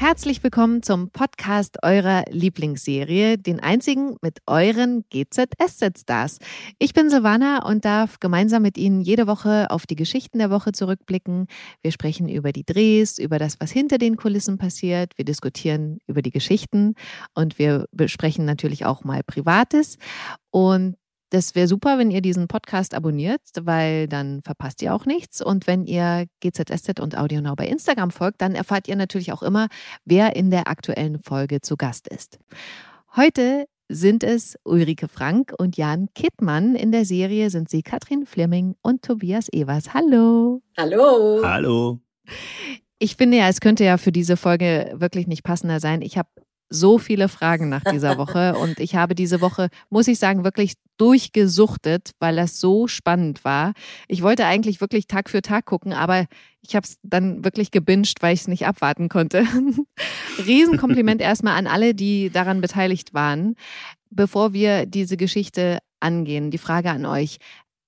Herzlich 0.00 0.44
willkommen 0.44 0.84
zum 0.84 1.10
Podcast 1.10 1.78
eurer 1.82 2.22
Lieblingsserie, 2.30 3.36
den 3.36 3.58
einzigen 3.58 4.14
mit 4.22 4.38
euren 4.46 5.04
GZSZ-Stars. 5.10 6.38
Ich 6.78 6.94
bin 6.94 7.10
Silvana 7.10 7.66
und 7.66 7.84
darf 7.84 8.20
gemeinsam 8.20 8.62
mit 8.62 8.78
Ihnen 8.78 9.00
jede 9.00 9.26
Woche 9.26 9.72
auf 9.72 9.86
die 9.86 9.96
Geschichten 9.96 10.38
der 10.38 10.50
Woche 10.50 10.70
zurückblicken. 10.70 11.48
Wir 11.82 11.90
sprechen 11.90 12.28
über 12.28 12.52
die 12.52 12.64
Drehs, 12.64 13.18
über 13.18 13.40
das, 13.40 13.56
was 13.58 13.72
hinter 13.72 13.98
den 13.98 14.16
Kulissen 14.16 14.56
passiert. 14.56 15.18
Wir 15.18 15.24
diskutieren 15.24 15.98
über 16.06 16.22
die 16.22 16.30
Geschichten 16.30 16.94
und 17.34 17.58
wir 17.58 17.86
besprechen 17.90 18.44
natürlich 18.44 18.86
auch 18.86 19.02
mal 19.02 19.24
Privates. 19.24 19.98
Und 20.50 20.94
das 21.30 21.54
wäre 21.54 21.68
super, 21.68 21.98
wenn 21.98 22.10
ihr 22.10 22.20
diesen 22.20 22.48
Podcast 22.48 22.94
abonniert, 22.94 23.40
weil 23.60 24.08
dann 24.08 24.42
verpasst 24.42 24.82
ihr 24.82 24.94
auch 24.94 25.06
nichts. 25.06 25.42
Und 25.42 25.66
wenn 25.66 25.84
ihr 25.84 26.26
GZSZ 26.40 27.00
und 27.00 27.16
AudioNow 27.16 27.54
bei 27.56 27.66
Instagram 27.66 28.10
folgt, 28.10 28.40
dann 28.40 28.54
erfahrt 28.54 28.88
ihr 28.88 28.96
natürlich 28.96 29.32
auch 29.32 29.42
immer, 29.42 29.68
wer 30.04 30.36
in 30.36 30.50
der 30.50 30.68
aktuellen 30.68 31.18
Folge 31.18 31.60
zu 31.60 31.76
Gast 31.76 32.08
ist. 32.08 32.38
Heute 33.16 33.66
sind 33.88 34.22
es 34.22 34.56
Ulrike 34.64 35.08
Frank 35.08 35.52
und 35.58 35.76
Jan 35.76 36.08
Kittmann. 36.14 36.74
In 36.74 36.92
der 36.92 37.04
Serie 37.04 37.50
sind 37.50 37.68
sie 37.70 37.82
Katrin 37.82 38.26
Fleming 38.26 38.74
und 38.82 39.02
Tobias 39.02 39.48
Evers. 39.52 39.94
Hallo. 39.94 40.62
Hallo. 40.76 41.40
Hallo. 41.42 41.98
Ich 42.98 43.16
finde 43.16 43.38
ja, 43.38 43.48
es 43.48 43.60
könnte 43.60 43.84
ja 43.84 43.96
für 43.96 44.12
diese 44.12 44.36
Folge 44.36 44.92
wirklich 44.94 45.26
nicht 45.26 45.42
passender 45.42 45.80
sein. 45.80 46.02
Ich 46.02 46.18
habe 46.18 46.28
so 46.70 46.98
viele 46.98 47.28
Fragen 47.28 47.68
nach 47.68 47.84
dieser 47.84 48.18
Woche 48.18 48.54
und 48.58 48.80
ich 48.80 48.94
habe 48.94 49.14
diese 49.14 49.40
Woche, 49.40 49.68
muss 49.90 50.08
ich 50.08 50.18
sagen, 50.18 50.44
wirklich 50.44 50.74
durchgesuchtet, 50.98 52.12
weil 52.18 52.36
das 52.36 52.60
so 52.60 52.88
spannend 52.88 53.44
war. 53.44 53.72
Ich 54.08 54.22
wollte 54.22 54.44
eigentlich 54.46 54.80
wirklich 54.80 55.06
Tag 55.06 55.30
für 55.30 55.42
Tag 55.42 55.64
gucken, 55.64 55.92
aber 55.92 56.26
ich 56.60 56.74
habe 56.74 56.84
es 56.84 56.98
dann 57.02 57.44
wirklich 57.44 57.70
gebinged, 57.70 58.20
weil 58.20 58.34
ich 58.34 58.40
es 58.40 58.48
nicht 58.48 58.66
abwarten 58.66 59.08
konnte. 59.08 59.44
Riesenkompliment 60.46 61.20
erstmal 61.22 61.56
an 61.56 61.66
alle, 61.66 61.94
die 61.94 62.30
daran 62.30 62.60
beteiligt 62.60 63.14
waren. 63.14 63.54
Bevor 64.10 64.52
wir 64.52 64.86
diese 64.86 65.16
Geschichte 65.16 65.78
angehen, 66.00 66.50
die 66.50 66.58
Frage 66.58 66.90
an 66.90 67.06
euch 67.06 67.38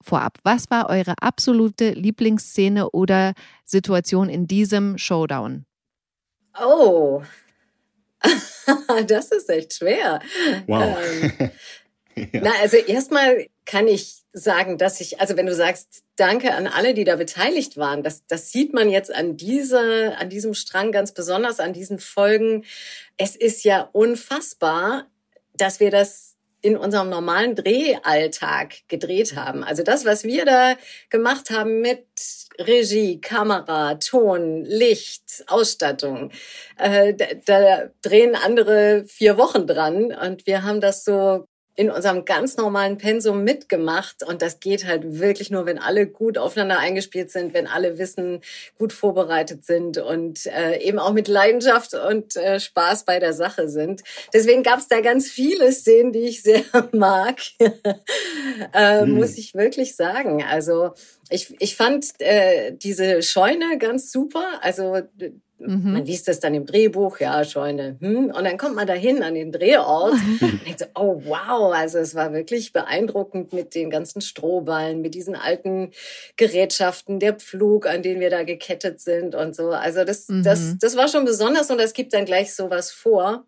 vorab. 0.03 0.39
Was 0.45 0.71
war 0.71 0.89
eure 0.89 1.15
absolute 1.21 1.91
Lieblingsszene 1.91 2.91
oder 2.91 3.35
Situation 3.65 4.29
in 4.29 4.47
diesem 4.47 4.99
Showdown? 4.99 5.65
Oh, 6.61 7.23
das 9.07 9.31
ist 9.33 9.49
echt 9.51 9.75
schwer. 9.75 10.21
Wow. 10.67 10.99
Ähm, 11.13 11.51
ja. 12.33 12.41
Na, 12.43 12.51
also 12.61 12.77
erstmal 12.77 13.47
kann 13.65 13.89
ich 13.89 14.23
sagen, 14.33 14.79
dass 14.79 15.01
ich, 15.01 15.21
also 15.21 15.37
wenn 15.37 15.47
du 15.47 15.55
sagst, 15.55 16.05
danke 16.17 16.55
an 16.55 16.67
alle, 16.67 16.95
die 16.95 17.05
da 17.05 17.17
beteiligt 17.17 17.77
waren, 17.77 18.03
das, 18.03 18.27
das 18.27 18.53
sieht 18.53 18.73
man 18.73 18.89
jetzt 18.89 19.13
an 19.13 19.37
dieser, 19.37 20.19
an 20.19 20.29
diesem 20.29 20.55
Strang 20.55 20.93
ganz 20.93 21.13
besonders, 21.13 21.59
an 21.59 21.73
diesen 21.73 21.99
Folgen. 21.99 22.65
Es 23.17 23.35
ist 23.35 23.65
ja 23.65 23.89
unfassbar, 23.93 25.07
dass 25.55 25.81
wir 25.81 25.91
das 25.91 26.30
in 26.63 26.77
unserem 26.77 27.09
normalen 27.09 27.55
Drehalltag 27.55 28.89
gedreht 28.89 29.37
haben. 29.37 29.65
Also 29.65 29.83
das, 29.83 30.05
was 30.05 30.25
wir 30.25 30.45
da 30.45 30.77
gemacht 31.09 31.51
haben 31.51 31.81
mit 31.81 32.07
Regie, 32.59 33.21
Kamera, 33.21 33.95
Ton, 33.95 34.65
Licht, 34.65 35.45
Ausstattung, 35.47 36.31
äh, 36.79 37.15
da, 37.15 37.27
da 37.47 37.91
drehen 38.03 38.35
andere 38.35 39.05
vier 39.07 39.39
Wochen 39.39 39.67
dran 39.67 40.13
und 40.13 40.47
wir 40.47 40.63
haben 40.63 40.81
das 40.81 41.05
so 41.05 41.47
in 41.81 41.91
unserem 41.91 42.27
ganz 42.27 42.59
normalen 42.59 42.99
Pensum 42.99 43.43
mitgemacht. 43.43 44.23
Und 44.23 44.43
das 44.43 44.61
geht 44.61 44.85
halt 44.85 45.19
wirklich 45.19 45.51
nur, 45.51 45.65
wenn 45.65 45.79
alle 45.79 46.07
gut 46.07 46.37
aufeinander 46.37 46.79
eingespielt 46.79 47.31
sind, 47.31 47.55
wenn 47.55 47.67
alle 47.67 47.97
Wissen, 47.97 48.43
gut 48.77 48.93
vorbereitet 48.93 49.65
sind 49.65 49.97
und 49.97 50.45
äh, 50.45 50.77
eben 50.83 50.99
auch 50.99 51.15
mit 51.15 51.27
Leidenschaft 51.27 51.95
und 51.95 52.37
äh, 52.37 52.61
Spaß 52.61 53.07
bei 53.07 53.19
der 53.19 53.33
Sache 53.33 53.71
sind. 53.71 54.03
Deswegen 54.35 54.63
gab 54.63 54.81
es 54.81 54.89
da 54.89 55.01
ganz 55.01 55.31
viele 55.31 55.73
Szenen, 55.73 56.13
die 56.13 56.29
ich 56.29 56.43
sehr 56.43 56.65
mag, 56.93 57.41
äh, 57.59 59.01
hm. 59.01 59.13
muss 59.13 59.39
ich 59.39 59.55
wirklich 59.55 59.97
sagen. 59.97 60.45
Also 60.45 60.91
ich, 61.31 61.57
ich 61.61 61.77
fand 61.77 62.11
äh, 62.19 62.73
diese 62.73 63.23
Scheune 63.23 63.79
ganz 63.79 64.13
super. 64.13 64.45
Also 64.61 64.99
Mhm. 65.61 65.93
Man 65.93 66.05
liest 66.07 66.27
das 66.27 66.41
dann 66.41 66.55
im 66.55 66.65
Drehbuch, 66.65 67.21
ja, 67.21 67.45
Scheune. 67.45 67.97
Hm. 68.01 68.33
Und 68.35 68.45
dann 68.45 68.57
kommt 68.57 68.75
man 68.75 68.87
dahin 68.87 69.23
an 69.23 69.35
den 69.35 69.53
Drehort 69.53 70.13
und 70.13 70.67
denkt 70.67 70.81
so, 70.81 70.87
oh 70.95 71.23
wow, 71.25 71.75
also 71.75 71.99
es 71.99 72.15
war 72.15 72.33
wirklich 72.33 72.73
beeindruckend 72.73 73.53
mit 73.53 73.75
den 73.75 73.91
ganzen 73.91 74.23
Strohballen, 74.23 75.03
mit 75.03 75.15
diesen 75.15 75.37
alten 75.37 75.91
Gerätschaften, 76.37 77.21
der 77.21 77.35
Pflug, 77.35 77.87
an 77.87 78.03
den 78.03 78.21
wir 78.21 78.31
da 78.31 78.43
gekettet 78.43 79.01
sind 79.01 79.35
und 79.35 79.55
so. 79.55 79.71
Also 79.71 80.05
das, 80.05 80.29
mhm. 80.29 80.43
das, 80.43 80.79
das 80.79 80.97
war 80.97 81.09
schon 81.09 81.25
besonders 81.25 81.71
und 81.71 81.79
das 81.79 81.93
gibt 81.93 82.15
dann 82.15 82.25
gleich 82.25 82.55
sowas 82.55 82.91
vor. 82.91 83.45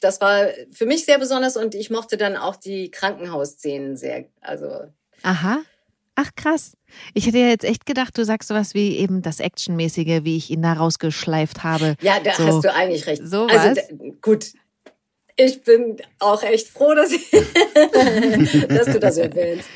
Das 0.00 0.20
war 0.20 0.48
für 0.72 0.86
mich 0.86 1.04
sehr 1.04 1.18
besonders 1.18 1.56
und 1.56 1.74
ich 1.74 1.90
mochte 1.90 2.16
dann 2.16 2.36
auch 2.36 2.56
die 2.56 2.90
Krankenhausszenen 2.90 3.96
sehr. 3.96 4.24
Also 4.40 4.68
Aha. 5.22 5.60
Ach 6.16 6.30
krass. 6.36 6.76
Ich 7.12 7.26
hätte 7.26 7.38
ja 7.38 7.48
jetzt 7.48 7.64
echt 7.64 7.86
gedacht, 7.86 8.16
du 8.16 8.24
sagst 8.24 8.48
sowas 8.48 8.74
wie 8.74 8.96
eben 8.96 9.20
das 9.22 9.40
Actionmäßige, 9.40 10.22
wie 10.22 10.36
ich 10.36 10.50
ihn 10.50 10.62
da 10.62 10.74
rausgeschleift 10.74 11.64
habe. 11.64 11.96
Ja, 12.00 12.20
da 12.20 12.34
so, 12.34 12.46
hast 12.46 12.64
du 12.64 12.72
eigentlich 12.72 13.06
recht. 13.06 13.22
So 13.24 13.46
also 13.46 13.80
gut, 14.22 14.52
ich 15.36 15.62
bin 15.62 15.96
auch 16.20 16.42
echt 16.44 16.68
froh, 16.68 16.94
dass, 16.94 17.10
ich, 17.10 17.28
dass 18.68 18.86
du 18.86 19.00
das 19.00 19.16
erwähnst. 19.16 19.68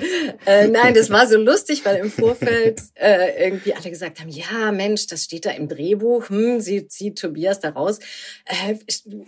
Äh, 0.47 0.69
nein, 0.69 0.95
das 0.95 1.11
war 1.11 1.27
so 1.27 1.37
lustig, 1.37 1.85
weil 1.85 1.97
im 1.97 2.11
Vorfeld 2.11 2.81
äh, 2.95 3.45
irgendwie 3.47 3.75
alle 3.75 3.91
gesagt 3.91 4.21
haben, 4.21 4.29
ja 4.29 4.71
Mensch, 4.71 5.09
das 5.09 5.25
steht 5.25 5.47
da 5.47 5.51
im 5.51 5.69
Drehbuch, 5.69 6.29
hm, 6.29 6.61
sie 6.61 6.87
zieht 6.87 7.19
Tobias 7.19 7.59
da 7.59 7.71
raus. 7.71 7.99
Äh, 8.45 8.77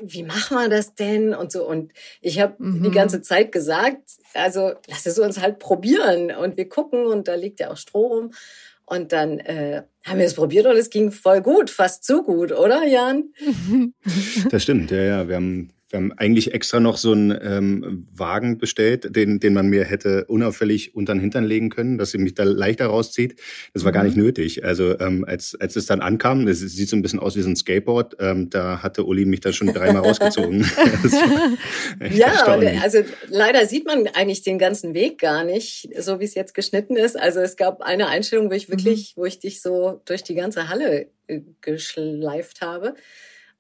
wie 0.03 0.23
machen 0.23 0.57
wir 0.57 0.69
das 0.69 0.95
denn? 0.95 1.35
Und 1.35 1.51
so. 1.51 1.67
Und 1.67 1.93
ich 2.21 2.39
habe 2.39 2.55
mhm. 2.59 2.85
die 2.85 2.91
ganze 2.93 3.23
Zeit 3.23 3.51
gesagt, 3.51 4.03
also 4.35 4.75
lass 4.87 5.07
es 5.07 5.19
uns 5.19 5.41
halt 5.41 5.59
probieren 5.59 6.31
und 6.31 6.57
wir 6.57 6.69
gucken 6.69 7.07
und 7.07 7.27
da 7.27 7.35
liegt 7.35 7.59
ja 7.59 7.73
auch 7.73 7.77
Stroh 7.77 8.07
rum. 8.07 8.31
Und 8.87 9.13
dann 9.13 9.39
äh, 9.39 9.83
haben 10.05 10.19
wir 10.19 10.27
es 10.27 10.35
probiert 10.35 10.67
und 10.67 10.77
es 10.77 10.91
ging 10.91 11.13
voll 11.13 11.43
gut, 11.43 11.71
fast 11.71 12.05
zu 12.05 12.23
gut, 12.23 12.53
oder 12.53 12.85
Jan? 12.85 13.33
Das 14.51 14.63
stimmt, 14.63 14.91
ja, 14.91 15.03
ja. 15.03 15.29
Wir 15.29 15.37
haben 15.37 15.71
wir 15.91 15.99
haben 15.99 16.13
eigentlich 16.13 16.55
extra 16.55 16.79
noch 16.79 16.97
so 16.97 17.13
einen 17.13 17.37
ähm, 17.43 18.07
Wagen 18.15 18.59
bestellt, 18.59 19.15
den, 19.15 19.41
den 19.41 19.53
man 19.53 19.67
mir 19.67 19.85
hätte 19.85 20.25
unauffällig 20.27 20.95
unter 20.95 21.15
den 21.15 21.21
Hintern 21.21 21.45
legen 21.45 21.69
können, 21.69 21.99
dass 21.99 22.13
sie 22.13 22.19
mich 22.19 22.35
da 22.35 22.45
leichter 22.45 22.87
rauszieht. 22.87 23.41
Das 23.75 23.83
war 23.83 23.91
mhm. 23.91 23.95
gar 23.95 24.05
nicht 24.05 24.17
nötig. 24.17 24.65
Also 24.65 24.99
ähm, 25.01 25.25
als, 25.25 25.57
als 25.61 25.75
es 25.75 25.87
dann 25.87 26.01
ankam, 26.01 26.47
das 26.47 26.61
sieht 26.61 26.89
so 26.89 26.97
ein 26.97 27.03
bisschen 27.03 27.19
aus 27.19 27.35
wie 27.37 27.43
so 27.43 27.49
ein 27.49 27.57
Skateboard, 27.57 28.17
ähm, 28.21 28.51
da 28.51 28.83
hatte 28.83 29.05
Uli 29.05 29.25
mich 29.25 29.41
dann 29.41 29.53
schon 29.53 29.73
dreimal 29.73 30.03
rausgezogen. 30.03 30.61
ja, 32.11 32.45
also 32.83 33.01
leider 33.29 33.67
sieht 33.67 33.85
man 33.85 34.07
eigentlich 34.15 34.43
den 34.43 34.59
ganzen 34.59 34.95
Weg 34.95 35.19
gar 35.19 35.43
nicht, 35.43 35.89
so 35.99 36.21
wie 36.21 36.25
es 36.25 36.35
jetzt 36.37 36.55
geschnitten 36.55 36.97
ist. 36.97 37.19
Also 37.19 37.41
es 37.41 37.57
gab 37.57 37.83
eine 37.83 38.07
Einstellung, 38.07 38.49
wo 38.49 38.55
ich 38.55 38.69
mhm. 38.69 38.73
wirklich, 38.75 39.15
mhm. 39.17 39.23
wo 39.23 39.25
ich 39.25 39.41
dich 39.41 39.61
so 39.61 40.01
durch 40.05 40.23
die 40.23 40.37
ganze 40.37 40.69
Halle 40.69 41.09
äh, 41.27 41.41
geschleift 41.61 42.61
habe. 42.61 42.95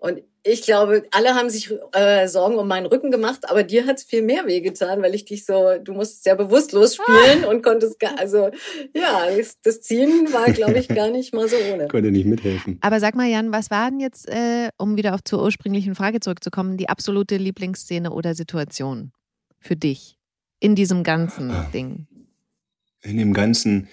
Und 0.00 0.22
ich 0.42 0.62
glaube, 0.62 1.04
alle 1.10 1.34
haben 1.34 1.50
sich 1.50 1.70
äh, 1.92 2.26
Sorgen 2.26 2.56
um 2.56 2.66
meinen 2.66 2.86
Rücken 2.86 3.10
gemacht, 3.10 3.50
aber 3.50 3.62
dir 3.62 3.86
hat's 3.86 4.02
viel 4.02 4.22
mehr 4.22 4.46
wehgetan, 4.46 5.02
weil 5.02 5.14
ich 5.14 5.26
dich 5.26 5.44
so, 5.44 5.76
du 5.78 5.92
musst 5.92 6.24
sehr 6.24 6.34
bewusstlos 6.34 6.96
spielen 6.96 7.44
und 7.44 7.62
konntest, 7.62 8.00
gar, 8.00 8.18
also 8.18 8.50
ja, 8.94 9.26
das, 9.36 9.60
das 9.62 9.82
Ziehen 9.82 10.32
war, 10.32 10.46
glaube 10.46 10.78
ich, 10.78 10.88
gar 10.88 11.10
nicht 11.10 11.34
mal 11.34 11.46
so 11.46 11.56
ohne. 11.70 11.88
Konnte 11.88 12.10
nicht 12.10 12.24
mithelfen. 12.24 12.78
Aber 12.80 12.98
sag 13.00 13.14
mal, 13.14 13.28
Jan, 13.28 13.52
was 13.52 13.70
war 13.70 13.90
denn 13.90 14.00
jetzt, 14.00 14.26
äh, 14.30 14.70
um 14.78 14.96
wieder 14.96 15.14
auf 15.14 15.22
zur 15.22 15.42
ursprünglichen 15.42 15.94
Frage 15.94 16.20
zurückzukommen, 16.20 16.78
die 16.78 16.88
absolute 16.88 17.36
Lieblingsszene 17.36 18.10
oder 18.10 18.34
Situation 18.34 19.12
für 19.58 19.76
dich 19.76 20.16
in 20.60 20.74
diesem 20.74 21.02
ganzen 21.02 21.50
ah. 21.50 21.68
Ding? 21.74 22.06
In 23.02 23.18
dem 23.18 23.34
ganzen 23.34 23.88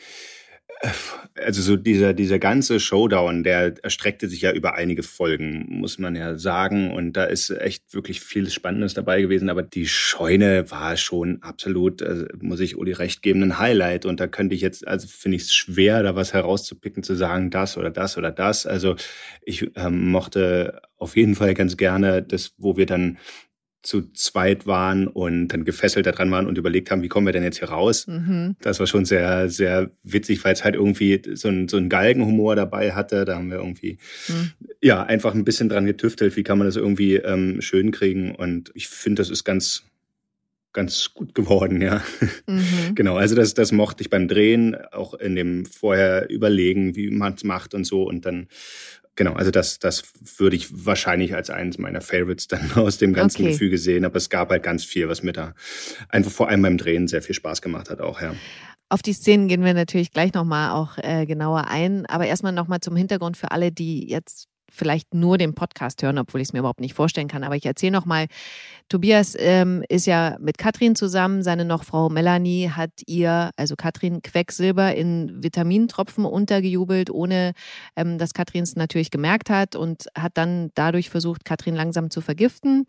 also 1.36 1.62
so 1.62 1.76
dieser, 1.76 2.14
dieser 2.14 2.40
ganze 2.40 2.80
Showdown, 2.80 3.44
der 3.44 3.74
erstreckte 3.84 4.28
sich 4.28 4.42
ja 4.42 4.52
über 4.52 4.76
einige 4.76 5.04
Folgen, 5.04 5.66
muss 5.70 5.98
man 5.98 6.16
ja 6.16 6.38
sagen. 6.38 6.92
Und 6.92 7.14
da 7.14 7.26
ist 7.26 7.50
echt 7.50 7.94
wirklich 7.94 8.22
viel 8.22 8.50
Spannendes 8.50 8.94
dabei 8.94 9.22
gewesen. 9.22 9.50
Aber 9.50 9.64
die 9.64 9.88
Scheune 9.88 10.70
war 10.70 10.98
schon 10.98 11.42
absolut, 11.42 12.02
also 12.02 12.26
muss 12.40 12.60
ich 12.60 12.78
Uli 12.78 12.94
recht 12.94 13.22
geben, 13.22 13.44
ein 13.44 13.60
Highlight. 13.60 14.06
Und 14.06 14.20
da 14.20 14.28
könnte 14.28 14.56
ich 14.56 14.62
jetzt, 14.62 14.88
also 14.88 15.08
finde 15.08 15.38
ich 15.38 15.44
es 15.44 15.54
schwer, 15.54 16.04
da 16.04 16.16
was 16.16 16.34
herauszupicken, 16.34 17.04
zu 17.04 17.16
sagen, 17.16 17.50
das 17.50 17.78
oder 17.78 17.90
das 17.90 18.18
oder 18.18 18.32
das. 18.32 18.66
Also 18.66 18.96
ich 19.44 19.72
ähm, 19.76 20.12
mochte 20.12 20.82
auf 20.98 21.16
jeden 21.16 21.36
Fall 21.36 21.54
ganz 21.54 21.78
gerne 21.78 22.22
das, 22.24 22.54
wo 22.58 22.78
wir 22.78 22.86
dann 22.86 23.18
zu 23.84 24.12
zweit 24.12 24.68
waren 24.68 25.08
und 25.08 25.50
dann 25.50 25.64
gefesselt 25.64 26.06
da 26.06 26.12
dran 26.12 26.32
waren 26.32 26.48
und 26.48 26.58
überlegt 26.58 26.92
haben, 26.92 27.04
wie 27.04 27.08
kommen 27.08 27.26
wir 27.26 27.34
denn 27.34 27.44
jetzt 27.44 27.60
hier 27.60 27.70
raus? 27.70 28.06
Mhm. 28.08 28.56
Das 28.62 28.80
war 28.80 28.88
schon 28.88 29.06
sehr, 29.06 29.50
sehr 29.50 29.92
witzig, 30.04 30.44
weil 30.44 30.54
es 30.54 30.64
halt 30.64 30.76
irgendwie 30.76 31.22
so 31.34 31.48
ein, 31.48 31.68
so 31.68 31.78
ein 31.78 31.88
Galgenhumor 31.88 32.56
dabei 32.56 32.94
hatte. 32.94 33.24
Da 33.24 33.36
haben 33.36 33.50
wir 33.50 33.58
irgendwie, 33.58 33.98
mhm. 34.28 34.52
ja, 34.82 35.04
einfach 35.04 35.34
ein 35.34 35.46
bisschen 35.46 35.70
dran 35.70 35.86
getüftelt, 35.86 36.36
wie 36.36 36.44
kann 36.44 36.58
man 36.58 36.68
das 36.68 36.76
irgendwie 36.76 37.16
ähm, 37.16 37.62
schön 37.62 37.92
kriegen. 37.92 38.36
Und 38.36 38.72
ich 38.74 38.88
finde, 38.90 39.22
das 39.22 39.30
ist 39.30 39.44
ganz, 39.44 39.84
ganz 40.74 41.14
gut 41.14 41.34
geworden, 41.34 41.82
ja. 41.82 42.04
Mhm. 42.46 42.62
Genau, 42.96 43.16
also 43.16 43.36
das, 43.36 43.54
das 43.54 43.72
mochte 43.72 44.02
ich 44.02 44.10
beim 44.10 44.28
Drehen, 44.28 44.76
auch 44.92 45.14
in 45.14 45.36
dem 45.36 45.66
vorher 45.66 46.30
überlegen, 46.30 46.96
wie 46.96 47.10
man 47.10 47.36
es 47.36 47.44
macht 47.44 47.74
und 47.74 47.86
so. 47.86 48.04
Und 48.04 48.26
dann, 48.26 48.48
genau, 49.18 49.34
also 49.34 49.52
das, 49.52 49.80
das 49.80 50.04
würde 50.38 50.56
ich 50.56 50.86
wahrscheinlich 50.86 51.36
als 51.36 51.50
eines 51.50 51.78
meiner 51.78 52.00
Favorites 52.00 52.48
dann 52.48 52.72
aus 52.76 52.98
dem 52.98 53.14
ganzen 53.14 53.42
okay. 53.42 53.52
Gefüge 53.52 53.78
sehen. 53.78 54.06
Aber 54.06 54.16
es 54.16 54.30
gab 54.30 54.50
halt 54.50 54.64
ganz 54.64 54.86
viel, 54.86 55.10
was 55.10 55.24
mir 55.24 55.34
da 55.34 55.54
einfach 56.08 56.32
vor 56.32 56.48
allem 56.48 56.62
beim 56.62 56.78
Drehen 56.78 57.10
sehr 57.10 57.22
viel 57.22 57.36
Spaß 57.36 57.62
gemacht 57.62 57.90
hat 57.90 58.00
auch, 58.00 58.22
ja. 58.22 58.34
Auf 58.90 59.02
die 59.02 59.12
Szenen 59.12 59.50
gehen 59.50 59.66
wir 59.66 59.74
natürlich 59.74 60.12
gleich 60.12 60.34
nochmal 60.34 60.72
auch 60.72 60.98
äh, 61.00 61.26
genauer 61.26 61.68
ein. 61.68 62.06
Aber 62.06 62.26
erstmal 62.26 62.54
nochmal 62.54 62.80
zum 62.80 62.96
Hintergrund 62.96 63.36
für 63.36 63.52
alle, 63.52 63.70
die 63.74 64.08
jetzt 64.08 64.48
vielleicht 64.78 65.14
nur 65.14 65.38
den 65.38 65.54
Podcast 65.54 66.02
hören, 66.04 66.18
obwohl 66.18 66.42
ich 66.42 66.50
es 66.50 66.54
mir 66.54 66.60
überhaupt 66.60 66.80
nicht 66.80 66.94
vorstellen 66.94 67.28
kann. 67.28 67.44
Aber 67.44 67.56
ich 67.56 67.66
erzähle 67.66 67.92
nochmal, 67.92 68.28
Tobias 68.90 69.36
ähm, 69.38 69.84
ist 69.90 70.08
ja 70.08 70.38
mit 70.40 70.58
Katrin 70.58 70.96
zusammen. 70.96 71.44
Seine 71.44 71.66
noch 71.66 71.84
Frau 71.84 72.10
Melanie 72.10 72.70
hat 72.70 72.92
ihr, 73.06 73.52
also 73.58 73.76
Katrin, 73.76 74.22
Quecksilber 74.22 74.96
in 74.96 75.44
Vitamintropfen 75.44 76.24
untergejubelt, 76.24 77.10
ohne 77.10 77.54
ähm, 77.96 78.18
dass 78.18 78.34
Katrin 78.34 78.64
es 78.64 78.76
natürlich 78.76 79.12
gemerkt 79.12 79.50
hat 79.50 79.76
und 79.76 80.06
hat 80.18 80.38
dann 80.38 80.72
dadurch 80.76 81.10
versucht, 81.10 81.44
Katrin 81.44 81.76
langsam 81.76 82.10
zu 82.10 82.22
vergiften. 82.22 82.86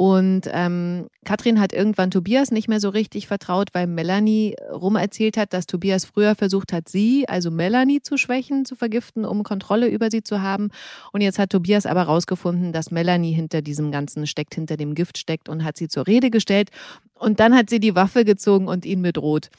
Und 0.00 0.42
ähm, 0.52 1.08
Katrin 1.24 1.58
hat 1.58 1.72
irgendwann 1.72 2.12
Tobias 2.12 2.52
nicht 2.52 2.68
mehr 2.68 2.78
so 2.78 2.88
richtig 2.88 3.26
vertraut, 3.26 3.70
weil 3.72 3.88
Melanie 3.88 4.54
rumerzählt 4.72 5.36
hat, 5.36 5.52
dass 5.52 5.66
Tobias 5.66 6.04
früher 6.04 6.36
versucht 6.36 6.72
hat, 6.72 6.88
sie, 6.88 7.28
also 7.28 7.50
Melanie, 7.50 8.00
zu 8.00 8.16
schwächen, 8.16 8.64
zu 8.64 8.76
vergiften, 8.76 9.24
um 9.24 9.42
Kontrolle 9.42 9.88
über 9.88 10.08
sie 10.08 10.22
zu 10.22 10.40
haben. 10.40 10.70
Und 11.12 11.17
jetzt 11.20 11.38
hat 11.38 11.50
Tobias 11.50 11.86
aber 11.86 12.02
rausgefunden, 12.02 12.72
dass 12.72 12.90
Melanie 12.90 13.32
hinter 13.32 13.62
diesem 13.62 13.90
Ganzen 13.90 14.26
steckt, 14.26 14.54
hinter 14.54 14.76
dem 14.76 14.94
Gift 14.94 15.18
steckt 15.18 15.48
und 15.48 15.64
hat 15.64 15.76
sie 15.76 15.88
zur 15.88 16.06
Rede 16.06 16.30
gestellt. 16.30 16.70
Und 17.14 17.40
dann 17.40 17.54
hat 17.54 17.70
sie 17.70 17.80
die 17.80 17.94
Waffe 17.94 18.24
gezogen 18.24 18.68
und 18.68 18.84
ihn 18.84 19.02
bedroht. 19.02 19.50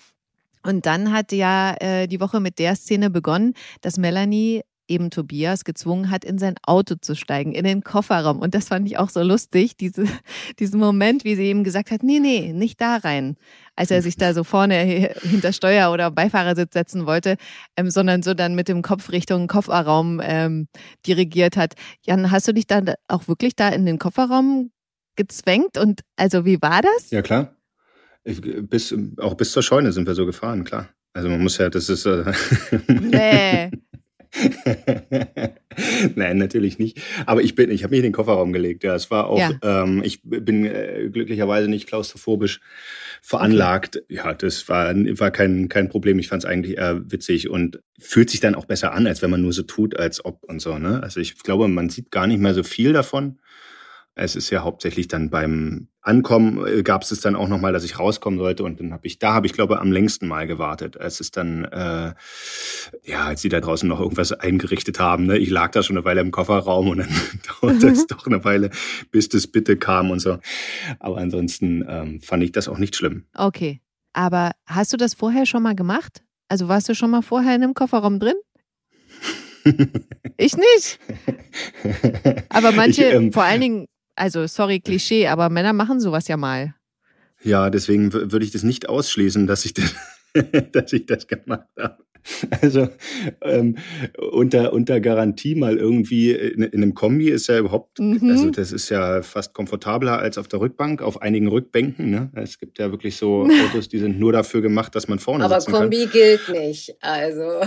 Und 0.63 0.85
dann 0.85 1.13
hat 1.13 1.31
ja 1.31 1.75
äh, 1.79 2.07
die 2.07 2.19
Woche 2.19 2.39
mit 2.39 2.59
der 2.59 2.75
Szene 2.75 3.09
begonnen, 3.09 3.53
dass 3.81 3.97
Melanie 3.97 4.61
eben 4.89 5.09
Tobias 5.09 5.63
gezwungen 5.63 6.09
hat, 6.09 6.25
in 6.25 6.37
sein 6.37 6.55
Auto 6.63 6.95
zu 6.95 7.15
steigen, 7.15 7.53
in 7.53 7.63
den 7.63 7.83
Kofferraum. 7.83 8.39
Und 8.39 8.55
das 8.55 8.67
fand 8.69 8.87
ich 8.87 8.97
auch 8.97 9.09
so 9.09 9.21
lustig, 9.21 9.77
diese, 9.77 10.05
diesen 10.59 10.79
Moment, 10.79 11.23
wie 11.23 11.35
sie 11.35 11.49
ihm 11.49 11.63
gesagt 11.63 11.91
hat, 11.91 12.03
nee, 12.03 12.19
nee, 12.19 12.53
nicht 12.53 12.81
da 12.81 12.97
rein. 12.97 13.37
Als 13.75 13.91
er 13.91 14.01
sich 14.01 14.17
da 14.17 14.33
so 14.33 14.43
vorne 14.43 14.75
hinter 15.21 15.53
Steuer 15.53 15.91
oder 15.91 16.11
Beifahrersitz 16.11 16.73
setzen 16.73 17.05
wollte, 17.05 17.37
ähm, 17.77 17.89
sondern 17.89 18.23
so 18.23 18.33
dann 18.33 18.55
mit 18.55 18.67
dem 18.67 18.81
Kopf 18.81 19.11
Richtung 19.11 19.47
Kofferraum 19.47 20.19
ähm, 20.23 20.67
dirigiert 21.05 21.55
hat. 21.55 21.75
Jan, 22.05 22.31
hast 22.31 22.47
du 22.47 22.53
dich 22.53 22.67
dann 22.67 22.93
auch 23.07 23.27
wirklich 23.27 23.55
da 23.55 23.69
in 23.69 23.85
den 23.85 23.99
Kofferraum 23.99 24.71
gezwängt? 25.15 25.77
Und 25.77 26.01
also 26.15 26.45
wie 26.45 26.61
war 26.61 26.81
das? 26.81 27.11
Ja, 27.11 27.21
klar. 27.21 27.55
Ich, 28.23 28.41
bis, 28.41 28.93
auch 29.17 29.35
bis 29.35 29.51
zur 29.51 29.63
Scheune 29.63 29.93
sind 29.93 30.07
wir 30.07 30.13
so 30.13 30.25
gefahren, 30.25 30.63
klar. 30.63 30.89
Also 31.13 31.29
man 31.29 31.41
muss 31.41 31.57
ja, 31.57 31.69
das 31.69 31.89
ist. 31.89 32.05
Äh 32.05 32.31
nee. 32.87 33.71
Nein, 36.15 36.37
natürlich 36.37 36.77
nicht. 36.77 37.01
Aber 37.25 37.41
ich 37.41 37.55
bin, 37.55 37.71
ich 37.71 37.83
habe 37.83 37.91
mich 37.91 37.99
in 37.99 38.03
den 38.03 38.13
Kofferraum 38.13 38.53
gelegt. 38.53 38.83
Ja, 38.83 38.95
es 38.95 39.09
war 39.09 39.27
auch. 39.27 39.39
Ja. 39.39 39.51
Ähm, 39.61 40.01
ich 40.03 40.21
bin 40.23 40.65
äh, 40.65 41.09
glücklicherweise 41.11 41.67
nicht 41.67 41.87
klaustrophobisch 41.87 42.61
veranlagt. 43.21 43.97
Okay. 43.97 44.15
Ja, 44.15 44.33
das 44.33 44.69
war, 44.69 44.93
war 44.95 45.31
kein, 45.31 45.67
kein 45.69 45.89
Problem. 45.89 46.19
Ich 46.19 46.27
fand 46.27 46.43
es 46.43 46.49
eigentlich 46.49 46.77
eher 46.77 47.01
witzig 47.11 47.49
und 47.49 47.81
fühlt 47.97 48.29
sich 48.29 48.39
dann 48.39 48.55
auch 48.55 48.65
besser 48.65 48.93
an, 48.93 49.07
als 49.07 49.21
wenn 49.21 49.31
man 49.31 49.41
nur 49.41 49.53
so 49.53 49.63
tut, 49.63 49.97
als 49.97 50.23
ob 50.23 50.43
und 50.43 50.61
so. 50.61 50.77
Ne? 50.77 51.01
Also 51.01 51.19
ich 51.19 51.39
glaube, 51.39 51.67
man 51.67 51.89
sieht 51.89 52.11
gar 52.11 52.27
nicht 52.27 52.39
mehr 52.39 52.53
so 52.53 52.63
viel 52.63 52.93
davon. 52.93 53.39
Es 54.15 54.35
ist 54.35 54.49
ja 54.49 54.63
hauptsächlich 54.63 55.07
dann 55.07 55.29
beim 55.29 55.87
Ankommen 56.01 56.65
äh, 56.65 56.81
gab 56.81 57.03
es 57.03 57.11
es 57.11 57.21
dann 57.21 57.35
auch 57.35 57.47
nochmal, 57.47 57.73
dass 57.73 57.83
ich 57.83 57.99
rauskommen 57.99 58.39
sollte 58.39 58.63
und 58.63 58.79
dann 58.79 58.93
habe 58.93 59.05
ich, 59.05 59.19
da 59.19 59.33
habe 59.33 59.47
ich 59.47 59.53
glaube 59.53 59.79
am 59.79 59.91
längsten 59.91 60.27
mal 60.27 60.47
gewartet, 60.47 60.97
als 60.97 61.19
es 61.19 61.31
dann, 61.31 61.65
äh, 61.65 62.13
ja, 63.03 63.25
als 63.25 63.41
sie 63.41 63.49
da 63.49 63.59
draußen 63.59 63.87
noch 63.87 63.99
irgendwas 63.99 64.31
eingerichtet 64.31 64.99
haben. 64.99 65.25
Ne? 65.25 65.37
Ich 65.37 65.49
lag 65.49 65.71
da 65.71 65.83
schon 65.83 65.97
eine 65.97 66.05
Weile 66.05 66.21
im 66.21 66.31
Kofferraum 66.31 66.89
und 66.89 66.97
dann 66.99 67.09
dauerte 67.61 67.89
es 67.89 68.07
doch 68.07 68.25
eine 68.25 68.43
Weile, 68.43 68.71
bis 69.11 69.29
das 69.29 69.47
bitte 69.47 69.77
kam 69.77 70.09
und 70.11 70.19
so. 70.19 70.39
Aber 70.99 71.17
ansonsten 71.17 71.85
ähm, 71.87 72.21
fand 72.21 72.43
ich 72.43 72.51
das 72.51 72.67
auch 72.67 72.77
nicht 72.77 72.95
schlimm. 72.95 73.25
Okay, 73.35 73.81
aber 74.13 74.51
hast 74.65 74.93
du 74.93 74.97
das 74.97 75.13
vorher 75.13 75.45
schon 75.45 75.63
mal 75.63 75.75
gemacht? 75.75 76.23
Also 76.47 76.67
warst 76.67 76.89
du 76.89 76.95
schon 76.95 77.11
mal 77.11 77.21
vorher 77.21 77.55
in 77.55 77.63
einem 77.63 77.73
Kofferraum 77.73 78.19
drin? 78.19 78.35
ich 80.37 80.55
nicht. 80.57 80.99
Aber 82.49 82.71
manche, 82.71 83.05
ich, 83.05 83.13
ähm, 83.13 83.31
vor 83.31 83.43
allen 83.43 83.61
Dingen 83.61 83.85
also 84.19 84.47
sorry, 84.47 84.79
Klischee, 84.79 85.27
aber 85.27 85.49
Männer 85.49 85.73
machen 85.73 85.99
sowas 85.99 86.27
ja 86.27 86.37
mal. 86.37 86.75
Ja, 87.41 87.69
deswegen 87.69 88.11
würde 88.11 88.43
ich 88.43 88.51
das 88.51 88.63
nicht 88.63 88.89
ausschließen, 88.89 89.47
dass 89.47 89.65
ich 89.65 89.73
das, 89.73 89.95
dass 90.71 90.93
ich 90.93 91.05
das 91.05 91.27
gemacht 91.27 91.67
habe. 91.77 91.97
Also 92.61 92.89
ähm, 93.41 93.77
unter, 94.31 94.73
unter 94.73 94.99
Garantie 94.99 95.55
mal 95.55 95.77
irgendwie 95.77 96.31
in, 96.31 96.63
in, 96.63 96.83
einem 96.83 96.93
Kombi 96.93 97.29
ist 97.29 97.47
ja 97.47 97.57
überhaupt, 97.57 97.97
mhm. 97.97 98.29
also 98.29 98.49
das 98.49 98.73
ist 98.73 98.89
ja 98.89 99.21
fast 99.21 99.53
komfortabler 99.53 100.19
als 100.19 100.37
auf 100.37 100.49
der 100.49 100.59
Rückbank, 100.59 101.01
auf 101.01 101.21
einigen 101.21 101.47
Rückbänken. 101.47 102.11
Ne? 102.11 102.29
Es 102.35 102.59
gibt 102.59 102.77
ja 102.77 102.91
wirklich 102.91 103.15
so 103.15 103.43
Autos, 103.65 103.87
die 103.87 103.99
sind 103.99 104.19
nur 104.19 104.33
dafür 104.33 104.61
gemacht, 104.61 104.95
dass 104.95 105.07
man 105.07 105.19
vorne 105.19 105.45
Aber 105.45 105.61
sitzen 105.61 105.71
Kombi 105.71 106.03
kann. 106.03 106.11
gilt 106.11 106.49
nicht, 106.49 106.95
also. 107.01 107.61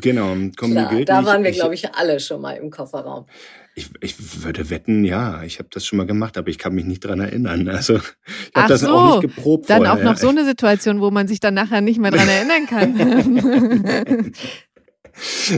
genau, 0.00 0.34
Kombi 0.56 0.74
Klar, 0.74 0.94
gilt 0.94 1.08
da 1.08 1.18
nicht. 1.18 1.26
Da 1.28 1.32
waren 1.32 1.42
wir, 1.42 1.52
glaube 1.52 1.74
ich, 1.74 1.90
alle 1.94 2.20
schon 2.20 2.42
mal 2.42 2.52
im 2.58 2.70
Kofferraum. 2.70 3.26
Ich, 3.76 3.90
ich 4.00 4.44
würde 4.44 4.70
wetten, 4.70 5.04
ja, 5.04 5.42
ich 5.42 5.58
habe 5.58 5.68
das 5.72 5.84
schon 5.84 5.96
mal 5.96 6.06
gemacht, 6.06 6.38
aber 6.38 6.48
ich 6.48 6.58
kann 6.58 6.74
mich 6.74 6.84
nicht 6.84 7.04
dran 7.04 7.20
erinnern. 7.20 7.68
Also 7.68 7.96
ich 7.96 8.54
habe 8.54 8.68
das 8.68 8.82
so, 8.82 8.88
auch 8.88 9.20
nicht 9.20 9.34
geprobt. 9.34 9.68
Dann 9.68 9.84
vorher. 9.84 9.94
auch 9.94 10.02
noch 10.02 10.16
so 10.16 10.28
eine 10.28 10.44
Situation, 10.44 11.00
wo 11.00 11.10
man 11.10 11.26
sich 11.26 11.40
dann 11.40 11.54
nachher 11.54 11.80
nicht 11.80 11.98
mehr 11.98 12.12
dran 12.12 12.28
erinnern 12.28 12.66
kann. 12.66 14.32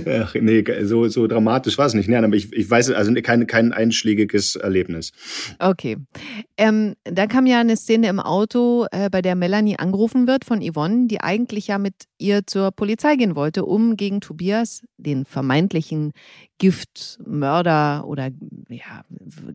Ach, 0.06 0.34
nee, 0.34 0.64
so, 0.84 1.08
so 1.08 1.26
dramatisch 1.26 1.78
war 1.78 1.86
es 1.86 1.94
nicht. 1.94 2.08
Nein, 2.08 2.24
aber 2.24 2.36
ich, 2.36 2.52
ich 2.52 2.68
weiß, 2.68 2.90
also 2.90 3.12
kein, 3.22 3.46
kein 3.46 3.72
einschlägiges 3.72 4.56
Erlebnis. 4.56 5.12
Okay. 5.58 5.96
Ähm, 6.56 6.94
da 7.04 7.26
kam 7.26 7.46
ja 7.46 7.60
eine 7.60 7.76
Szene 7.76 8.08
im 8.08 8.20
Auto, 8.20 8.86
äh, 8.90 9.10
bei 9.10 9.22
der 9.22 9.34
Melanie 9.34 9.78
angerufen 9.78 10.26
wird 10.26 10.44
von 10.44 10.60
Yvonne, 10.60 11.06
die 11.06 11.20
eigentlich 11.20 11.68
ja 11.68 11.78
mit 11.78 11.94
ihr 12.18 12.46
zur 12.46 12.70
Polizei 12.72 13.16
gehen 13.16 13.36
wollte, 13.36 13.64
um 13.64 13.96
gegen 13.96 14.20
Tobias, 14.20 14.82
den 14.96 15.24
vermeintlichen 15.24 16.12
Giftmörder 16.58 18.06
oder 18.06 18.30
ja, 18.68 19.04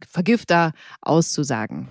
Vergifter, 0.08 0.74
auszusagen. 1.02 1.88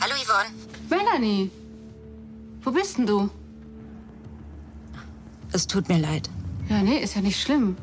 Hallo 0.00 0.14
Yvonne. 0.14 0.50
Melanie. 0.88 1.50
Wo 2.62 2.70
bist 2.70 2.98
denn 2.98 3.06
du? 3.06 3.30
Es 5.52 5.66
tut 5.66 5.88
mir 5.88 5.98
leid. 5.98 6.28
Ja, 6.68 6.82
nee, 6.82 6.98
ist 6.98 7.14
ja 7.14 7.20
nicht 7.20 7.40
schlimm. 7.40 7.76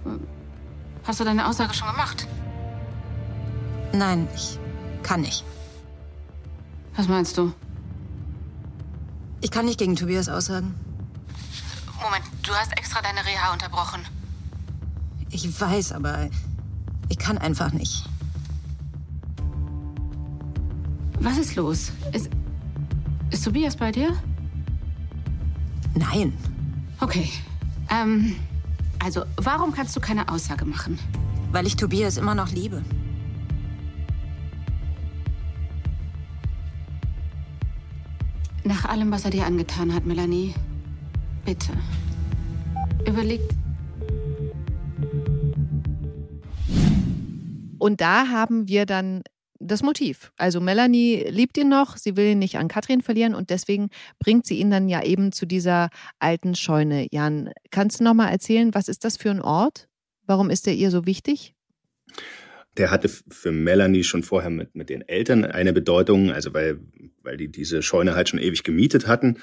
Hast 1.04 1.20
du 1.20 1.24
deine 1.24 1.48
Aussage 1.48 1.74
schon 1.74 1.90
gemacht? 1.90 2.28
Nein, 3.94 4.28
ich 4.36 4.60
kann 5.04 5.22
nicht. 5.22 5.44
Was 6.96 7.08
meinst 7.08 7.38
du? 7.38 7.54
Ich 9.42 9.52
kann 9.52 9.66
nicht 9.66 9.80
gegen 9.80 9.96
Tobias 9.96 10.30
aussagen. 10.30 10.76
Moment, 12.02 12.24
du 12.44 12.52
hast 12.54 12.72
extra 12.78 13.02
deine 13.02 13.26
Reha 13.26 13.54
unterbrochen. 13.54 14.02
Ich 15.30 15.60
weiß, 15.60 15.92
aber 15.92 16.30
ich 17.10 17.18
kann 17.18 17.38
einfach 17.38 17.72
nicht. 17.74 18.06
Was 21.20 21.38
ist 21.38 21.56
los? 21.56 21.92
Ist, 22.14 22.30
ist 23.32 23.44
Tobias 23.44 23.76
bei 23.76 23.92
dir? 23.92 24.16
Nein. 25.98 26.34
Okay. 27.00 27.30
Ähm, 27.90 28.36
also, 29.00 29.24
warum 29.38 29.72
kannst 29.72 29.96
du 29.96 30.00
keine 30.00 30.30
Aussage 30.30 30.66
machen? 30.66 31.00
Weil 31.52 31.66
ich 31.66 31.76
Tobias 31.76 32.18
immer 32.18 32.36
noch 32.36 32.52
liebe. 32.52 32.84
Nach 38.64 38.86
allem, 38.86 39.12
was 39.12 39.26
er 39.26 39.32
dir 39.32 39.46
angetan 39.46 39.94
hat, 39.94 40.06
Melanie, 40.06 40.54
bitte. 41.46 41.72
Überleg. 43.08 43.42
Und 47.80 48.02
da 48.02 48.28
haben 48.28 48.68
wir 48.68 48.86
dann 48.86 49.24
das 49.60 49.84
Motiv. 49.84 50.32
Also 50.38 50.60
Melanie 50.60 51.26
liebt 51.30 51.58
ihn 51.58 51.70
noch, 51.70 51.98
sie 51.98 52.16
will 52.16 52.32
ihn 52.32 52.40
nicht 52.40 52.58
an 52.58 52.68
Katrin 52.68 53.02
verlieren 53.02 53.36
und 53.36 53.50
deswegen 53.50 53.90
bringt 54.20 54.46
sie 54.46 54.60
ihn 54.60 54.72
dann 54.72 54.90
ja 54.90 55.04
eben 55.04 55.32
zu 55.32 55.46
dieser 55.46 55.90
alten 56.20 56.56
Scheune. 56.56 57.08
Jan, 57.12 57.52
kannst 57.72 58.00
du 58.00 58.04
noch 58.04 58.14
mal 58.14 58.30
erzählen, 58.30 58.74
was 58.74 58.88
ist 58.88 59.04
das 59.04 59.18
für 59.18 59.32
ein 59.32 59.42
Ort? 59.42 59.88
Warum 60.26 60.50
ist 60.50 60.68
er 60.68 60.74
ihr 60.74 60.92
so 60.92 61.06
wichtig? 61.06 61.56
Der 62.78 62.92
hatte 62.92 63.10
für 63.10 63.52
Melanie 63.52 64.04
schon 64.04 64.22
vorher 64.22 64.52
mit, 64.52 64.76
mit 64.76 64.90
den 64.90 65.02
Eltern 65.02 65.46
eine 65.46 65.74
Bedeutung, 65.74 66.32
also 66.32 66.54
weil, 66.54 66.80
weil 67.24 67.38
die 67.38 67.52
diese 67.52 67.82
Scheune 67.82 68.14
halt 68.14 68.30
schon 68.30 68.40
ewig 68.40 68.64
gemietet 68.64 69.08
hatten 69.08 69.38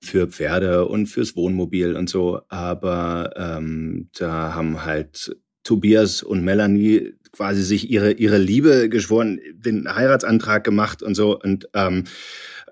für 0.00 0.28
Pferde 0.28 0.86
und 0.86 1.06
fürs 1.06 1.34
Wohnmobil 1.34 1.96
und 1.96 2.10
so. 2.10 2.42
Aber 2.48 3.32
ähm, 3.36 4.10
da 4.18 4.54
haben 4.54 4.84
halt 4.84 5.34
Tobias 5.64 6.22
und 6.22 6.44
Melanie 6.44 7.14
quasi 7.32 7.62
sich 7.62 7.90
ihre, 7.90 8.12
ihre 8.12 8.38
Liebe 8.38 8.88
geschworen, 8.88 9.40
den 9.54 9.92
Heiratsantrag 9.92 10.62
gemacht 10.62 11.02
und 11.02 11.14
so 11.14 11.38
und 11.38 11.68
ähm, 11.74 12.04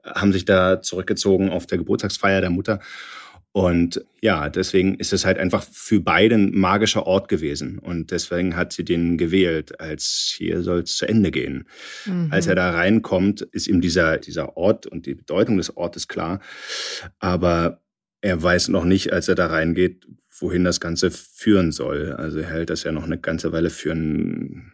haben 0.04 0.32
sich 0.32 0.44
da 0.44 0.82
zurückgezogen 0.82 1.50
auf 1.50 1.66
der 1.66 1.78
Geburtstagsfeier 1.78 2.40
der 2.40 2.50
Mutter. 2.50 2.80
Und 3.52 4.02
ja, 4.22 4.48
deswegen 4.48 4.94
ist 4.94 5.12
es 5.12 5.26
halt 5.26 5.38
einfach 5.38 5.62
für 5.62 6.00
beide 6.00 6.36
ein 6.36 6.58
magischer 6.58 7.06
Ort 7.06 7.28
gewesen. 7.28 7.78
Und 7.78 8.10
deswegen 8.10 8.56
hat 8.56 8.72
sie 8.72 8.84
den 8.84 9.18
gewählt, 9.18 9.78
als 9.78 10.34
hier 10.34 10.62
soll 10.62 10.80
es 10.80 10.96
zu 10.96 11.06
Ende 11.06 11.30
gehen. 11.30 11.68
Mhm. 12.06 12.28
Als 12.30 12.46
er 12.46 12.54
da 12.54 12.70
reinkommt, 12.70 13.42
ist 13.42 13.66
ihm 13.66 13.82
dieser, 13.82 14.16
dieser 14.16 14.56
Ort 14.56 14.86
und 14.86 15.04
die 15.04 15.14
Bedeutung 15.14 15.58
des 15.58 15.76
Ortes 15.76 16.08
klar. 16.08 16.40
Aber 17.18 17.82
er 18.22 18.42
weiß 18.42 18.68
noch 18.68 18.84
nicht, 18.84 19.12
als 19.12 19.28
er 19.28 19.34
da 19.34 19.48
reingeht, 19.48 20.06
wohin 20.38 20.64
das 20.64 20.80
Ganze 20.80 21.10
führen 21.10 21.72
soll. 21.72 22.12
Also 22.12 22.38
er 22.38 22.50
hält 22.50 22.70
das 22.70 22.84
ja 22.84 22.92
noch 22.92 23.04
eine 23.04 23.18
ganze 23.18 23.52
Weile 23.52 23.70
für 23.70 23.92
einen 23.92 24.72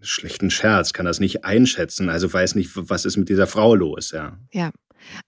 schlechten 0.00 0.50
Scherz, 0.50 0.92
kann 0.92 1.06
das 1.06 1.20
nicht 1.20 1.44
einschätzen, 1.44 2.08
also 2.08 2.32
weiß 2.32 2.54
nicht, 2.54 2.70
was 2.74 3.04
ist 3.04 3.16
mit 3.16 3.28
dieser 3.28 3.46
Frau 3.46 3.74
los, 3.74 4.12
ja. 4.12 4.38
Ja. 4.52 4.70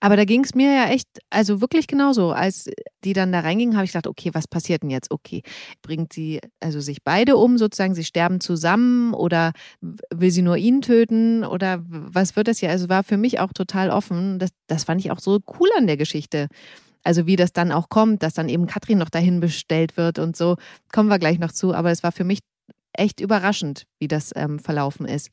Aber 0.01 0.17
da 0.17 0.25
ging 0.25 0.43
es 0.45 0.55
mir 0.55 0.75
ja 0.75 0.89
echt, 0.89 1.07
also 1.31 1.61
wirklich 1.61 1.87
genauso. 1.87 2.33
Als 2.33 2.69
die 3.05 3.13
dann 3.13 3.31
da 3.31 3.41
reingingen, 3.41 3.77
habe 3.77 3.85
ich 3.85 3.93
gedacht, 3.93 4.09
okay, 4.09 4.31
was 4.33 4.49
passiert 4.49 4.83
denn 4.83 4.91
jetzt? 4.91 5.13
Okay, 5.13 5.43
bringt 5.81 6.13
sie 6.13 6.41
also 6.59 6.81
sich 6.81 7.05
beide 7.05 7.37
um, 7.37 7.57
sozusagen, 7.57 7.95
sie 7.95 8.05
sterben 8.05 8.41
zusammen 8.41 9.15
oder 9.15 9.53
will 10.13 10.33
sie 10.33 10.43
nur 10.43 10.57
ihn 10.57 10.83
töten 10.83 11.45
oder 11.45 11.85
was 11.87 12.35
wird 12.35 12.49
das 12.49 12.59
hier? 12.59 12.71
Also 12.71 12.89
war 12.89 13.05
für 13.05 13.17
mich 13.17 13.39
auch 13.39 13.53
total 13.53 13.91
offen. 13.91 14.41
Das, 14.41 14.51
das 14.67 14.85
fand 14.85 15.01
ich 15.01 15.13
auch 15.13 15.21
so 15.21 15.39
cool 15.61 15.69
an 15.79 15.87
der 15.87 15.97
Geschichte. 15.97 16.49
Also 17.03 17.27
wie 17.27 17.37
das 17.37 17.53
dann 17.53 17.73
auch 17.73 17.89
kommt, 17.89 18.23
dass 18.23 18.35
dann 18.35 18.49
eben 18.49 18.67
Katrin 18.67 18.99
noch 18.99 19.11
dahin 19.11 19.41
bestellt 19.41 19.97
wird 19.97 20.19
und 20.19 20.37
so, 20.37 20.57
kommen 20.93 21.09
wir 21.09 21.19
gleich 21.19 21.39
noch 21.39 21.53
zu. 21.53 21.75
Aber 21.75 21.91
es 21.91 22.03
war 22.03 22.13
für 22.13 22.25
mich 22.25 22.41
echt 22.93 23.21
überraschend, 23.21 23.85
wie 23.99 24.09
das 24.09 24.33
ähm, 24.35 24.59
verlaufen 24.59 25.07
ist. 25.07 25.31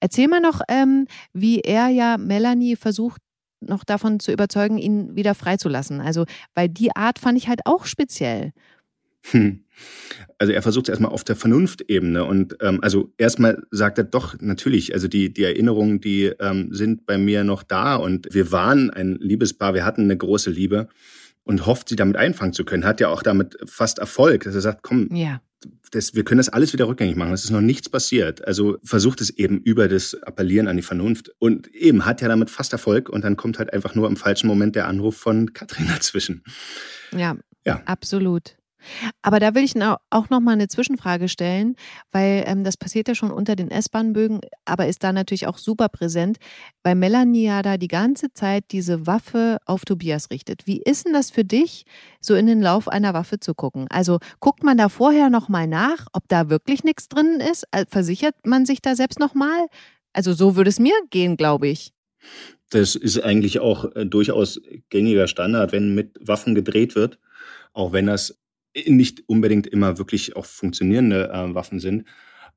Erzähl 0.00 0.28
mal 0.28 0.40
noch, 0.40 0.60
ähm, 0.68 1.06
wie 1.32 1.60
er 1.60 1.88
ja 1.88 2.18
Melanie 2.18 2.76
versucht, 2.76 3.20
noch 3.60 3.84
davon 3.84 4.20
zu 4.20 4.32
überzeugen, 4.32 4.78
ihn 4.78 5.14
wieder 5.16 5.34
freizulassen. 5.34 6.00
Also, 6.00 6.24
weil 6.54 6.68
die 6.68 6.94
Art 6.96 7.18
fand 7.18 7.36
ich 7.36 7.48
halt 7.48 7.60
auch 7.66 7.84
speziell. 7.84 8.52
Hm. 9.30 9.64
Also 10.38 10.52
er 10.52 10.62
versucht 10.62 10.86
es 10.86 10.90
erstmal 10.90 11.12
auf 11.12 11.24
der 11.24 11.36
Vernunftebene 11.36 12.24
und 12.24 12.56
ähm, 12.60 12.78
also 12.82 13.12
erstmal 13.18 13.62
sagt 13.70 13.98
er 13.98 14.04
doch 14.04 14.36
natürlich, 14.40 14.94
also 14.94 15.06
die 15.06 15.32
die 15.32 15.44
Erinnerungen, 15.44 16.00
die 16.00 16.32
ähm, 16.40 16.72
sind 16.72 17.06
bei 17.06 17.18
mir 17.18 17.44
noch 17.44 17.62
da 17.62 17.96
und 17.96 18.28
wir 18.32 18.50
waren 18.50 18.90
ein 18.90 19.16
Liebespaar, 19.20 19.74
wir 19.74 19.84
hatten 19.84 20.02
eine 20.02 20.16
große 20.16 20.50
Liebe 20.50 20.88
und 21.44 21.66
hofft, 21.66 21.88
sie 21.88 21.96
damit 21.96 22.16
einfangen 22.16 22.52
zu 22.52 22.64
können, 22.64 22.84
hat 22.84 23.00
ja 23.00 23.08
auch 23.08 23.22
damit 23.22 23.58
fast 23.66 23.98
Erfolg, 23.98 24.44
dass 24.44 24.54
er 24.54 24.60
sagt, 24.60 24.82
komm, 24.82 25.14
ja. 25.14 25.40
das, 25.90 26.14
wir 26.14 26.24
können 26.24 26.38
das 26.38 26.48
alles 26.48 26.72
wieder 26.72 26.86
rückgängig 26.86 27.16
machen, 27.16 27.32
es 27.32 27.44
ist 27.44 27.50
noch 27.50 27.60
nichts 27.60 27.88
passiert. 27.88 28.46
Also 28.46 28.78
versucht 28.84 29.20
es 29.20 29.30
eben 29.30 29.58
über 29.58 29.88
das 29.88 30.14
Appellieren 30.22 30.68
an 30.68 30.76
die 30.76 30.82
Vernunft 30.82 31.32
und 31.38 31.66
eben 31.74 32.06
hat 32.06 32.20
ja 32.20 32.28
damit 32.28 32.50
fast 32.50 32.72
Erfolg 32.72 33.08
und 33.08 33.24
dann 33.24 33.36
kommt 33.36 33.58
halt 33.58 33.72
einfach 33.72 33.94
nur 33.94 34.08
im 34.08 34.16
falschen 34.16 34.46
Moment 34.46 34.76
der 34.76 34.86
Anruf 34.86 35.16
von 35.16 35.52
Katrin 35.52 35.88
dazwischen. 35.88 36.42
Ja, 37.12 37.36
ja. 37.66 37.82
absolut. 37.86 38.54
Aber 39.22 39.40
da 39.40 39.54
will 39.54 39.64
ich 39.64 39.74
auch 40.10 40.30
noch 40.30 40.40
mal 40.40 40.52
eine 40.52 40.68
Zwischenfrage 40.68 41.28
stellen, 41.28 41.76
weil 42.12 42.44
ähm, 42.46 42.64
das 42.64 42.76
passiert 42.76 43.08
ja 43.08 43.14
schon 43.14 43.30
unter 43.30 43.56
den 43.56 43.70
S-Bahn-Bögen, 43.70 44.40
aber 44.64 44.86
ist 44.86 45.02
da 45.04 45.12
natürlich 45.12 45.46
auch 45.46 45.58
super 45.58 45.88
präsent, 45.88 46.38
weil 46.82 46.94
Melanie 46.94 47.44
ja 47.44 47.62
da 47.62 47.76
die 47.76 47.88
ganze 47.88 48.32
Zeit 48.32 48.64
diese 48.72 49.06
Waffe 49.06 49.58
auf 49.66 49.84
Tobias 49.84 50.30
richtet. 50.30 50.66
Wie 50.66 50.80
ist 50.82 51.06
denn 51.06 51.12
das 51.12 51.30
für 51.30 51.44
dich, 51.44 51.84
so 52.20 52.34
in 52.34 52.46
den 52.46 52.60
Lauf 52.60 52.88
einer 52.88 53.14
Waffe 53.14 53.40
zu 53.40 53.54
gucken? 53.54 53.86
Also 53.90 54.18
guckt 54.40 54.62
man 54.62 54.76
da 54.76 54.88
vorher 54.88 55.30
noch 55.30 55.48
mal 55.48 55.66
nach, 55.66 56.06
ob 56.12 56.28
da 56.28 56.50
wirklich 56.50 56.84
nichts 56.84 57.08
drin 57.08 57.40
ist? 57.40 57.64
Äh, 57.70 57.86
versichert 57.88 58.34
man 58.44 58.66
sich 58.66 58.82
da 58.82 58.94
selbst 58.94 59.18
noch 59.18 59.34
mal? 59.34 59.66
Also 60.12 60.32
so 60.32 60.56
würde 60.56 60.70
es 60.70 60.78
mir 60.78 60.94
gehen, 61.10 61.36
glaube 61.36 61.68
ich. 61.68 61.92
Das 62.70 62.94
ist 62.94 63.20
eigentlich 63.20 63.58
auch 63.60 63.96
äh, 63.96 64.06
durchaus 64.06 64.60
gängiger 64.90 65.26
Standard, 65.26 65.72
wenn 65.72 65.94
mit 65.94 66.16
Waffen 66.20 66.54
gedreht 66.54 66.94
wird, 66.94 67.18
auch 67.72 67.92
wenn 67.92 68.06
das 68.06 68.38
nicht 68.86 69.22
unbedingt 69.26 69.66
immer 69.66 69.98
wirklich 69.98 70.36
auch 70.36 70.46
funktionierende 70.46 71.30
äh, 71.30 71.54
Waffen 71.54 71.80
sind. 71.80 72.04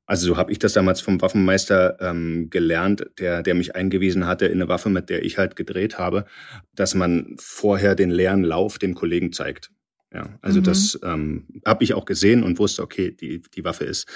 Also 0.06 0.26
so 0.26 0.36
habe 0.36 0.52
ich 0.52 0.58
das 0.58 0.74
damals 0.74 1.00
vom 1.00 1.20
Waffenmeister 1.22 1.96
ähm, 2.00 2.50
gelernt, 2.50 3.06
der, 3.18 3.42
der 3.42 3.54
mich 3.54 3.74
eingewiesen 3.74 4.26
hatte 4.26 4.46
in 4.46 4.60
eine 4.60 4.68
Waffe, 4.68 4.90
mit 4.90 5.08
der 5.08 5.24
ich 5.24 5.38
halt 5.38 5.56
gedreht 5.56 5.98
habe, 5.98 6.26
dass 6.74 6.94
man 6.94 7.36
vorher 7.38 7.94
den 7.94 8.10
leeren 8.10 8.44
Lauf 8.44 8.78
dem 8.78 8.94
Kollegen 8.94 9.32
zeigt. 9.32 9.70
Ja, 10.12 10.38
also 10.42 10.60
mhm. 10.60 10.64
das 10.64 10.98
ähm, 11.02 11.46
habe 11.66 11.82
ich 11.82 11.94
auch 11.94 12.04
gesehen 12.04 12.44
und 12.44 12.58
wusste, 12.58 12.82
okay, 12.82 13.10
die, 13.10 13.42
die 13.42 13.64
Waffe 13.64 13.84
ist, 13.84 14.06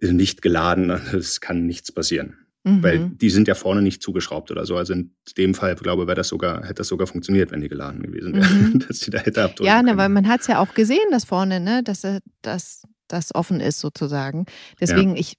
ist 0.00 0.12
nicht 0.12 0.40
geladen, 0.40 0.90
es 1.12 1.40
kann 1.40 1.66
nichts 1.66 1.92
passieren. 1.92 2.43
Mhm. 2.64 2.82
Weil 2.82 3.10
die 3.10 3.28
sind 3.28 3.46
ja 3.46 3.54
vorne 3.54 3.82
nicht 3.82 4.02
zugeschraubt 4.02 4.50
oder 4.50 4.64
so. 4.64 4.76
Also 4.76 4.94
in 4.94 5.14
dem 5.36 5.54
Fall, 5.54 5.74
glaube 5.74 6.02
ich, 6.02 6.08
wäre 6.08 6.16
das 6.16 6.28
sogar, 6.28 6.62
hätte 6.62 6.74
das 6.74 6.88
sogar 6.88 7.06
funktioniert, 7.06 7.50
wenn 7.50 7.60
die 7.60 7.68
geladen 7.68 8.02
gewesen 8.02 8.34
wären, 8.34 8.72
mhm. 8.72 8.78
dass 8.88 9.00
die 9.00 9.10
da 9.10 9.18
hätte 9.18 9.44
abdrücken 9.44 9.66
Ja, 9.66 9.82
ne, 9.82 9.98
weil 9.98 10.08
man 10.08 10.26
hat 10.26 10.40
es 10.40 10.46
ja 10.46 10.58
auch 10.58 10.72
gesehen, 10.72 11.10
dass 11.10 11.24
vorne, 11.24 11.60
ne, 11.60 11.82
dass 11.82 12.06
das, 12.40 12.82
das 13.06 13.34
offen 13.34 13.60
ist 13.60 13.80
sozusagen. 13.80 14.46
Deswegen, 14.80 15.10
ja. 15.10 15.20
ich, 15.20 15.34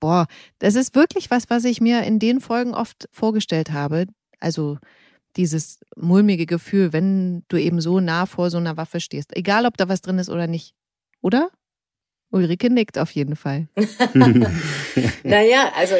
boah, 0.00 0.26
das 0.58 0.74
ist 0.74 0.94
wirklich 0.94 1.30
was, 1.30 1.48
was 1.48 1.64
ich 1.64 1.80
mir 1.80 2.02
in 2.02 2.18
den 2.18 2.40
Folgen 2.40 2.74
oft 2.74 3.08
vorgestellt 3.10 3.72
habe. 3.72 4.04
Also 4.38 4.78
dieses 5.36 5.80
mulmige 5.96 6.44
Gefühl, 6.44 6.92
wenn 6.92 7.42
du 7.48 7.56
eben 7.56 7.80
so 7.80 8.00
nah 8.00 8.26
vor 8.26 8.50
so 8.50 8.58
einer 8.58 8.76
Waffe 8.76 9.00
stehst. 9.00 9.34
Egal, 9.34 9.64
ob 9.64 9.78
da 9.78 9.88
was 9.88 10.02
drin 10.02 10.18
ist 10.18 10.28
oder 10.28 10.46
nicht. 10.46 10.74
Oder? 11.22 11.50
Ulrike 12.30 12.68
nickt 12.68 12.98
auf 12.98 13.12
jeden 13.12 13.36
Fall. 13.36 13.68
naja, 15.22 15.72
also 15.74 15.94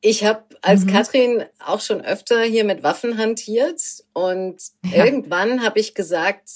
ich 0.00 0.24
habe 0.24 0.44
als 0.62 0.84
mhm. 0.84 0.88
Katrin 0.88 1.44
auch 1.58 1.80
schon 1.80 2.00
öfter 2.00 2.42
hier 2.42 2.64
mit 2.64 2.82
Waffen 2.82 3.18
hantiert 3.18 3.80
und 4.12 4.56
ja. 4.84 5.04
irgendwann 5.04 5.62
habe 5.62 5.78
ich 5.78 5.94
gesagt, 5.94 6.48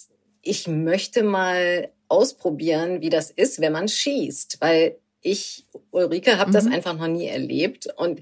ich 0.42 0.66
möchte 0.68 1.22
mal 1.22 1.90
ausprobieren, 2.08 3.00
wie 3.00 3.10
das 3.10 3.30
ist, 3.30 3.60
wenn 3.60 3.72
man 3.72 3.88
schießt, 3.88 4.58
weil 4.60 4.96
ich, 5.20 5.64
Ulrike, 5.90 6.38
habe 6.38 6.50
mhm. 6.50 6.54
das 6.54 6.66
einfach 6.66 6.96
noch 6.96 7.08
nie 7.08 7.26
erlebt 7.26 7.88
und 7.96 8.20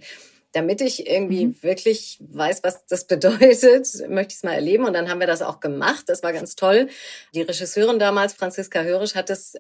damit 0.53 0.81
ich 0.81 1.09
irgendwie 1.09 1.47
mhm. 1.47 1.63
wirklich 1.63 2.19
weiß, 2.21 2.63
was 2.63 2.87
das 2.87 3.05
bedeutet, 3.07 3.89
möchte 4.09 4.33
ich 4.33 4.37
es 4.37 4.43
mal 4.43 4.55
erleben. 4.55 4.85
Und 4.85 4.93
dann 4.93 5.11
haben 5.11 5.21
wir 5.21 5.27
das 5.27 5.43
auch 5.43 5.61
gemacht. 5.61 6.05
Das 6.09 6.23
war 6.23 6.33
ganz 6.33 6.55
toll. 6.55 6.89
Die 7.35 7.43
Regisseurin 7.43 7.99
damals, 7.99 8.35
Franziska 8.35 8.83
Hörisch, 8.83 9.15
hat 9.15 9.31
es 9.31 9.57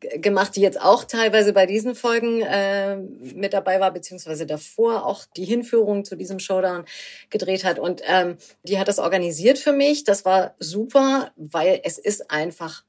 gemacht, 0.00 0.56
die 0.56 0.60
jetzt 0.60 0.80
auch 0.80 1.04
teilweise 1.04 1.52
bei 1.52 1.66
diesen 1.66 1.94
Folgen 1.94 2.42
äh, 2.42 2.96
mit 2.96 3.52
dabei 3.52 3.80
war, 3.80 3.92
beziehungsweise 3.92 4.46
davor 4.46 5.06
auch 5.06 5.24
die 5.36 5.44
Hinführung 5.44 6.04
zu 6.04 6.16
diesem 6.16 6.38
Showdown 6.38 6.84
gedreht 7.30 7.64
hat. 7.64 7.78
Und 7.78 8.02
ähm, 8.06 8.36
die 8.62 8.78
hat 8.78 8.88
das 8.88 8.98
organisiert 8.98 9.58
für 9.58 9.72
mich. 9.72 10.04
Das 10.04 10.24
war 10.24 10.54
super, 10.58 11.32
weil 11.36 11.80
es 11.84 11.98
ist 11.98 12.30
einfach 12.30 12.84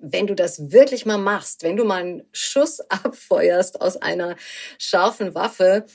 wenn 0.00 0.26
du 0.26 0.34
das 0.34 0.70
wirklich 0.70 1.06
mal 1.06 1.18
machst, 1.18 1.62
wenn 1.62 1.76
du 1.76 1.84
mal 1.84 2.02
einen 2.02 2.22
Schuss 2.32 2.80
abfeuerst 2.88 3.80
aus 3.80 3.96
einer 3.96 4.36
scharfen 4.78 5.34
Waffe, 5.34 5.86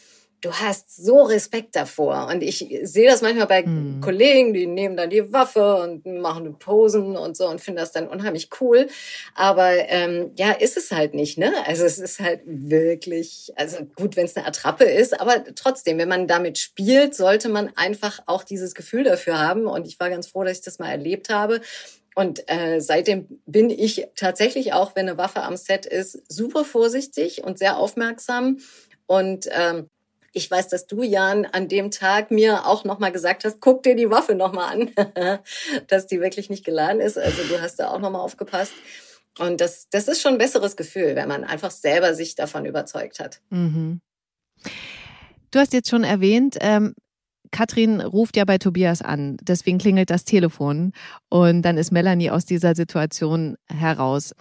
du 0.41 0.51
hast 0.53 0.95
so 0.95 1.23
Respekt 1.23 1.75
davor. 1.75 2.27
Und 2.31 2.43
ich 2.43 2.67
sehe 2.83 3.09
das 3.09 3.21
manchmal 3.21 3.47
bei 3.47 3.63
mhm. 3.63 4.01
Kollegen, 4.01 4.53
die 4.53 4.67
nehmen 4.67 4.95
dann 4.95 5.09
die 5.09 5.33
Waffe 5.33 5.77
und 5.77 6.05
machen 6.05 6.59
Posen 6.59 7.17
und 7.17 7.35
so 7.35 7.47
und 7.47 7.59
finden 7.59 7.79
das 7.79 7.91
dann 7.91 8.07
unheimlich 8.07 8.49
cool. 8.61 8.87
Aber 9.33 9.71
ähm, 9.71 10.31
ja, 10.37 10.51
ist 10.51 10.77
es 10.77 10.91
halt 10.91 11.15
nicht, 11.15 11.37
ne? 11.37 11.51
Also 11.65 11.85
es 11.85 11.97
ist 11.97 12.19
halt 12.19 12.41
wirklich, 12.45 13.51
also 13.55 13.77
gut, 13.95 14.15
wenn 14.15 14.25
es 14.25 14.35
eine 14.35 14.45
Attrappe 14.45 14.83
ist, 14.83 15.19
aber 15.19 15.43
trotzdem, 15.55 15.97
wenn 15.97 16.09
man 16.09 16.27
damit 16.27 16.59
spielt, 16.59 17.15
sollte 17.15 17.49
man 17.49 17.71
einfach 17.75 18.19
auch 18.27 18.43
dieses 18.43 18.75
Gefühl 18.75 19.03
dafür 19.03 19.39
haben. 19.39 19.65
Und 19.65 19.87
ich 19.87 19.99
war 19.99 20.09
ganz 20.09 20.27
froh, 20.27 20.43
dass 20.43 20.59
ich 20.59 20.63
das 20.63 20.79
mal 20.79 20.91
erlebt 20.91 21.29
habe. 21.29 21.61
Und 22.13 22.49
äh, 22.49 22.79
seitdem 22.79 23.27
bin 23.45 23.69
ich 23.69 24.07
tatsächlich 24.15 24.73
auch, 24.73 24.95
wenn 24.95 25.07
eine 25.07 25.17
Waffe 25.17 25.43
am 25.43 25.55
Set 25.55 25.85
ist, 25.85 26.19
super 26.31 26.63
vorsichtig 26.65 27.43
und 27.43 27.59
sehr 27.59 27.77
aufmerksam. 27.77 28.57
Und 29.05 29.47
ähm, 29.51 29.89
ich 30.37 30.49
weiß, 30.49 30.67
dass 30.67 30.85
du, 30.85 31.01
Jan, 31.01 31.45
an 31.45 31.67
dem 31.67 31.89
Tag 31.89 32.29
mir 32.29 32.67
auch 32.67 32.83
nochmal 32.83 33.11
gesagt 33.11 33.43
hast, 33.43 33.59
guck 33.59 33.83
dir 33.83 33.95
die 33.95 34.09
Waffe 34.09 34.35
nochmal 34.35 34.71
an, 34.71 35.39
dass 35.87 36.05
die 36.05 36.21
wirklich 36.21 36.49
nicht 36.49 36.63
geladen 36.63 37.01
ist. 37.01 37.17
Also 37.17 37.41
du 37.49 37.59
hast 37.59 37.77
da 37.77 37.89
auch 37.89 37.99
nochmal 37.99 38.21
aufgepasst. 38.21 38.73
Und 39.39 39.61
das, 39.61 39.89
das 39.89 40.07
ist 40.07 40.21
schon 40.21 40.33
ein 40.33 40.37
besseres 40.37 40.75
Gefühl, 40.75 41.15
wenn 41.15 41.27
man 41.27 41.43
einfach 41.43 41.71
selber 41.71 42.13
sich 42.13 42.35
davon 42.35 42.65
überzeugt 42.65 43.19
hat. 43.19 43.41
Mhm. 43.49 43.99
Du 45.51 45.59
hast 45.59 45.73
jetzt 45.73 45.89
schon 45.89 46.03
erwähnt, 46.03 46.57
ähm, 46.61 46.93
Katrin 47.51 48.01
ruft 48.01 48.35
ja 48.37 48.45
bei 48.45 48.57
Tobias 48.57 49.01
an, 49.01 49.37
deswegen 49.41 49.77
klingelt 49.77 50.09
das 50.09 50.25
Telefon 50.25 50.91
und 51.29 51.61
dann 51.61 51.77
ist 51.77 51.91
Melanie 51.91 52.29
aus 52.29 52.45
dieser 52.45 52.75
Situation 52.75 53.55
heraus. 53.67 54.35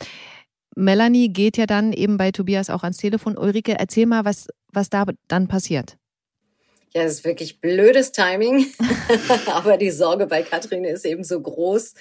Melanie 0.76 1.30
geht 1.30 1.56
ja 1.56 1.66
dann 1.66 1.92
eben 1.92 2.18
bei 2.18 2.30
Tobias 2.30 2.70
auch 2.70 2.82
ans 2.82 2.98
Telefon. 2.98 3.36
Ulrike, 3.36 3.76
erzähl 3.78 4.06
mal, 4.06 4.24
was, 4.24 4.46
was 4.72 4.90
da 4.90 5.06
dann 5.26 5.48
passiert. 5.48 5.96
Ja, 6.94 7.02
das 7.02 7.14
ist 7.14 7.24
wirklich 7.24 7.60
blödes 7.60 8.12
Timing. 8.12 8.66
Aber 9.46 9.76
die 9.76 9.90
Sorge 9.90 10.26
bei 10.26 10.42
Katrin 10.42 10.84
ist 10.84 11.04
eben 11.04 11.24
so 11.24 11.40
groß, 11.40 11.94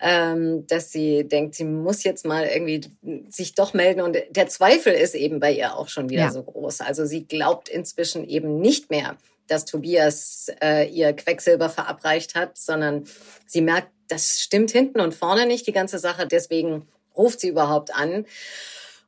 ähm, 0.00 0.66
dass 0.66 0.92
sie 0.92 1.26
denkt, 1.26 1.54
sie 1.54 1.64
muss 1.64 2.04
jetzt 2.04 2.26
mal 2.26 2.46
irgendwie 2.46 2.80
sich 3.28 3.54
doch 3.54 3.74
melden. 3.74 4.00
Und 4.00 4.16
der 4.30 4.48
Zweifel 4.48 4.92
ist 4.92 5.14
eben 5.14 5.40
bei 5.40 5.52
ihr 5.52 5.74
auch 5.74 5.88
schon 5.88 6.10
wieder 6.10 6.22
ja. 6.22 6.30
so 6.30 6.42
groß. 6.42 6.80
Also 6.80 7.06
sie 7.06 7.26
glaubt 7.26 7.68
inzwischen 7.68 8.28
eben 8.28 8.60
nicht 8.60 8.90
mehr, 8.90 9.16
dass 9.46 9.64
Tobias 9.64 10.48
äh, 10.62 10.88
ihr 10.88 11.12
Quecksilber 11.12 11.68
verabreicht 11.68 12.34
hat, 12.34 12.56
sondern 12.56 13.04
sie 13.46 13.62
merkt, 13.62 13.88
das 14.08 14.40
stimmt 14.40 14.70
hinten 14.70 15.00
und 15.00 15.14
vorne 15.14 15.46
nicht, 15.46 15.66
die 15.66 15.72
ganze 15.72 15.98
Sache. 15.98 16.26
Deswegen 16.26 16.86
ruft 17.16 17.40
sie 17.40 17.48
überhaupt 17.48 17.94
an. 17.94 18.26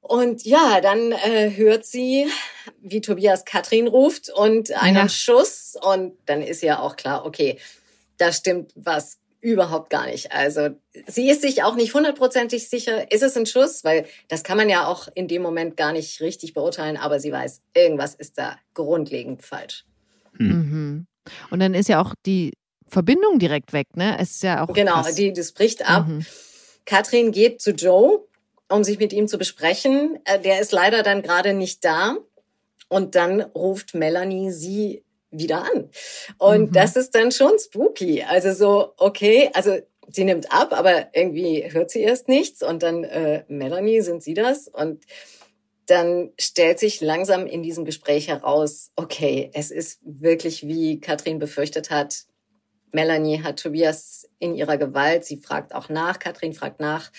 Und 0.01 0.45
ja, 0.45 0.81
dann 0.81 1.13
äh, 1.13 1.53
hört 1.57 1.85
sie, 1.85 2.27
wie 2.81 3.01
Tobias 3.01 3.45
Katrin 3.45 3.89
ruft 3.89 4.31
und 4.31 4.73
einen 4.73 4.97
ja. 4.97 5.09
Schuss. 5.09 5.77
Und 5.81 6.15
dann 6.27 6.41
ist 6.41 6.63
ja 6.63 6.81
auch 6.81 6.97
klar, 6.97 7.27
okay, 7.27 7.59
da 8.17 8.33
stimmt 8.33 8.73
was 8.75 9.19
überhaupt 9.41 9.91
gar 9.91 10.07
nicht. 10.07 10.33
Also 10.33 10.71
sie 11.07 11.31
ist 11.31 11.43
sich 11.43 11.63
auch 11.63 11.77
nicht 11.77 11.95
hundertprozentig 11.95 12.69
sicher, 12.69 13.11
ist 13.13 13.23
es 13.23 13.37
ein 13.37 13.47
Schuss, 13.47 13.85
weil 13.85 14.07
das 14.29 14.43
kann 14.43 14.57
man 14.57 14.69
ja 14.69 14.87
auch 14.87 15.09
in 15.15 15.29
dem 15.29 15.43
Moment 15.43 15.77
gar 15.77 15.93
nicht 15.93 16.21
richtig 16.21 16.55
beurteilen, 16.55 16.97
aber 16.97 17.21
sie 17.21 17.31
weiß, 17.31 17.63
irgendwas 17.75 18.15
ist 18.15 18.39
da 18.39 18.57
grundlegend 18.75 19.43
falsch. 19.43 19.85
Hm. 20.37 20.49
Mhm. 20.49 21.07
Und 21.51 21.61
dann 21.61 21.75
ist 21.75 21.89
ja 21.89 22.01
auch 22.01 22.15
die 22.27 22.53
Verbindung 22.89 23.39
direkt 23.39 23.73
weg, 23.73 23.97
ne? 23.97 24.17
Es 24.19 24.33
ist 24.33 24.43
ja 24.43 24.65
auch. 24.65 24.73
Genau, 24.73 25.03
die, 25.17 25.33
das 25.33 25.53
bricht 25.53 25.89
ab. 25.89 26.09
Mhm. 26.09 26.27
Katrin 26.89 27.33
geht 27.33 27.61
zu 27.61 27.73
Joe, 27.73 28.25
um 28.71 28.83
sich 28.83 28.99
mit 28.99 29.13
ihm 29.13 29.29
zu 29.29 29.37
besprechen. 29.37 30.19
Äh, 30.25 30.41
der 30.41 30.59
ist 30.59 30.73
leider 30.73 31.03
dann 31.03 31.21
gerade 31.21 31.53
nicht 31.53 31.85
da. 31.85 32.17
Und 32.89 33.15
dann 33.15 33.43
ruft 33.43 33.95
Melanie 33.95 34.51
sie 34.51 35.05
wieder 35.31 35.65
an. 35.65 35.91
Und 36.39 36.71
mhm. 36.71 36.73
das 36.73 36.97
ist 36.97 37.15
dann 37.15 37.31
schon 37.31 37.59
spooky. 37.59 38.23
Also 38.23 38.55
so, 38.55 38.95
okay, 38.97 39.51
also 39.53 39.77
sie 40.09 40.25
nimmt 40.25 40.51
ab, 40.51 40.73
aber 40.73 41.09
irgendwie 41.13 41.71
hört 41.71 41.91
sie 41.91 42.01
erst 42.01 42.29
nichts. 42.29 42.63
Und 42.63 42.83
dann, 42.83 43.05
äh, 43.05 43.45
Melanie, 43.49 44.01
sind 44.01 44.23
Sie 44.23 44.33
das? 44.33 44.67
Und 44.67 45.05
dann 45.85 46.33
stellt 46.41 46.79
sich 46.79 47.03
langsam 47.03 47.47
in 47.47 47.63
diesem 47.63 47.85
Gespräch 47.85 48.29
heraus, 48.29 48.93
okay, 48.97 49.51
es 49.53 49.71
ist 49.71 50.01
wirklich, 50.03 50.67
wie 50.67 51.01
Katrin 51.01 51.39
befürchtet 51.39 51.91
hat. 51.91 52.25
Melanie 52.93 53.43
hat 53.43 53.61
Tobias 53.61 54.29
in 54.39 54.55
ihrer 54.55 54.77
Gewalt. 54.77 55.25
Sie 55.25 55.37
fragt 55.37 55.75
auch 55.75 55.89
nach. 55.89 56.19
Katrin 56.19 56.53
fragt 56.53 56.81
nach. 56.81 57.11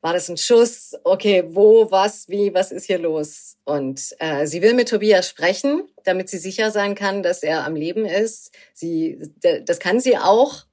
War 0.00 0.12
das 0.12 0.28
ein 0.28 0.36
Schuss? 0.36 0.94
Okay, 1.04 1.44
wo, 1.48 1.90
was, 1.90 2.28
wie, 2.28 2.54
was 2.54 2.72
ist 2.72 2.86
hier 2.86 2.98
los? 2.98 3.58
Und 3.64 4.14
äh, 4.18 4.46
sie 4.46 4.62
will 4.62 4.74
mit 4.74 4.88
Tobias 4.88 5.28
sprechen, 5.28 5.82
damit 6.04 6.28
sie 6.28 6.38
sicher 6.38 6.70
sein 6.70 6.94
kann, 6.94 7.22
dass 7.22 7.42
er 7.42 7.64
am 7.66 7.74
Leben 7.76 8.06
ist. 8.06 8.52
Sie, 8.72 9.18
das 9.40 9.78
kann 9.78 10.00
sie 10.00 10.16
auch 10.16 10.64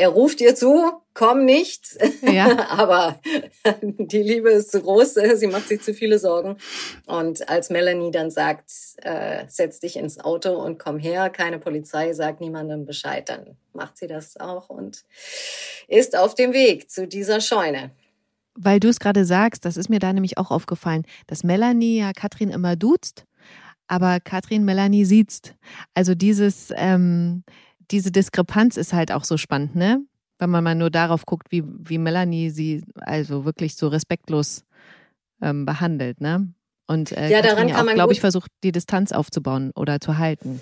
er 0.00 0.08
ruft 0.08 0.40
ihr 0.40 0.54
zu, 0.54 0.92
komm 1.12 1.44
nicht. 1.44 1.98
Ja. 2.22 2.68
Aber 2.70 3.20
die 3.80 4.22
Liebe 4.22 4.48
ist 4.48 4.72
zu 4.72 4.80
groß, 4.80 5.14
sie 5.34 5.46
macht 5.46 5.68
sich 5.68 5.82
zu 5.82 5.92
viele 5.92 6.18
Sorgen. 6.18 6.56
Und 7.04 7.46
als 7.50 7.68
Melanie 7.68 8.10
dann 8.10 8.30
sagt, 8.30 8.70
äh, 9.02 9.44
setz 9.46 9.80
dich 9.80 9.96
ins 9.96 10.18
Auto 10.18 10.54
und 10.54 10.78
komm 10.78 10.98
her, 10.98 11.28
keine 11.28 11.58
Polizei, 11.58 12.14
sagt 12.14 12.40
niemandem 12.40 12.86
Bescheid, 12.86 13.28
dann 13.28 13.58
macht 13.74 13.98
sie 13.98 14.06
das 14.06 14.38
auch 14.38 14.70
und 14.70 15.04
ist 15.86 16.16
auf 16.16 16.34
dem 16.34 16.54
Weg 16.54 16.90
zu 16.90 17.06
dieser 17.06 17.42
Scheune. 17.42 17.90
Weil 18.54 18.80
du 18.80 18.88
es 18.88 19.00
gerade 19.00 19.26
sagst, 19.26 19.66
das 19.66 19.76
ist 19.76 19.90
mir 19.90 19.98
da 19.98 20.14
nämlich 20.14 20.38
auch 20.38 20.50
aufgefallen, 20.50 21.04
dass 21.26 21.44
Melanie 21.44 21.98
ja 21.98 22.12
Katrin 22.12 22.48
immer 22.48 22.74
duzt, 22.74 23.24
aber 23.86 24.18
Katrin 24.18 24.64
Melanie 24.64 25.04
sieht's. 25.04 25.52
Also 25.92 26.14
dieses, 26.14 26.72
ähm, 26.74 27.44
diese 27.90 28.10
Diskrepanz 28.10 28.76
ist 28.76 28.92
halt 28.92 29.12
auch 29.12 29.24
so 29.24 29.36
spannend, 29.36 29.76
ne? 29.76 30.02
Wenn 30.38 30.50
man 30.50 30.64
mal 30.64 30.74
nur 30.74 30.90
darauf 30.90 31.26
guckt, 31.26 31.48
wie, 31.50 31.62
wie 31.66 31.98
Melanie 31.98 32.50
sie 32.50 32.82
also 32.96 33.44
wirklich 33.44 33.76
so 33.76 33.88
respektlos 33.88 34.64
ähm, 35.42 35.66
behandelt, 35.66 36.20
ne? 36.20 36.52
Und 36.86 37.12
äh, 37.12 37.28
ja, 37.28 37.40
daran 37.40 37.68
kann 37.68 37.86
man, 37.86 37.94
glaube 37.94 38.12
ich, 38.12 38.20
versucht, 38.20 38.50
die 38.64 38.72
Distanz 38.72 39.12
aufzubauen 39.12 39.70
oder 39.76 40.00
zu 40.00 40.18
halten. 40.18 40.60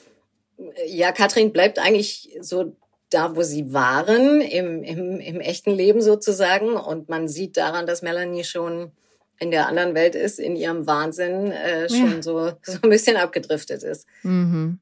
Ja, 0.86 1.12
Katrin 1.12 1.52
bleibt 1.52 1.78
eigentlich 1.78 2.36
so 2.40 2.76
da, 3.10 3.34
wo 3.34 3.42
sie 3.42 3.72
waren, 3.72 4.42
im, 4.42 4.82
im, 4.82 5.20
im 5.20 5.40
echten 5.40 5.70
Leben 5.70 6.02
sozusagen. 6.02 6.74
Und 6.74 7.08
man 7.08 7.28
sieht 7.28 7.56
daran, 7.56 7.86
dass 7.86 8.02
Melanie 8.02 8.44
schon 8.44 8.90
in 9.38 9.50
der 9.50 9.68
anderen 9.68 9.94
Welt 9.94 10.14
ist, 10.14 10.38
in 10.38 10.56
ihrem 10.56 10.86
Wahnsinn, 10.86 11.52
äh, 11.52 11.88
schon 11.88 12.16
ja. 12.16 12.22
so, 12.22 12.52
so 12.62 12.78
ein 12.82 12.90
bisschen 12.90 13.16
abgedriftet 13.16 13.82
ist. 13.82 14.06
Mhm. 14.22 14.80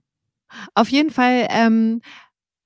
Auf 0.74 0.88
jeden 0.88 1.10
Fall 1.10 1.46
ähm, 1.50 2.00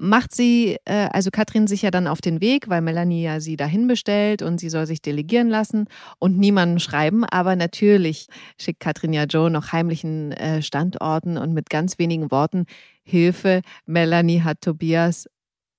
macht 0.00 0.34
sie, 0.34 0.78
äh, 0.86 1.08
also 1.12 1.30
Katrin 1.30 1.66
sich 1.66 1.82
ja 1.82 1.90
dann 1.90 2.06
auf 2.06 2.20
den 2.20 2.40
Weg, 2.40 2.68
weil 2.68 2.80
Melanie 2.80 3.22
ja 3.22 3.38
sie 3.38 3.56
dahin 3.56 3.86
bestellt 3.86 4.40
und 4.40 4.58
sie 4.58 4.70
soll 4.70 4.86
sich 4.86 5.02
delegieren 5.02 5.48
lassen 5.48 5.86
und 6.18 6.38
niemandem 6.38 6.78
schreiben. 6.78 7.24
Aber 7.24 7.54
natürlich 7.54 8.26
schickt 8.58 8.80
Katrin 8.80 9.12
ja 9.12 9.24
Joe 9.24 9.50
noch 9.50 9.72
heimlichen 9.72 10.32
äh, 10.32 10.62
Standorten 10.62 11.36
und 11.36 11.52
mit 11.52 11.68
ganz 11.68 11.98
wenigen 11.98 12.30
Worten 12.30 12.64
Hilfe. 13.02 13.60
Melanie 13.84 14.40
hat 14.40 14.62
Tobias 14.62 15.28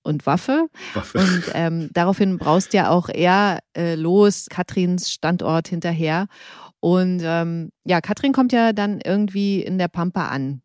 und 0.03 0.25
Waffe. 0.25 0.67
Waffe. 0.93 1.17
Und 1.17 1.43
ähm, 1.53 1.89
daraufhin 1.91 2.37
braust 2.37 2.73
ja 2.73 2.89
auch 2.89 3.09
er 3.09 3.59
äh, 3.75 3.95
los, 3.95 4.47
Katrins 4.49 5.11
Standort 5.11 5.67
hinterher. 5.67 6.27
Und 6.79 7.21
ähm, 7.23 7.71
ja, 7.85 8.01
Katrin 8.01 8.33
kommt 8.33 8.53
ja 8.53 8.71
dann 8.71 9.01
irgendwie 9.03 9.61
in 9.61 9.79
der 9.79 9.87
Pampa 9.87 10.27
an 10.27 10.61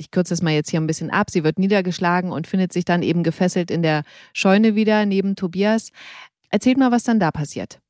ich 0.00 0.10
kürze 0.10 0.32
es 0.32 0.42
mal 0.42 0.54
jetzt 0.54 0.70
hier 0.70 0.80
ein 0.80 0.86
bisschen 0.86 1.10
ab, 1.10 1.30
sie 1.30 1.44
wird 1.44 1.58
niedergeschlagen 1.58 2.32
und 2.32 2.46
findet 2.46 2.72
sich 2.72 2.86
dann 2.86 3.02
eben 3.02 3.22
gefesselt 3.22 3.70
in 3.70 3.82
der 3.82 4.02
Scheune 4.32 4.74
wieder 4.74 5.04
neben 5.04 5.36
Tobias. 5.36 5.90
Erzählt 6.48 6.78
mal, 6.78 6.90
was 6.90 7.04
dann 7.04 7.20
da 7.20 7.30
passiert. 7.30 7.80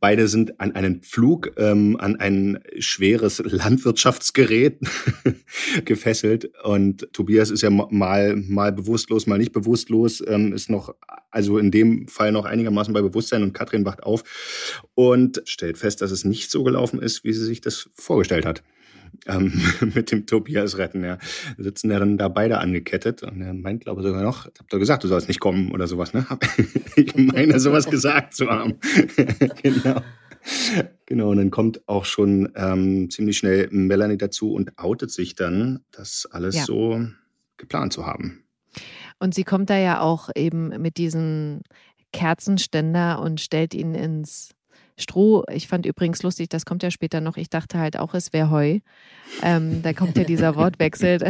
Beide 0.00 0.26
sind 0.28 0.60
an 0.60 0.72
einen 0.72 1.00
Pflug, 1.02 1.52
ähm, 1.56 1.96
an 1.98 2.16
ein 2.16 2.58
schweres 2.78 3.38
Landwirtschaftsgerät 3.38 4.80
gefesselt. 5.84 6.50
Und 6.64 7.08
Tobias 7.12 7.50
ist 7.50 7.62
ja 7.62 7.70
mal, 7.70 8.34
mal 8.36 8.72
bewusstlos, 8.72 9.26
mal 9.26 9.38
nicht 9.38 9.52
bewusstlos, 9.52 10.22
ähm, 10.26 10.52
ist 10.52 10.68
noch, 10.68 10.94
also 11.30 11.58
in 11.58 11.70
dem 11.70 12.08
Fall 12.08 12.32
noch 12.32 12.44
einigermaßen 12.44 12.92
bei 12.92 13.00
Bewusstsein 13.00 13.44
und 13.44 13.54
Katrin 13.54 13.86
wacht 13.86 14.02
auf 14.02 14.24
und 14.94 15.40
stellt 15.46 15.78
fest, 15.78 16.02
dass 16.02 16.10
es 16.10 16.24
nicht 16.24 16.50
so 16.50 16.64
gelaufen 16.64 17.00
ist, 17.00 17.22
wie 17.22 17.32
sie 17.32 17.44
sich 17.44 17.60
das 17.60 17.88
vorgestellt 17.94 18.44
hat 18.44 18.64
ähm, 19.26 19.52
mit 19.94 20.10
dem 20.10 20.26
Tobias 20.26 20.78
retten. 20.78 21.04
Ja. 21.04 21.18
Sitzen 21.58 21.90
ja 21.90 21.98
dann 21.98 22.18
da 22.18 22.28
beide 22.28 22.58
angekettet 22.58 23.22
und 23.22 23.40
er 23.40 23.54
meint, 23.54 23.82
glaube 23.82 24.00
ich, 24.00 24.06
sogar 24.06 24.22
noch, 24.22 24.46
habt 24.46 24.72
ihr 24.72 24.78
gesagt, 24.78 25.04
du 25.04 25.08
sollst 25.08 25.28
nicht 25.28 25.40
kommen 25.40 25.72
oder 25.72 25.86
sowas, 25.86 26.14
ne? 26.14 26.26
ich 26.96 27.14
meine, 27.16 27.58
sowas 27.60 27.86
gesagt 27.86 28.34
zu 28.34 28.48
haben. 28.48 28.78
genau. 29.62 30.00
Genau, 31.06 31.30
und 31.30 31.38
dann 31.38 31.50
kommt 31.50 31.88
auch 31.88 32.04
schon 32.04 32.52
ähm, 32.54 33.08
ziemlich 33.10 33.38
schnell 33.38 33.68
Melanie 33.70 34.18
dazu 34.18 34.52
und 34.52 34.78
outet 34.78 35.10
sich 35.10 35.34
dann, 35.34 35.80
das 35.90 36.28
alles 36.30 36.56
ja. 36.56 36.64
so 36.64 37.00
geplant 37.56 37.94
zu 37.94 38.04
haben. 38.04 38.44
Und 39.18 39.34
sie 39.34 39.44
kommt 39.44 39.70
da 39.70 39.78
ja 39.78 40.00
auch 40.00 40.28
eben 40.34 40.68
mit 40.82 40.98
diesem 40.98 41.62
Kerzenständer 42.12 43.20
und 43.20 43.40
stellt 43.40 43.74
ihn 43.74 43.94
ins 43.94 44.54
Stroh, 44.96 45.44
ich 45.50 45.66
fand 45.66 45.86
übrigens 45.86 46.22
lustig, 46.22 46.48
das 46.50 46.64
kommt 46.64 46.84
ja 46.84 46.90
später 46.92 47.20
noch, 47.20 47.36
ich 47.36 47.50
dachte 47.50 47.78
halt 47.80 47.98
auch, 47.98 48.14
es 48.14 48.32
wäre 48.32 48.50
Heu. 48.50 48.78
Ähm, 49.42 49.82
da 49.82 49.92
kommt 49.92 50.16
ja 50.16 50.22
dieser 50.22 50.54
Wortwechsel. 50.56 51.18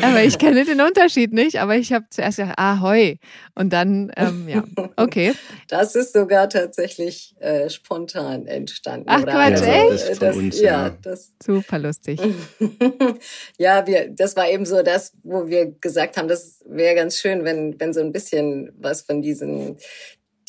aber 0.00 0.22
ich 0.22 0.38
kenne 0.38 0.64
den 0.64 0.80
Unterschied 0.80 1.34
nicht, 1.34 1.60
aber 1.60 1.76
ich 1.76 1.92
habe 1.92 2.06
zuerst 2.08 2.38
gesagt, 2.38 2.58
ah, 2.58 2.80
Heu. 2.80 3.16
Und 3.54 3.70
dann, 3.70 4.10
ähm, 4.16 4.48
ja, 4.48 4.64
okay. 4.96 5.34
Das 5.68 5.94
ist 5.94 6.14
sogar 6.14 6.48
tatsächlich 6.48 7.34
äh, 7.40 7.68
spontan 7.68 8.46
entstanden. 8.46 9.04
Ach 9.08 9.20
oder? 9.22 9.32
Quatsch, 9.32 9.62
also, 9.62 9.64
echt? 9.64 10.22
Das, 10.22 10.36
uns, 10.36 10.58
ja, 10.58 10.86
ja, 10.86 10.96
das. 11.02 11.34
Super 11.44 11.78
lustig. 11.78 12.18
ja, 13.58 13.86
wir, 13.86 14.08
das 14.08 14.36
war 14.36 14.48
eben 14.48 14.64
so 14.64 14.82
das, 14.82 15.12
wo 15.22 15.48
wir 15.48 15.66
gesagt 15.66 16.16
haben, 16.16 16.28
das 16.28 16.64
wäre 16.66 16.94
ganz 16.94 17.18
schön, 17.18 17.44
wenn, 17.44 17.78
wenn 17.78 17.92
so 17.92 18.00
ein 18.00 18.12
bisschen 18.12 18.72
was 18.78 19.02
von 19.02 19.20
diesen 19.20 19.76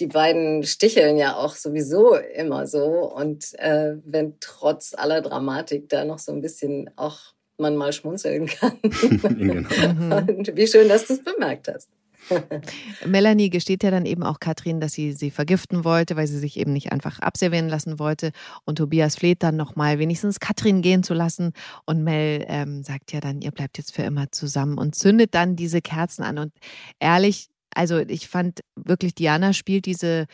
die 0.01 0.07
beiden 0.07 0.63
sticheln 0.63 1.15
ja 1.17 1.35
auch 1.35 1.55
sowieso 1.55 2.15
immer 2.15 2.65
so. 2.67 3.13
Und 3.13 3.57
äh, 3.59 3.95
wenn 4.03 4.33
trotz 4.39 4.93
aller 4.95 5.21
Dramatik 5.21 5.87
da 5.89 6.03
noch 6.03 6.19
so 6.19 6.31
ein 6.31 6.41
bisschen 6.41 6.89
auch 6.95 7.19
man 7.57 7.75
mal 7.75 7.93
schmunzeln 7.93 8.47
kann. 8.47 8.79
genau. 8.81 10.17
Und 10.17 10.55
wie 10.55 10.65
schön, 10.65 10.89
dass 10.89 11.05
du 11.05 11.13
es 11.13 11.23
bemerkt 11.23 11.67
hast. 11.67 11.89
Melanie 13.05 13.49
gesteht 13.49 13.83
ja 13.83 13.91
dann 13.91 14.05
eben 14.05 14.23
auch 14.23 14.39
Katrin, 14.39 14.79
dass 14.79 14.93
sie 14.93 15.13
sie 15.13 15.31
vergiften 15.31 15.83
wollte, 15.83 16.15
weil 16.15 16.27
sie 16.27 16.39
sich 16.39 16.57
eben 16.57 16.73
nicht 16.73 16.91
einfach 16.91 17.19
abservieren 17.19 17.69
lassen 17.69 17.99
wollte. 17.99 18.31
Und 18.65 18.77
Tobias 18.77 19.15
fleht 19.15 19.43
dann 19.43 19.57
nochmal, 19.57 19.99
wenigstens 19.99 20.39
Katrin 20.39 20.81
gehen 20.81 21.03
zu 21.03 21.13
lassen. 21.13 21.53
Und 21.85 22.03
Mel 22.03 22.45
ähm, 22.47 22.83
sagt 22.83 23.11
ja 23.11 23.19
dann, 23.19 23.41
ihr 23.41 23.51
bleibt 23.51 23.77
jetzt 23.77 23.93
für 23.93 24.03
immer 24.03 24.31
zusammen 24.31 24.77
und 24.77 24.95
zündet 24.95 25.35
dann 25.35 25.55
diese 25.55 25.81
Kerzen 25.81 26.23
an. 26.23 26.39
Und 26.39 26.53
ehrlich, 26.99 27.50
also 27.75 27.99
ich 27.99 28.27
fand 28.27 28.61
wirklich, 28.75 29.15
Diana 29.15 29.53
spielt 29.53 29.85
diese 29.85 30.27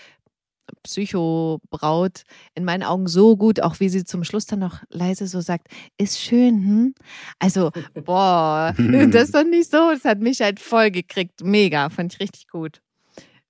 Psychobraut 0.84 2.24
in 2.56 2.66
meinen 2.66 2.84
Augen 2.84 3.08
so 3.08 3.38
gut, 3.38 3.62
auch 3.62 3.80
wie 3.80 3.90
sie 3.90 4.04
zum 4.04 4.24
Schluss 4.24 4.46
dann 4.46 4.60
noch 4.60 4.84
leise 4.90 5.28
so 5.28 5.42
sagt, 5.42 5.68
ist 5.98 6.20
schön, 6.20 6.66
hm? 6.66 6.96
Also, 7.40 7.72
boah, 7.94 8.74
das 9.12 9.24
ist 9.26 9.36
doch 9.36 9.44
nicht 9.44 9.72
so. 9.72 9.92
Das 9.92 10.06
hat 10.06 10.20
mich 10.20 10.42
halt 10.42 10.60
voll 10.60 10.92
gekriegt. 10.92 11.42
Mega, 11.44 11.90
fand 11.90 12.14
ich 12.14 12.20
richtig 12.20 12.48
gut. 12.48 12.82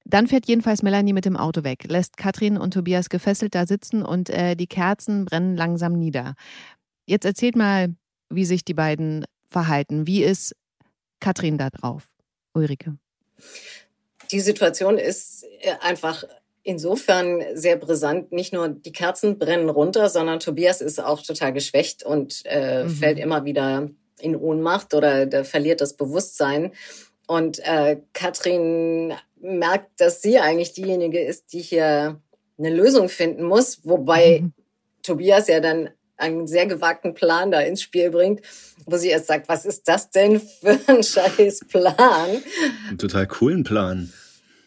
Dann 0.06 0.28
fährt 0.28 0.47
jedenfalls 0.47 0.84
Melanie 0.84 1.12
mit 1.12 1.26
dem 1.26 1.36
Auto 1.36 1.63
weg, 1.65 1.84
lässt 1.89 2.15
Katrin 2.15 2.58
und 2.58 2.73
Tobias 2.73 3.10
gefesselt 3.10 3.56
da 3.56 3.65
sitzen 3.65 4.04
und 4.04 4.30
äh, 4.30 4.56
die 4.56 4.67
Kerzen 4.67 5.26
brennen 5.26 5.58
langsam 5.58 5.93
nieder. 5.93 6.36
Jetzt 7.06 7.26
erzählt 7.26 7.58
mal, 7.58 7.93
wie 8.30 8.45
sich 8.45 8.63
die 8.63 8.73
beiden 8.73 9.26
verhalten. 9.45 10.08
Wie 10.08 10.23
ist 10.23 10.56
Katrin 11.19 11.58
da 11.58 11.69
drauf? 11.69 12.08
Ulrike. 12.54 12.97
Die 14.32 14.39
Situation 14.39 14.97
ist 14.97 15.45
äh, 15.62 15.73
einfach 15.82 16.23
insofern 16.63 17.41
sehr 17.54 17.78
brisant. 17.78 18.32
Nicht 18.32 18.52
nur 18.52 18.67
die 18.67 18.91
Kerzen 18.91 19.39
brennen 19.39 19.69
runter, 19.69 20.10
sondern 20.10 20.39
Tobias 20.39 20.82
ist 20.82 21.00
auch 21.00 21.21
total 21.21 21.54
geschwächt 21.54 22.04
und 22.04 22.41
äh, 22.45 22.84
mhm. 22.84 22.89
fällt 22.89 23.19
immer 23.19 23.45
wieder 23.45 23.89
in 24.19 24.36
Ohnmacht 24.36 24.93
oder 24.93 25.26
der 25.26 25.45
verliert 25.45 25.80
das 25.80 25.93
Bewusstsein. 25.93 26.73
Und 27.26 27.60
äh, 27.60 28.02
Katrin 28.13 29.13
merkt, 29.39 30.02
dass 30.02 30.21
sie 30.21 30.39
eigentlich 30.39 30.73
diejenige 30.73 31.19
ist, 31.19 31.54
die 31.54 31.62
hier 31.62 32.19
eine 32.58 32.69
Lösung 32.69 33.08
finden 33.08 33.43
muss, 33.43 33.82
wobei 33.84 34.41
mhm. 34.41 34.54
Tobias 35.04 35.47
ja 35.47 35.60
dann 35.60 35.89
einen 36.17 36.47
sehr 36.47 36.65
gewagten 36.65 37.13
Plan 37.13 37.51
da 37.51 37.62
ins 37.62 37.82
Spiel 37.82 38.10
bringt, 38.10 38.41
wo 38.86 38.97
sie 38.97 39.10
erst 39.10 39.27
sagt, 39.27 39.47
was 39.49 39.65
ist 39.65 39.88
das 39.88 40.10
denn 40.10 40.41
für 40.41 40.80
ein 40.88 41.03
scheiß 41.03 41.62
Plan? 41.67 42.41
Einen 42.88 42.97
total 42.97 43.27
coolen 43.27 43.63
Plan. 43.63 44.12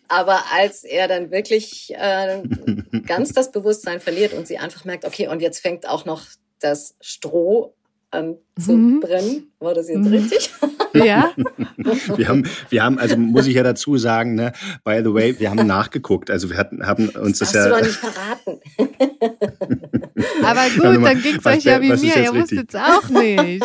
Aber 0.08 0.42
als 0.52 0.82
er 0.82 1.06
dann 1.06 1.30
wirklich 1.30 1.94
äh, 1.96 2.42
ganz 3.06 3.32
das 3.32 3.52
Bewusstsein 3.52 4.00
verliert 4.00 4.32
und 4.32 4.46
sie 4.46 4.58
einfach 4.58 4.84
merkt, 4.84 5.04
okay, 5.04 5.28
und 5.28 5.40
jetzt 5.40 5.60
fängt 5.60 5.88
auch 5.88 6.04
noch 6.04 6.26
das 6.58 6.96
Stroh 7.00 7.74
an 8.10 8.38
zu 8.58 8.72
mhm. 8.72 9.00
brennen. 9.00 9.49
War 9.61 9.75
das 9.75 9.88
jetzt 9.88 9.99
mhm. 9.99 10.07
richtig? 10.07 10.51
Ja. 10.92 11.33
wir 12.16 12.29
haben, 12.29 12.49
wir 12.68 12.83
haben, 12.83 12.99
also 12.99 13.16
muss 13.16 13.46
ich 13.46 13.55
ja 13.55 13.62
dazu 13.62 13.96
sagen, 13.96 14.35
ne, 14.35 14.53
by 14.85 15.01
the 15.05 15.14
way, 15.14 15.38
wir 15.38 15.51
haben 15.51 15.64
nachgeguckt. 15.66 16.31
Also 16.31 16.51
wir 16.51 16.57
hatten, 16.57 16.85
haben 16.85 17.11
uns 17.11 17.38
das, 17.38 17.53
das 17.53 17.66
ja. 17.66 17.68
Du 17.68 17.77
doch 17.77 17.87
nicht 17.87 17.96
verraten. 17.96 18.61
Aber 20.42 20.62
gut, 20.75 21.07
dann 21.07 21.23
ging 21.23 21.37
es 21.37 21.46
euch 21.46 21.64
ja 21.64 21.81
wie 21.81 21.88
mir. 21.88 22.16
Ihr 22.16 22.35
wusstet 22.35 22.75
es 22.75 22.75
auch 22.75 23.09
nicht. 23.09 23.64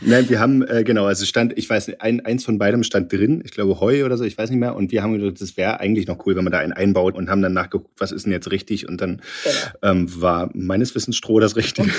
Nein, 0.00 0.28
wir 0.28 0.40
haben, 0.40 0.66
äh, 0.66 0.82
genau, 0.84 1.06
also 1.06 1.24
stand, 1.24 1.56
ich 1.56 1.70
weiß 1.70 1.88
nicht, 1.88 2.02
ein, 2.02 2.24
eins 2.24 2.44
von 2.44 2.58
beidem 2.58 2.82
stand 2.82 3.12
drin, 3.12 3.40
ich 3.44 3.52
glaube 3.52 3.78
Heu 3.80 4.04
oder 4.04 4.16
so, 4.16 4.24
ich 4.24 4.36
weiß 4.36 4.50
nicht 4.50 4.58
mehr. 4.58 4.74
Und 4.74 4.90
wir 4.90 5.02
haben 5.02 5.18
gedacht, 5.18 5.40
das 5.40 5.56
wäre 5.56 5.80
eigentlich 5.80 6.06
noch 6.06 6.26
cool, 6.26 6.36
wenn 6.36 6.44
man 6.44 6.52
da 6.52 6.58
einen 6.58 6.72
einbaut 6.72 7.14
und 7.14 7.30
haben 7.30 7.42
dann 7.42 7.52
nachgeguckt, 7.52 7.90
was 7.98 8.12
ist 8.12 8.24
denn 8.24 8.32
jetzt 8.32 8.50
richtig. 8.50 8.88
Und 8.88 9.00
dann 9.00 9.22
genau. 9.44 9.92
ähm, 9.92 10.20
war 10.20 10.50
meines 10.52 10.94
Wissens 10.94 11.16
Stroh 11.16 11.38
das 11.38 11.56
Richtige. 11.56 11.90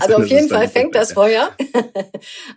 also 0.00 0.16
auf 0.16 0.26
jeden 0.26 0.48
Fall 0.48 0.68
fängt 0.68 0.94
das 0.94 1.12
Feuer. 1.12 1.50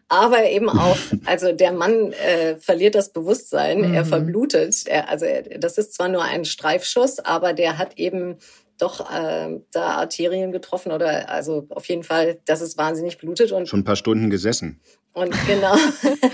Aber 0.08 0.50
eben 0.50 0.70
auch, 0.70 0.98
also 1.26 1.52
der 1.52 1.72
Mann 1.72 2.12
äh, 2.14 2.56
verliert 2.58 2.96
das 2.96 3.12
Bewusstsein, 3.12 3.90
mhm. 3.90 3.94
er 3.94 4.06
verblutet. 4.06 4.88
Er, 4.88 5.10
also 5.10 5.26
er, 5.26 5.60
das 5.60 5.78
ist 5.78 5.94
zwar 5.94 6.10
nur 6.10 6.24
ein 6.24 6.46
Streifschuss, 6.46 7.20
aber 7.20 7.54
der 7.54 7.78
hat 7.78 7.98
eben 7.98 8.38
doch 8.78 9.12
äh, 9.12 9.60
da 9.72 9.98
Arterien 9.98 10.52
getroffen 10.52 10.92
oder 10.92 11.30
also 11.30 11.68
auf 11.70 11.86
jeden 11.86 12.04
Fall, 12.04 12.40
dass 12.46 12.62
es 12.62 12.78
wahnsinnig 12.78 13.18
blutet 13.20 13.52
und 13.52 13.68
schon 13.68 13.82
ein 13.82 13.86
paar 13.86 13.96
Stunden 13.96 14.30
gesessen. 14.30 14.82
Und 15.14 15.36
genau, 15.46 15.76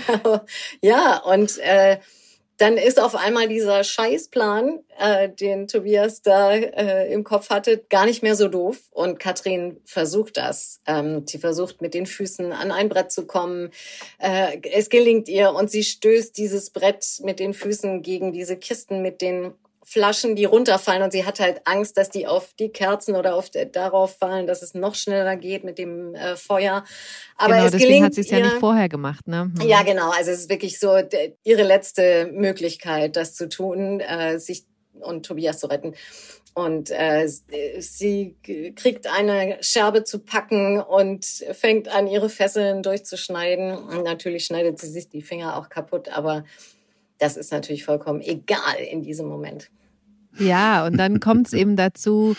ja 0.82 1.18
und 1.18 1.58
äh, 1.58 1.98
dann 2.58 2.76
ist 2.76 3.00
auf 3.00 3.14
einmal 3.14 3.48
dieser 3.48 3.84
Scheißplan, 3.84 4.80
äh, 4.98 5.28
den 5.28 5.68
Tobias 5.68 6.22
da 6.22 6.52
äh, 6.52 7.12
im 7.12 7.22
Kopf 7.22 7.50
hatte, 7.50 7.78
gar 7.88 8.04
nicht 8.04 8.24
mehr 8.24 8.34
so 8.34 8.48
doof. 8.48 8.78
Und 8.90 9.20
Katrin 9.20 9.80
versucht 9.84 10.36
das. 10.36 10.80
Ähm, 10.84 11.24
sie 11.26 11.38
versucht 11.38 11.80
mit 11.80 11.94
den 11.94 12.06
Füßen 12.06 12.52
an 12.52 12.72
ein 12.72 12.88
Brett 12.88 13.12
zu 13.12 13.26
kommen. 13.26 13.70
Äh, 14.18 14.58
es 14.72 14.90
gelingt 14.90 15.28
ihr 15.28 15.54
und 15.54 15.70
sie 15.70 15.84
stößt 15.84 16.36
dieses 16.36 16.70
Brett 16.70 17.06
mit 17.22 17.38
den 17.38 17.54
Füßen 17.54 18.02
gegen 18.02 18.32
diese 18.32 18.56
Kisten 18.56 19.02
mit 19.02 19.22
den 19.22 19.54
Flaschen, 19.90 20.36
die 20.36 20.44
runterfallen 20.44 21.02
und 21.02 21.12
sie 21.12 21.24
hat 21.24 21.40
halt 21.40 21.62
Angst, 21.64 21.96
dass 21.96 22.10
die 22.10 22.26
auf 22.26 22.52
die 22.58 22.68
Kerzen 22.68 23.16
oder 23.16 23.34
auf 23.34 23.48
der, 23.48 23.64
darauf 23.64 24.16
fallen, 24.16 24.46
dass 24.46 24.62
es 24.62 24.74
noch 24.74 24.94
schneller 24.94 25.36
geht 25.36 25.64
mit 25.64 25.78
dem 25.78 26.14
äh, 26.14 26.36
Feuer. 26.36 26.84
Aber 27.36 27.54
genau, 27.54 27.64
es 27.64 27.72
deswegen 27.72 27.88
gelingt 27.88 28.06
hat 28.06 28.14
sie 28.14 28.20
es 28.20 28.30
ja 28.30 28.40
nicht 28.40 28.58
vorher 28.58 28.88
gemacht, 28.88 29.26
ne? 29.26 29.50
Mhm. 29.54 29.66
Ja, 29.66 29.82
genau. 29.82 30.10
Also 30.10 30.30
es 30.30 30.40
ist 30.40 30.50
wirklich 30.50 30.78
so 30.78 30.94
ihre 31.42 31.62
letzte 31.62 32.30
Möglichkeit, 32.32 33.16
das 33.16 33.34
zu 33.34 33.48
tun, 33.48 34.00
äh, 34.00 34.38
sich 34.38 34.64
und 35.00 35.24
Tobias 35.24 35.58
zu 35.58 35.68
retten. 35.68 35.94
Und 36.54 36.90
äh, 36.90 37.28
sie 37.78 38.36
kriegt 38.74 39.06
eine 39.06 39.58
Scherbe 39.60 40.02
zu 40.02 40.18
packen 40.18 40.80
und 40.80 41.24
fängt 41.52 41.88
an, 41.88 42.08
ihre 42.08 42.28
Fesseln 42.28 42.82
durchzuschneiden. 42.82 43.78
Und 43.78 44.02
natürlich 44.02 44.44
schneidet 44.44 44.78
sie 44.80 44.88
sich 44.88 45.08
die 45.08 45.22
Finger 45.22 45.56
auch 45.56 45.68
kaputt, 45.68 46.08
aber 46.08 46.44
das 47.18 47.36
ist 47.36 47.52
natürlich 47.52 47.84
vollkommen 47.84 48.20
egal 48.20 48.76
in 48.90 49.02
diesem 49.02 49.26
Moment. 49.26 49.70
Ja, 50.38 50.86
und 50.86 50.96
dann 50.96 51.20
kommt 51.20 51.48
es 51.48 51.52
eben 51.52 51.76
dazu, 51.76 52.36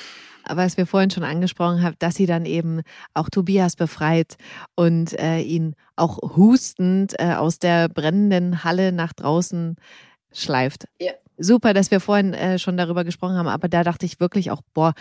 was 0.48 0.78
wir 0.78 0.86
vorhin 0.86 1.12
schon 1.12 1.24
angesprochen 1.24 1.84
haben, 1.84 1.96
dass 2.00 2.16
sie 2.16 2.26
dann 2.26 2.46
eben 2.46 2.82
auch 3.14 3.30
Tobias 3.30 3.76
befreit 3.76 4.36
und 4.76 5.18
äh, 5.20 5.40
ihn 5.40 5.76
auch 5.96 6.18
hustend 6.36 7.16
äh, 7.20 7.34
aus 7.34 7.60
der 7.60 7.90
brennenden 7.90 8.64
Halle 8.64 8.92
nach 8.92 9.14
draußen 9.14 9.76
schleift. 10.32 10.86
Ja. 11.00 11.12
Super, 11.38 11.74
dass 11.74 11.92
wir 11.92 12.00
vorhin 12.00 12.34
äh, 12.34 12.60
schon 12.60 12.78
darüber 12.78 13.04
gesprochen 13.04 13.36
haben, 13.36 13.48
aber 13.48 13.70
da 13.70 13.84
dachte 13.84 14.06
ich 14.06 14.20
wirklich 14.20 14.52
auch, 14.52 14.62
boah, 14.74 14.94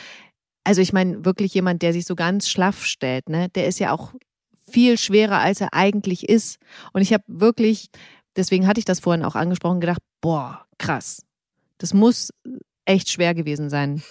also 0.64 0.80
ich 0.80 0.92
meine, 0.92 1.24
wirklich 1.24 1.54
jemand, 1.54 1.82
der 1.82 1.92
sich 1.92 2.04
so 2.04 2.14
ganz 2.14 2.48
schlaff 2.48 2.84
stellt, 2.84 3.28
ne, 3.28 3.48
der 3.48 3.66
ist 3.66 3.78
ja 3.78 3.92
auch 3.92 4.12
viel 4.70 4.98
schwerer, 4.98 5.38
als 5.38 5.60
er 5.60 5.72
eigentlich 5.72 6.28
ist. 6.28 6.58
Und 6.92 7.00
ich 7.00 7.12
habe 7.12 7.24
wirklich, 7.26 7.88
deswegen 8.38 8.66
hatte 8.66 8.79
ich 8.79 8.87
das 8.87 9.01
vorhin 9.01 9.24
auch 9.24 9.35
angesprochen, 9.35 9.81
gedacht, 9.81 10.01
boah, 10.20 10.64
krass. 10.79 11.22
Das 11.77 11.92
muss 11.92 12.31
echt 12.87 13.11
schwer 13.11 13.35
gewesen 13.35 13.68
sein. 13.68 14.03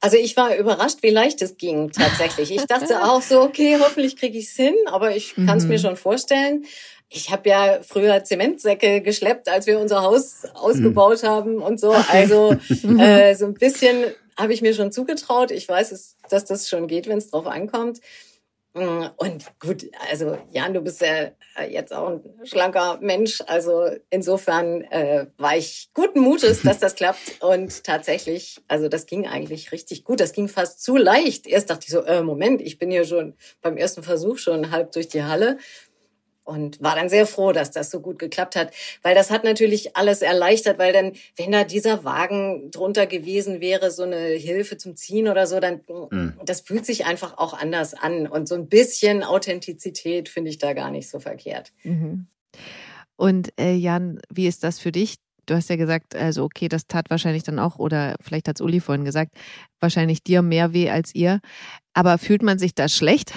Also 0.00 0.16
ich 0.16 0.36
war 0.36 0.56
überrascht, 0.56 1.02
wie 1.02 1.10
leicht 1.10 1.42
es 1.42 1.58
ging 1.58 1.90
tatsächlich. 1.90 2.50
Ich 2.50 2.64
dachte 2.64 3.04
auch 3.04 3.20
so, 3.20 3.42
okay, 3.42 3.76
hoffentlich 3.78 4.16
kriege 4.16 4.38
ich 4.38 4.46
es 4.46 4.56
hin, 4.56 4.74
aber 4.86 5.14
ich 5.14 5.34
kann 5.34 5.58
es 5.58 5.64
mhm. 5.64 5.70
mir 5.70 5.78
schon 5.78 5.96
vorstellen. 5.96 6.64
Ich 7.10 7.30
habe 7.30 7.48
ja 7.48 7.80
früher 7.82 8.24
Zementsäcke 8.24 9.02
geschleppt, 9.02 9.48
als 9.48 9.66
wir 9.66 9.78
unser 9.78 10.02
Haus 10.02 10.44
ausgebaut 10.54 11.22
mhm. 11.22 11.26
haben 11.26 11.58
und 11.58 11.78
so. 11.78 11.90
Also 11.90 12.52
äh, 12.98 13.34
so 13.34 13.44
ein 13.44 13.54
bisschen 13.54 14.04
habe 14.38 14.54
ich 14.54 14.62
mir 14.62 14.72
schon 14.74 14.90
zugetraut. 14.90 15.50
Ich 15.50 15.68
weiß, 15.68 16.16
dass 16.30 16.44
das 16.46 16.68
schon 16.68 16.86
geht, 16.86 17.06
wenn 17.06 17.18
es 17.18 17.30
drauf 17.30 17.46
ankommt. 17.46 18.00
Mm, 18.72 19.06
und 19.16 19.46
gut, 19.58 19.84
also 20.10 20.38
Jan, 20.52 20.74
du 20.74 20.80
bist 20.80 21.00
ja 21.00 21.32
äh, 21.56 21.72
jetzt 21.72 21.92
auch 21.92 22.08
ein 22.08 22.22
schlanker 22.44 22.98
Mensch. 23.00 23.42
Also 23.46 23.90
insofern 24.10 24.82
äh, 24.82 25.26
war 25.38 25.56
ich 25.56 25.90
guten 25.92 26.20
Mutes, 26.20 26.62
dass 26.62 26.78
das 26.78 26.94
klappt. 26.96 27.42
Und 27.42 27.82
tatsächlich, 27.82 28.60
also 28.68 28.88
das 28.88 29.06
ging 29.06 29.26
eigentlich 29.26 29.72
richtig 29.72 30.04
gut. 30.04 30.20
Das 30.20 30.32
ging 30.32 30.46
fast 30.46 30.82
zu 30.82 30.96
leicht. 30.96 31.48
Erst 31.48 31.70
dachte 31.70 31.86
ich 31.86 31.92
so, 31.92 32.02
äh, 32.04 32.22
Moment, 32.22 32.60
ich 32.62 32.78
bin 32.78 32.92
hier 32.92 33.04
schon 33.04 33.34
beim 33.60 33.76
ersten 33.76 34.04
Versuch 34.04 34.38
schon 34.38 34.70
halb 34.70 34.92
durch 34.92 35.08
die 35.08 35.24
Halle 35.24 35.58
und 36.50 36.82
war 36.82 36.96
dann 36.96 37.08
sehr 37.08 37.26
froh, 37.26 37.52
dass 37.52 37.70
das 37.70 37.90
so 37.90 38.00
gut 38.00 38.18
geklappt 38.18 38.56
hat, 38.56 38.72
weil 39.02 39.14
das 39.14 39.30
hat 39.30 39.44
natürlich 39.44 39.96
alles 39.96 40.20
erleichtert, 40.20 40.78
weil 40.78 40.92
dann, 40.92 41.12
wenn 41.36 41.52
da 41.52 41.62
dieser 41.62 42.02
Wagen 42.04 42.72
drunter 42.72 43.06
gewesen 43.06 43.60
wäre, 43.60 43.92
so 43.92 44.02
eine 44.02 44.18
Hilfe 44.18 44.76
zum 44.76 44.96
Ziehen 44.96 45.28
oder 45.28 45.46
so, 45.46 45.60
dann, 45.60 45.80
mhm. 46.10 46.34
das 46.44 46.62
fühlt 46.62 46.84
sich 46.84 47.06
einfach 47.06 47.38
auch 47.38 47.54
anders 47.54 47.94
an 47.94 48.26
und 48.26 48.48
so 48.48 48.56
ein 48.56 48.68
bisschen 48.68 49.22
Authentizität 49.22 50.28
finde 50.28 50.50
ich 50.50 50.58
da 50.58 50.72
gar 50.72 50.90
nicht 50.90 51.08
so 51.08 51.20
verkehrt. 51.20 51.72
Mhm. 51.84 52.26
Und 53.14 53.52
äh, 53.60 53.74
Jan, 53.74 54.20
wie 54.32 54.48
ist 54.48 54.64
das 54.64 54.80
für 54.80 54.90
dich? 54.90 55.16
Du 55.46 55.54
hast 55.54 55.70
ja 55.70 55.76
gesagt, 55.76 56.14
also 56.14 56.44
okay, 56.44 56.68
das 56.68 56.86
tat 56.86 57.10
wahrscheinlich 57.10 57.42
dann 57.42 57.58
auch, 57.58 57.78
oder 57.78 58.16
vielleicht 58.20 58.48
hat 58.48 58.56
es 58.56 58.60
Uli 58.60 58.80
vorhin 58.80 59.04
gesagt, 59.04 59.32
wahrscheinlich 59.80 60.22
dir 60.22 60.42
mehr 60.42 60.72
weh 60.72 60.90
als 60.90 61.14
ihr. 61.14 61.40
Aber 61.92 62.18
fühlt 62.18 62.42
man 62.42 62.58
sich 62.58 62.74
da 62.74 62.88
schlecht? 62.88 63.32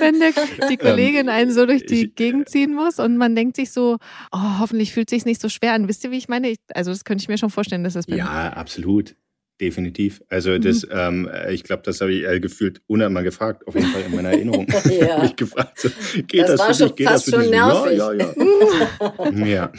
Wenn 0.00 0.20
der, 0.20 0.32
die 0.68 0.76
Kollegin 0.76 1.28
einen 1.28 1.52
so 1.52 1.66
durch 1.66 1.84
die 1.84 2.06
ich, 2.06 2.14
Gegend 2.14 2.48
ziehen 2.48 2.74
muss 2.74 2.98
und 2.98 3.16
man 3.16 3.34
denkt 3.34 3.56
sich 3.56 3.70
so, 3.70 3.98
oh, 4.32 4.58
hoffentlich 4.58 4.92
fühlt 4.92 5.10
sich 5.10 5.24
nicht 5.24 5.40
so 5.40 5.48
schwer 5.48 5.74
an. 5.74 5.88
Wisst 5.88 6.04
ihr, 6.04 6.10
wie 6.10 6.18
ich 6.18 6.28
meine? 6.28 6.48
Ich, 6.48 6.58
also 6.74 6.90
das 6.90 7.04
könnte 7.04 7.22
ich 7.22 7.28
mir 7.28 7.38
schon 7.38 7.50
vorstellen, 7.50 7.84
dass 7.84 7.94
das 7.94 8.06
bei 8.06 8.16
Ja, 8.16 8.52
absolut. 8.54 9.16
Definitiv. 9.60 10.20
Also 10.28 10.58
das, 10.58 10.84
mhm. 10.84 10.90
ähm, 10.90 11.30
ich 11.50 11.62
glaube, 11.62 11.82
das 11.84 12.00
habe 12.00 12.12
ich 12.12 12.26
äh, 12.26 12.40
gefühlt 12.40 12.82
hundertmal 12.88 13.22
gefragt, 13.22 13.66
auf 13.68 13.74
jeden 13.76 13.86
Fall 13.86 14.02
in 14.02 14.14
meiner 14.14 14.30
Erinnerung. 14.30 14.66
ja. 15.00 15.24
ich 15.24 15.36
gefragt, 15.36 15.78
so, 15.78 15.88
geht 16.26 16.42
das, 16.42 16.50
das 16.50 16.60
war 16.60 16.74
für 16.74 16.84
dich? 16.86 16.96
Geht 16.96 17.06
das 17.06 17.24
für 17.24 17.38
dich? 17.38 17.50
Ja, 17.50 17.90
ja, 17.90 18.12
ja. 18.12 19.46
ja. 19.46 19.72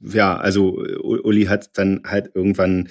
Ja, 0.00 0.36
also 0.36 0.78
Uli 1.02 1.44
hat 1.44 1.76
dann 1.78 2.02
halt 2.04 2.30
irgendwann 2.34 2.88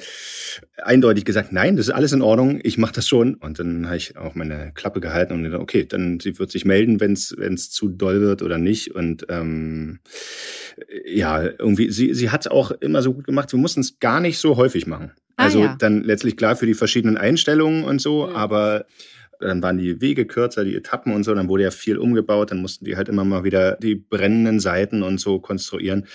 eindeutig 0.77 1.25
gesagt, 1.25 1.51
nein, 1.51 1.75
das 1.75 1.87
ist 1.87 1.93
alles 1.93 2.13
in 2.13 2.21
Ordnung, 2.21 2.59
ich 2.63 2.77
mache 2.77 2.93
das 2.93 3.07
schon. 3.07 3.35
Und 3.35 3.59
dann 3.59 3.87
habe 3.87 3.97
ich 3.97 4.17
auch 4.17 4.35
meine 4.35 4.71
Klappe 4.73 4.99
gehalten 4.99 5.33
und 5.33 5.43
gedacht, 5.43 5.61
okay, 5.61 5.85
dann 5.85 6.19
sie 6.19 6.37
wird 6.37 6.51
sich 6.51 6.65
melden, 6.65 6.99
wenn 6.99 7.13
es 7.13 7.71
zu 7.71 7.89
doll 7.89 8.21
wird 8.21 8.41
oder 8.41 8.57
nicht. 8.57 8.93
Und 8.93 9.25
ähm, 9.29 9.99
ja, 11.05 11.43
irgendwie, 11.43 11.91
sie, 11.91 12.13
sie 12.13 12.29
hat 12.29 12.41
es 12.41 12.51
auch 12.51 12.71
immer 12.71 13.01
so 13.01 13.13
gut 13.13 13.25
gemacht. 13.25 13.51
Wir 13.51 13.59
mussten 13.59 13.81
es 13.81 13.99
gar 13.99 14.19
nicht 14.19 14.37
so 14.37 14.57
häufig 14.57 14.87
machen. 14.87 15.11
Ah, 15.35 15.45
also 15.45 15.61
ja. 15.61 15.75
dann 15.77 16.03
letztlich 16.03 16.37
klar 16.37 16.55
für 16.55 16.65
die 16.65 16.73
verschiedenen 16.73 17.17
Einstellungen 17.17 17.83
und 17.83 18.01
so, 18.01 18.27
mhm. 18.27 18.35
aber 18.35 18.85
dann 19.39 19.61
waren 19.61 19.77
die 19.77 20.01
Wege 20.01 20.25
kürzer, 20.25 20.63
die 20.63 20.75
Etappen 20.75 21.13
und 21.13 21.23
so, 21.23 21.33
dann 21.33 21.47
wurde 21.47 21.63
ja 21.63 21.71
viel 21.71 21.97
umgebaut, 21.97 22.51
dann 22.51 22.59
mussten 22.59 22.85
die 22.85 22.95
halt 22.95 23.09
immer 23.09 23.23
mal 23.23 23.43
wieder 23.43 23.77
die 23.77 23.95
brennenden 23.95 24.59
Seiten 24.59 25.03
und 25.03 25.19
so 25.19 25.39
konstruieren. 25.39 26.07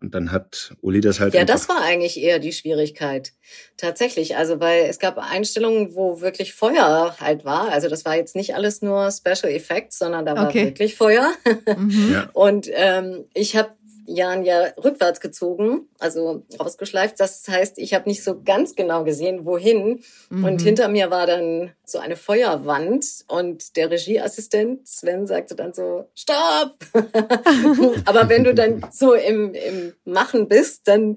Und 0.00 0.14
dann 0.14 0.32
hat 0.32 0.74
Uli 0.80 1.00
das 1.00 1.20
halt. 1.20 1.34
Ja, 1.34 1.44
das 1.44 1.68
war 1.68 1.82
eigentlich 1.82 2.20
eher 2.20 2.38
die 2.38 2.52
Schwierigkeit. 2.52 3.32
Tatsächlich. 3.76 4.36
Also, 4.36 4.60
weil 4.60 4.84
es 4.84 4.98
gab 4.98 5.18
Einstellungen, 5.18 5.94
wo 5.94 6.20
wirklich 6.20 6.54
Feuer 6.54 7.16
halt 7.20 7.44
war. 7.44 7.70
Also, 7.70 7.88
das 7.88 8.04
war 8.04 8.16
jetzt 8.16 8.36
nicht 8.36 8.54
alles 8.54 8.82
nur 8.82 9.10
Special 9.10 9.52
Effects, 9.52 9.98
sondern 9.98 10.26
da 10.26 10.36
war 10.36 10.48
okay. 10.48 10.66
wirklich 10.66 10.96
Feuer. 10.96 11.32
Mhm. 11.76 12.12
Ja. 12.12 12.30
Und 12.32 12.68
ähm, 12.72 13.24
ich 13.34 13.56
habe 13.56 13.70
Jahren 14.06 14.44
ja 14.44 14.72
rückwärts 14.82 15.20
gezogen, 15.20 15.88
also 15.98 16.44
rausgeschleift. 16.58 17.20
Das 17.20 17.46
heißt, 17.48 17.78
ich 17.78 17.94
habe 17.94 18.08
nicht 18.08 18.22
so 18.22 18.40
ganz 18.42 18.74
genau 18.74 19.04
gesehen, 19.04 19.44
wohin. 19.44 20.02
Mhm. 20.30 20.44
Und 20.44 20.62
hinter 20.62 20.88
mir 20.88 21.10
war 21.10 21.26
dann 21.26 21.72
so 21.84 21.98
eine 21.98 22.16
Feuerwand 22.16 23.04
und 23.28 23.76
der 23.76 23.90
Regieassistent 23.90 24.86
Sven 24.86 25.26
sagte 25.26 25.54
dann 25.54 25.74
so, 25.74 26.08
Stopp! 26.14 26.76
Aber 28.04 28.28
wenn 28.28 28.44
du 28.44 28.54
dann 28.54 28.84
so 28.90 29.14
im, 29.14 29.54
im 29.54 29.92
Machen 30.04 30.48
bist, 30.48 30.88
dann 30.88 31.16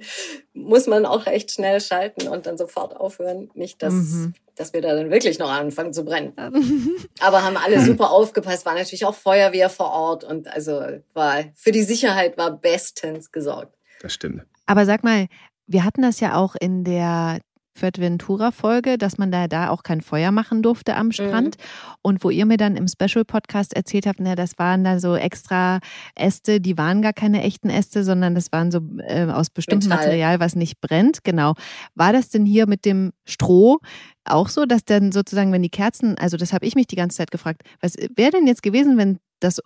muss 0.63 0.87
man 0.87 1.05
auch 1.05 1.25
echt 1.27 1.51
schnell 1.51 1.81
schalten 1.81 2.27
und 2.27 2.45
dann 2.45 2.57
sofort 2.57 2.95
aufhören. 2.95 3.49
Nicht, 3.53 3.81
dass, 3.81 3.93
mhm. 3.93 4.33
dass 4.55 4.73
wir 4.73 4.81
da 4.81 4.95
dann 4.95 5.11
wirklich 5.11 5.39
noch 5.39 5.49
anfangen 5.49 5.93
zu 5.93 6.03
brennen. 6.03 6.33
Aber 7.19 7.43
haben 7.43 7.57
alle 7.57 7.81
super 7.81 8.11
aufgepasst, 8.11 8.65
war 8.65 8.75
natürlich 8.75 9.05
auch 9.05 9.15
Feuerwehr 9.15 9.69
vor 9.69 9.91
Ort 9.91 10.23
und 10.23 10.47
also 10.47 10.81
war 11.13 11.45
für 11.55 11.71
die 11.71 11.83
Sicherheit 11.83 12.37
war 12.37 12.51
bestens 12.51 13.31
gesorgt. 13.31 13.75
Das 14.01 14.13
stimmt. 14.13 14.43
Aber 14.65 14.85
sag 14.85 15.03
mal, 15.03 15.27
wir 15.67 15.83
hatten 15.83 16.01
das 16.01 16.19
ja 16.19 16.35
auch 16.35 16.55
in 16.59 16.83
der 16.83 17.39
Fuerteventura-Folge, 17.73 18.97
dass 18.97 19.17
man 19.17 19.31
da, 19.31 19.47
da 19.47 19.69
auch 19.69 19.83
kein 19.83 20.01
Feuer 20.01 20.31
machen 20.31 20.61
durfte 20.61 20.95
am 20.95 21.11
Strand. 21.11 21.57
Mhm. 21.57 21.63
Und 22.01 22.23
wo 22.23 22.29
ihr 22.29 22.45
mir 22.45 22.57
dann 22.57 22.75
im 22.75 22.87
Special-Podcast 22.87 23.75
erzählt 23.75 24.05
habt, 24.05 24.19
na, 24.19 24.35
das 24.35 24.57
waren 24.57 24.83
da 24.83 24.99
so 24.99 25.15
extra 25.15 25.79
Äste, 26.15 26.59
die 26.59 26.77
waren 26.77 27.01
gar 27.01 27.13
keine 27.13 27.43
echten 27.43 27.69
Äste, 27.69 28.03
sondern 28.03 28.35
das 28.35 28.51
waren 28.51 28.71
so 28.71 28.79
äh, 28.99 29.25
aus 29.25 29.49
bestimmtem 29.49 29.89
Metall. 29.89 30.05
Material, 30.05 30.39
was 30.39 30.55
nicht 30.55 30.81
brennt. 30.81 31.23
Genau. 31.23 31.53
War 31.95 32.13
das 32.13 32.29
denn 32.29 32.45
hier 32.45 32.67
mit 32.67 32.85
dem 32.85 33.11
Stroh 33.25 33.79
auch 34.25 34.49
so, 34.49 34.65
dass 34.65 34.85
dann 34.85 35.11
sozusagen, 35.11 35.51
wenn 35.51 35.63
die 35.63 35.69
Kerzen, 35.69 36.17
also 36.17 36.37
das 36.37 36.53
habe 36.53 36.65
ich 36.65 36.75
mich 36.75 36.87
die 36.87 36.95
ganze 36.95 37.17
Zeit 37.17 37.31
gefragt, 37.31 37.63
was 37.81 37.95
wäre 38.15 38.31
denn 38.31 38.47
jetzt 38.47 38.63
gewesen, 38.63 38.97
wenn 38.97 39.19
das 39.39 39.61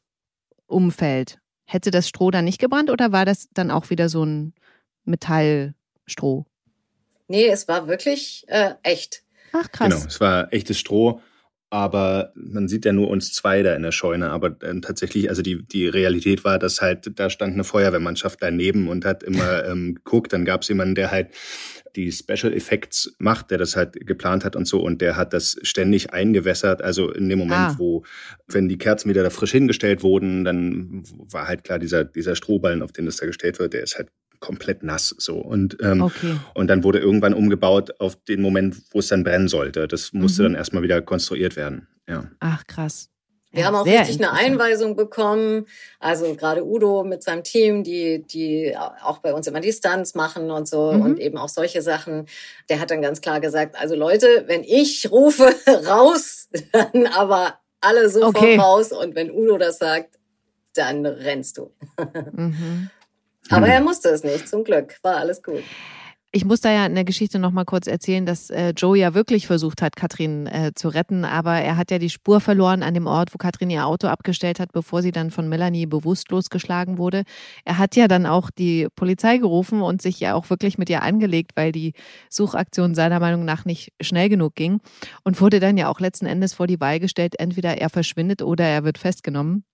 umfällt? 0.68 1.40
Hätte 1.66 1.92
das 1.92 2.08
Stroh 2.08 2.32
dann 2.32 2.46
nicht 2.46 2.60
gebrannt 2.60 2.90
oder 2.90 3.12
war 3.12 3.26
das 3.26 3.48
dann 3.54 3.72
auch 3.72 3.90
wieder 3.90 4.10
so 4.10 4.24
ein 4.24 4.54
Metallstroh? 5.06 6.46
Nee, 7.28 7.48
es 7.48 7.68
war 7.68 7.88
wirklich 7.88 8.46
äh, 8.48 8.72
echt. 8.84 9.24
Ach 9.54 9.72
krass. 9.72 9.90
Genau, 9.90 10.06
es 10.06 10.20
war 10.20 10.52
echtes 10.52 10.80
Stroh, 10.80 11.22
aber 11.74 12.32
man 12.36 12.68
sieht 12.68 12.86
ja 12.86 12.94
nur 12.94 13.10
uns 13.10 13.34
zwei 13.34 13.64
da 13.64 13.74
in 13.74 13.82
der 13.82 13.92
Scheune. 13.92 14.30
Aber 14.30 14.56
äh, 14.62 14.80
tatsächlich, 14.82 15.30
also 15.30 15.42
die, 15.42 15.66
die 15.66 15.88
Realität 15.88 16.44
war, 16.44 16.60
dass 16.60 16.82
halt, 16.82 17.12
da 17.20 17.32
stand 17.32 17.54
eine 17.54 17.64
Feuerwehrmannschaft 17.64 18.40
daneben 18.42 18.88
und 18.88 19.06
hat 19.06 19.24
immer 19.24 19.66
ähm, 19.68 19.96
geguckt. 19.96 20.34
Dann 20.34 20.46
gab 20.46 20.62
es 20.62 20.68
jemanden, 20.68 20.96
der 20.96 21.10
halt 21.10 21.30
die 21.96 22.12
Special 22.12 22.54
Effects 22.54 23.16
macht, 23.20 23.52
der 23.52 23.58
das 23.58 23.76
halt 23.76 23.94
geplant 24.06 24.46
hat 24.46 24.56
und 24.56 24.68
so. 24.68 24.82
Und 24.82 25.02
der 25.02 25.16
hat 25.16 25.34
das 25.34 25.58
ständig 25.64 26.14
eingewässert. 26.14 26.82
Also 26.84 27.12
in 27.12 27.30
dem 27.30 27.40
Moment, 27.40 27.60
ah. 27.60 27.76
wo, 27.78 28.04
wenn 28.48 28.68
die 28.68 28.78
Kerzen 28.78 29.10
wieder 29.10 29.24
da 29.24 29.30
frisch 29.30 29.52
hingestellt 29.52 30.04
wurden, 30.04 30.44
dann 30.44 31.04
war 31.32 31.48
halt 31.48 31.64
klar, 31.64 31.80
dieser, 31.80 32.04
dieser 32.04 32.36
Strohballen, 32.36 32.82
auf 32.82 32.92
den 32.92 33.08
das 33.08 33.18
da 33.18 33.26
gestellt 33.26 33.60
wird, 33.60 33.74
der 33.74 33.84
ist 33.84 33.98
halt 33.98 34.10
komplett 34.44 34.84
nass 34.84 35.16
so 35.18 35.38
und 35.38 35.78
ähm, 35.82 36.02
okay. 36.02 36.36
und 36.54 36.68
dann 36.68 36.84
wurde 36.84 37.00
irgendwann 37.00 37.34
umgebaut 37.34 38.02
auf 38.02 38.18
den 38.26 38.42
Moment, 38.42 38.76
wo 38.92 39.00
es 39.00 39.08
dann 39.08 39.24
brennen 39.24 39.48
sollte. 39.48 39.88
Das 39.88 40.12
musste 40.12 40.42
mhm. 40.42 40.46
dann 40.48 40.56
erstmal 40.56 40.84
wieder 40.84 41.02
konstruiert 41.02 41.56
werden. 41.56 41.88
Ja. 42.10 42.30
Ach 42.42 42.68
krass. 42.68 43.10
Wir 43.52 43.62
ja, 43.62 43.68
haben 43.68 43.76
auch 43.76 43.86
richtig 43.86 44.18
eine 44.18 44.34
Einweisung 44.34 44.98
bekommen. 44.98 45.68
Also 46.00 46.36
gerade 46.36 46.66
Udo 46.66 47.06
mit 47.06 47.24
seinem 47.24 47.44
Team, 47.44 47.84
die, 47.84 48.24
die 48.24 48.76
auch 48.76 49.20
bei 49.20 49.34
uns 49.34 49.48
immer 49.48 49.62
die 49.62 49.72
Stunts 49.72 50.14
machen 50.14 50.52
und 50.52 50.68
so 50.68 50.92
mhm. 50.92 51.02
und 51.02 51.20
eben 51.20 51.38
auch 51.38 51.50
solche 51.50 51.82
Sachen. 51.82 52.26
Der 52.68 52.82
hat 52.82 52.92
dann 52.92 53.02
ganz 53.02 53.22
klar 53.22 53.40
gesagt, 53.40 53.80
also 53.80 53.96
Leute, 53.96 54.44
wenn 54.48 54.64
ich 54.64 55.10
rufe 55.10 55.56
raus, 55.88 56.50
dann 56.74 57.08
aber 57.08 57.60
alle 57.80 58.10
sofort 58.10 58.36
okay. 58.36 58.58
raus 58.58 58.92
und 58.92 59.16
wenn 59.16 59.32
Udo 59.32 59.58
das 59.58 59.78
sagt, 59.78 60.20
dann 60.74 61.06
rennst 61.06 61.58
du. 61.60 61.72
Mhm. 62.34 62.90
Aber 63.50 63.68
er 63.68 63.82
musste 63.82 64.10
es 64.10 64.24
nicht, 64.24 64.48
zum 64.48 64.64
Glück. 64.64 64.98
War 65.04 65.18
alles 65.18 65.44
gut. 65.44 65.64
Ich 66.36 66.46
muss 66.46 66.62
da 66.62 66.72
ja 66.72 66.88
in 66.88 66.96
der 66.96 67.04
Geschichte 67.04 67.38
noch 67.38 67.52
mal 67.52 67.64
kurz 67.64 67.86
erzählen, 67.86 68.26
dass 68.26 68.50
äh, 68.50 68.74
Joe 68.76 68.98
ja 68.98 69.14
wirklich 69.14 69.46
versucht 69.46 69.84
hat, 69.84 69.96
Katrin 69.96 70.48
äh, 70.48 70.72
zu 70.74 70.88
retten, 70.88 71.26
aber 71.26 71.60
er 71.60 71.78
hat 71.78 71.92
ja 71.92 72.00
die 72.00 72.10
Spur 72.10 72.42
verloren 72.42 72.82
an 72.82 72.96
dem 72.96 73.06
Ort, 73.06 73.36
wo 73.36 73.38
Katrin 73.38 73.70
ihr 73.70 73.86
Auto 73.86 74.08
abgestellt 74.08 74.60
hat, 74.60 74.72
bevor 74.72 75.04
sie 75.04 75.12
dann 75.12 75.30
von 75.30 75.48
Melanie 75.48 75.86
bewusstlos 75.86 76.50
geschlagen 76.50 76.98
wurde. 76.98 77.22
Er 77.66 77.78
hat 77.78 77.96
ja 77.96 78.08
dann 78.08 78.26
auch 78.26 78.50
die 78.50 78.88
Polizei 78.96 79.38
gerufen 79.38 79.84
und 79.84 80.02
sich 80.02 80.20
ja 80.20 80.34
auch 80.34 80.50
wirklich 80.50 80.80
mit 80.80 80.90
ihr 80.90 81.04
angelegt, 81.04 81.52
weil 81.54 81.72
die 81.72 81.94
Suchaktion 82.32 82.96
seiner 82.96 83.20
Meinung 83.20 83.46
nach 83.46 83.66
nicht 83.66 83.94
schnell 84.02 84.28
genug 84.28 84.56
ging 84.56 84.80
und 85.24 85.40
wurde 85.40 85.60
dann 85.60 85.78
ja 85.78 85.88
auch 85.88 86.00
letzten 86.00 86.26
Endes 86.26 86.56
vor 86.56 86.66
die 86.66 86.80
Wahl 86.80 87.00
gestellt, 87.00 87.36
entweder 87.38 87.78
er 87.78 87.92
verschwindet 87.92 88.42
oder 88.42 88.66
er 88.66 88.84
wird 88.84 88.98
festgenommen. 88.98 89.66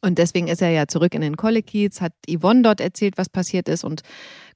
Und 0.00 0.18
deswegen 0.18 0.48
ist 0.48 0.62
er 0.62 0.70
ja 0.70 0.86
zurück 0.86 1.14
in 1.14 1.20
den 1.20 1.36
Kollekiez, 1.36 2.00
hat 2.00 2.12
Yvonne 2.28 2.62
dort 2.62 2.80
erzählt, 2.80 3.18
was 3.18 3.28
passiert 3.28 3.68
ist 3.68 3.84
und 3.84 4.02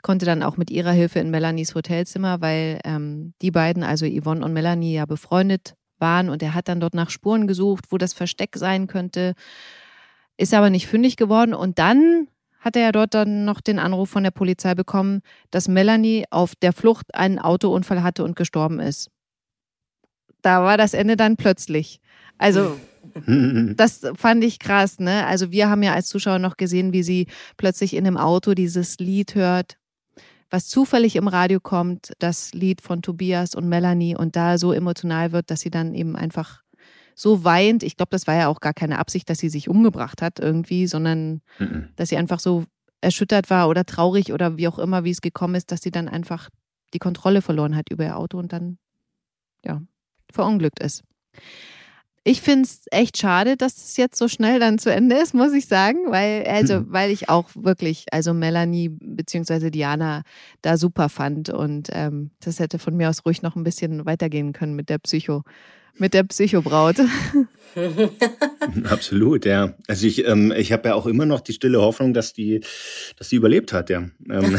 konnte 0.03 0.26
dann 0.26 0.42
auch 0.42 0.57
mit 0.57 0.70
ihrer 0.70 0.92
Hilfe 0.92 1.18
in 1.18 1.31
Melanies 1.31 1.74
Hotelzimmer, 1.74 2.40
weil 2.40 2.81
ähm, 2.85 3.35
die 3.42 3.50
beiden, 3.50 3.83
also 3.83 4.07
Yvonne 4.07 4.44
und 4.44 4.53
Melanie, 4.53 4.94
ja 4.94 5.07
befreundet 5.07 5.74
waren 5.98 6.29
und 6.29 6.42
er 6.42 6.55
hat 6.55 6.68
dann 6.68 6.81
dort 6.81 6.94
nach 6.94 7.11
Spuren 7.11 7.46
gesucht, 7.46 7.87
wo 7.90 7.98
das 7.98 8.12
Versteck 8.12 8.57
sein 8.57 8.87
könnte, 8.87 9.35
ist 10.37 10.55
aber 10.55 10.70
nicht 10.70 10.87
fündig 10.87 11.16
geworden 11.16 11.55
und 11.55 11.79
dann 11.79 12.29
hat 12.61 12.76
er 12.76 12.83
ja 12.83 12.92
dort 12.92 13.14
dann 13.14 13.44
noch 13.44 13.61
den 13.61 13.79
Anruf 13.79 14.11
von 14.11 14.22
der 14.22 14.31
Polizei 14.31 14.74
bekommen, 14.74 15.22
dass 15.50 15.68
Melanie 15.68 16.24
auf 16.31 16.55
der 16.55 16.72
Flucht 16.72 17.14
einen 17.14 17.38
Autounfall 17.38 18.03
hatte 18.03 18.22
und 18.22 18.37
gestorben 18.37 18.81
ist. 18.81 19.11
Da 20.42 20.62
war 20.62 20.76
das 20.76 20.94
Ende 20.94 21.16
dann 21.16 21.37
plötzlich. 21.37 22.00
Also 22.40 22.76
Das 23.76 24.00
fand 24.14 24.44
ich 24.44 24.59
krass, 24.59 24.98
ne? 24.98 25.26
Also 25.26 25.50
wir 25.50 25.68
haben 25.68 25.83
ja 25.83 25.94
als 25.94 26.09
Zuschauer 26.09 26.38
noch 26.38 26.57
gesehen, 26.57 26.92
wie 26.92 27.03
sie 27.03 27.26
plötzlich 27.57 27.94
in 27.94 28.07
einem 28.07 28.16
Auto 28.16 28.55
dieses 28.55 28.98
Lied 28.98 29.35
hört, 29.35 29.79
was 30.50 30.66
zufällig 30.66 31.16
im 31.16 31.29
Radio 31.29 31.61
kommt, 31.61 32.12
das 32.18 32.53
Lied 32.53 32.81
von 32.81 33.03
Tobias 33.03 33.55
und 33.55 33.68
Melanie 33.68 34.16
und 34.16 34.37
da 34.37 34.59
so 34.59 34.72
emotional 34.72 35.33
wird, 35.33 35.50
dass 35.50 35.61
sie 35.61 35.70
dann 35.70 35.94
eben 35.94 36.16
einfach 36.16 36.62
so 37.14 37.44
weint. 37.44 37.83
Ich 37.83 37.96
glaube, 37.96 38.11
das 38.11 38.26
war 38.26 38.35
ja 38.35 38.48
auch 38.48 38.61
gar 38.61 38.74
keine 38.74 38.98
Absicht, 38.98 39.31
dass 39.31 39.38
sie 39.38 39.48
sich 39.48 39.68
umgebracht 39.68 40.22
hat 40.22 40.40
irgendwie, 40.40 40.87
sondern 40.87 41.42
mhm. 41.59 41.88
dass 41.96 42.09
sie 42.09 42.16
einfach 42.16 42.40
so 42.40 42.64
erschüttert 43.00 43.48
war 43.48 43.68
oder 43.68 43.85
traurig 43.85 44.33
oder 44.33 44.57
wie 44.57 44.68
auch 44.68 44.79
immer, 44.79 45.05
wie 45.05 45.11
es 45.11 45.20
gekommen 45.20 45.55
ist, 45.55 45.72
dass 45.72 45.83
sie 45.83 45.90
dann 45.90 46.09
einfach 46.09 46.50
die 46.92 46.98
Kontrolle 46.98 47.42
verloren 47.42 47.76
hat 47.76 47.90
über 47.90 48.05
ihr 48.05 48.16
Auto 48.16 48.38
und 48.38 48.53
dann, 48.53 48.79
ja, 49.64 49.81
verunglückt 50.33 50.81
ist. 50.81 51.05
Ich 52.22 52.42
finde 52.42 52.64
es 52.64 52.83
echt 52.90 53.16
schade, 53.16 53.56
dass 53.56 53.78
es 53.78 53.96
jetzt 53.96 54.18
so 54.18 54.28
schnell 54.28 54.61
dann 54.61 54.78
zu 54.78 54.92
Ende 54.92 55.16
ist, 55.16 55.33
muss 55.33 55.54
ich 55.54 55.66
sagen, 55.66 56.11
weil, 56.11 56.44
also, 56.46 56.83
weil 56.92 57.11
ich 57.11 57.30
auch 57.30 57.48
wirklich, 57.54 58.04
also 58.12 58.35
Melanie 58.35 58.90
bzw. 58.90 59.70
Diana 59.70 60.22
da 60.61 60.76
super 60.76 61.09
fand 61.09 61.48
und 61.48 61.88
ähm, 61.92 62.30
das 62.40 62.59
hätte 62.59 62.78
von 62.78 62.94
mir 62.94 63.09
aus 63.09 63.24
ruhig 63.24 63.40
noch 63.40 63.56
ein 63.56 63.64
bisschen 63.64 64.04
weitergehen 64.04 64.52
können 64.52 64.74
mit 64.74 64.90
der 64.90 64.98
Psycho 64.98 65.44
mit 65.96 66.14
der 66.14 66.24
Psychobraut. 66.24 66.96
Absolut, 68.85 69.44
ja. 69.44 69.74
Also 69.87 70.07
ich, 70.07 70.26
ähm, 70.26 70.53
ich 70.57 70.72
habe 70.72 70.88
ja 70.88 70.94
auch 70.94 71.07
immer 71.07 71.26
noch 71.26 71.40
die 71.40 71.53
stille 71.53 71.81
Hoffnung, 71.81 72.14
dass 72.14 72.33
die, 72.33 72.61
dass 73.16 73.29
die 73.29 73.37
überlebt 73.37 73.72
hat, 73.72 73.90
ja. 73.90 74.09
Ähm, 74.29 74.59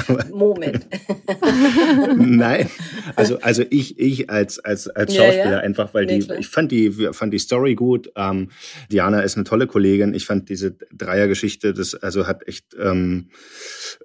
Moment. 0.32 0.86
Nein, 2.16 2.70
also 3.16 3.40
also 3.40 3.62
ich 3.70 3.98
ich 3.98 4.30
als 4.30 4.58
als 4.58 4.88
als 4.88 5.14
Schauspieler 5.14 5.44
ja, 5.44 5.50
ja. 5.52 5.58
einfach, 5.58 5.92
weil 5.94 6.06
nee, 6.06 6.20
die, 6.20 6.34
ich 6.34 6.48
fand 6.48 6.72
die 6.72 6.90
fand 7.12 7.32
die 7.34 7.38
Story 7.38 7.74
gut. 7.74 8.10
Ähm, 8.16 8.50
Diana 8.90 9.20
ist 9.20 9.36
eine 9.36 9.44
tolle 9.44 9.66
Kollegin. 9.66 10.14
Ich 10.14 10.26
fand 10.26 10.48
diese 10.48 10.76
Dreiergeschichte, 10.92 11.74
das 11.74 11.94
also 11.94 12.26
hat 12.26 12.46
echt 12.48 12.74
ähm, 12.78 13.30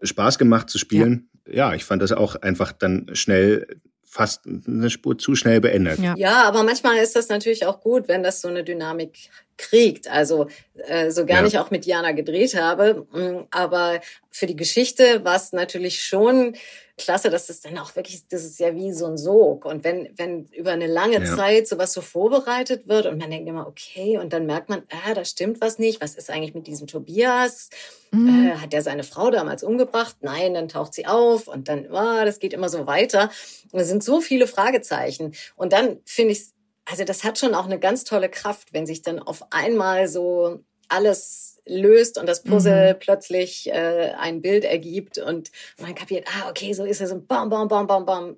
Spaß 0.04 0.38
gemacht 0.38 0.70
zu 0.70 0.78
spielen. 0.78 1.30
Ja. 1.48 1.70
ja, 1.70 1.74
ich 1.74 1.86
fand 1.86 2.02
das 2.02 2.12
auch 2.12 2.36
einfach 2.36 2.72
dann 2.72 3.08
schnell 3.14 3.68
fast 4.16 4.46
eine 4.46 4.90
Spur 4.90 5.18
zu 5.18 5.36
schnell 5.36 5.60
beendet. 5.60 6.00
Ja. 6.00 6.14
ja, 6.16 6.44
aber 6.44 6.64
manchmal 6.64 6.96
ist 7.00 7.18
das 7.18 7.28
natürlich 7.28 7.66
auch 7.66 7.82
gut, 7.82 8.08
wenn 8.08 8.24
das 8.24 8.40
so 8.40 8.48
eine 8.48 8.64
Dynamik 8.64 9.30
kriegt. 9.58 10.08
Also 10.10 10.48
äh, 10.88 11.12
so 11.12 11.26
gar 11.26 11.42
ja. 11.42 11.48
ich 11.48 11.60
auch 11.60 11.70
mit 11.70 11.86
Jana 11.86 12.14
gedreht 12.14 12.56
habe. 12.56 13.06
Mm, 13.12 13.46
aber 13.52 14.00
für 14.32 14.46
die 14.46 14.56
Geschichte 14.56 15.26
war 15.26 15.36
es 15.36 15.52
natürlich 15.52 16.02
schon 16.02 16.56
klasse, 16.98 17.30
dass 17.30 17.48
das 17.48 17.62
dann 17.62 17.78
auch 17.78 17.96
wirklich, 17.96 18.28
das 18.28 18.46
ist 18.46 18.60
ja 18.60 18.74
wie 18.74 18.94
so 18.94 19.06
ein 19.06 19.18
Sog. 19.18 19.66
Und 19.66 19.84
wenn, 19.84 20.10
wenn 20.16 20.46
über 20.46 20.72
eine 20.72 20.88
lange 20.88 21.20
ja. 21.20 21.36
Zeit 21.36 21.68
sowas 21.68 21.92
so 21.92 22.02
vorbereitet 22.02 22.88
wird 22.88 23.06
und 23.06 23.18
man 23.18 23.30
denkt 23.30 23.50
immer, 23.50 23.68
okay, 23.68 24.18
und 24.18 24.32
dann 24.32 24.46
merkt 24.46 24.70
man, 24.70 24.84
ah, 24.90 25.14
da 25.14 25.26
stimmt 25.26 25.60
was 25.62 25.78
nicht, 25.78 26.02
was 26.02 26.16
ist 26.16 26.30
eigentlich 26.30 26.54
mit 26.54 26.68
diesem 26.68 26.88
Tobias? 26.88 27.70
Mhm. 28.12 28.48
Äh, 28.48 28.56
hat 28.56 28.74
er 28.74 28.82
seine 28.82 29.04
Frau 29.04 29.30
damals 29.30 29.64
umgebracht? 29.64 30.18
Nein, 30.22 30.54
dann 30.54 30.70
taucht 30.70 30.94
sie 30.94 31.06
auf 31.06 31.48
und 31.48 31.68
dann, 31.68 31.92
ah, 31.92 32.24
das 32.24 32.40
geht 32.40 32.54
immer 32.54 32.70
so 32.70 32.88
weiter. 32.88 33.30
Und 33.72 33.82
es 33.82 33.88
sind 33.90 34.04
so 34.04 34.22
viele 34.22 34.48
Fragezeichen. 34.48 35.34
Und 35.56 35.74
dann 35.74 36.00
finde 36.06 36.34
ich 36.34 36.56
also 36.86 37.04
das 37.04 37.24
hat 37.24 37.40
schon 37.40 37.56
auch 37.56 37.66
eine 37.66 37.80
ganz 37.80 38.04
tolle 38.04 38.30
Kraft, 38.30 38.72
wenn 38.72 38.86
sich 38.86 39.02
dann 39.02 39.20
auf 39.20 39.52
einmal 39.52 40.08
so 40.08 40.64
alles 40.88 41.45
löst 41.66 42.18
und 42.18 42.28
das 42.28 42.44
Puzzle 42.44 42.94
mhm. 42.94 43.00
plötzlich 43.00 43.68
äh, 43.72 44.14
ein 44.18 44.42
Bild 44.42 44.64
ergibt 44.64 45.18
und 45.18 45.52
man 45.80 45.96
kapiert, 45.96 46.28
ah, 46.28 46.50
okay, 46.50 46.74
so 46.74 46.86
ist 46.86 47.02
es 47.02 47.12
und 47.12 47.28
bam, 47.28 47.50
bam, 47.50 47.68
bam, 47.68 47.88
bam, 47.88 48.06
bam, 48.06 48.38